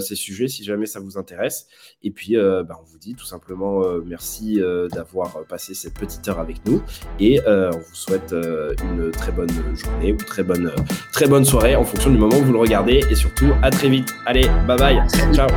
ces 0.00 0.16
sujets 0.16 0.48
si 0.48 0.64
jamais 0.64 0.86
ça 0.86 1.00
vous 1.00 1.18
intéresse. 1.18 1.66
Et 2.02 2.10
puis, 2.10 2.34
bah, 2.36 2.78
on 2.80 2.84
vous 2.84 2.98
dit 2.98 3.14
tout 3.14 3.26
simplement 3.26 3.82
merci 4.04 4.60
d'avoir 4.92 5.44
passé 5.44 5.74
cette 5.74 5.94
petite 5.94 6.26
heure 6.28 6.38
avec 6.38 6.64
nous 6.66 6.82
et 7.18 7.40
euh, 7.46 7.70
on 7.72 7.78
vous 7.78 7.94
souhaite 7.94 8.32
euh, 8.32 8.74
une 8.82 9.10
très 9.10 9.32
bonne 9.32 9.50
journée 9.74 10.12
ou 10.12 10.16
très 10.16 10.42
bonne, 10.42 10.72
très 11.12 11.26
soirée 11.44 11.76
en 11.76 11.84
fonction 11.84 12.10
du 12.10 12.18
moment 12.18 12.36
où 12.36 12.44
vous 12.44 12.52
le 12.52 12.58
regardez. 12.58 13.00
Et 13.10 13.14
surtout, 13.14 13.52
à 13.62 13.70
très 13.70 13.88
vite. 13.88 14.12
Allez, 14.26 14.48
bye 14.66 14.78
bye. 14.78 15.02
Ciao. 15.32 15.48